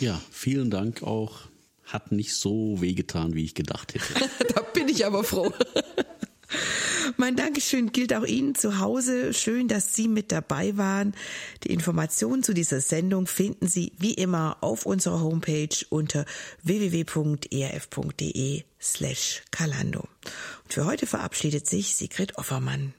Ja, 0.00 0.20
vielen 0.30 0.70
Dank 0.70 1.02
auch. 1.02 1.40
Hat 1.84 2.12
nicht 2.12 2.34
so 2.34 2.80
wehgetan, 2.80 3.34
wie 3.34 3.44
ich 3.44 3.54
gedacht 3.54 3.94
hätte. 3.94 4.28
da 4.54 4.62
bin 4.62 4.88
ich 4.88 5.04
aber 5.04 5.24
froh. 5.24 5.52
Mein 7.16 7.36
Dankeschön 7.36 7.92
gilt 7.92 8.14
auch 8.14 8.24
Ihnen 8.24 8.54
zu 8.54 8.78
Hause. 8.78 9.34
Schön, 9.34 9.68
dass 9.68 9.94
Sie 9.94 10.08
mit 10.08 10.32
dabei 10.32 10.76
waren. 10.76 11.14
Die 11.62 11.72
Informationen 11.72 12.42
zu 12.42 12.54
dieser 12.54 12.80
Sendung 12.80 13.26
finden 13.26 13.66
Sie 13.66 13.92
wie 13.98 14.14
immer 14.14 14.56
auf 14.62 14.86
unserer 14.86 15.20
Homepage 15.20 15.68
unter 15.90 16.24
www.erf.de 16.62 17.44
slash 18.80 19.42
Kalando. 19.50 20.08
Und 20.64 20.72
für 20.72 20.86
heute 20.86 21.06
verabschiedet 21.06 21.66
sich 21.68 21.94
Sigrid 21.96 22.38
Offermann. 22.38 22.94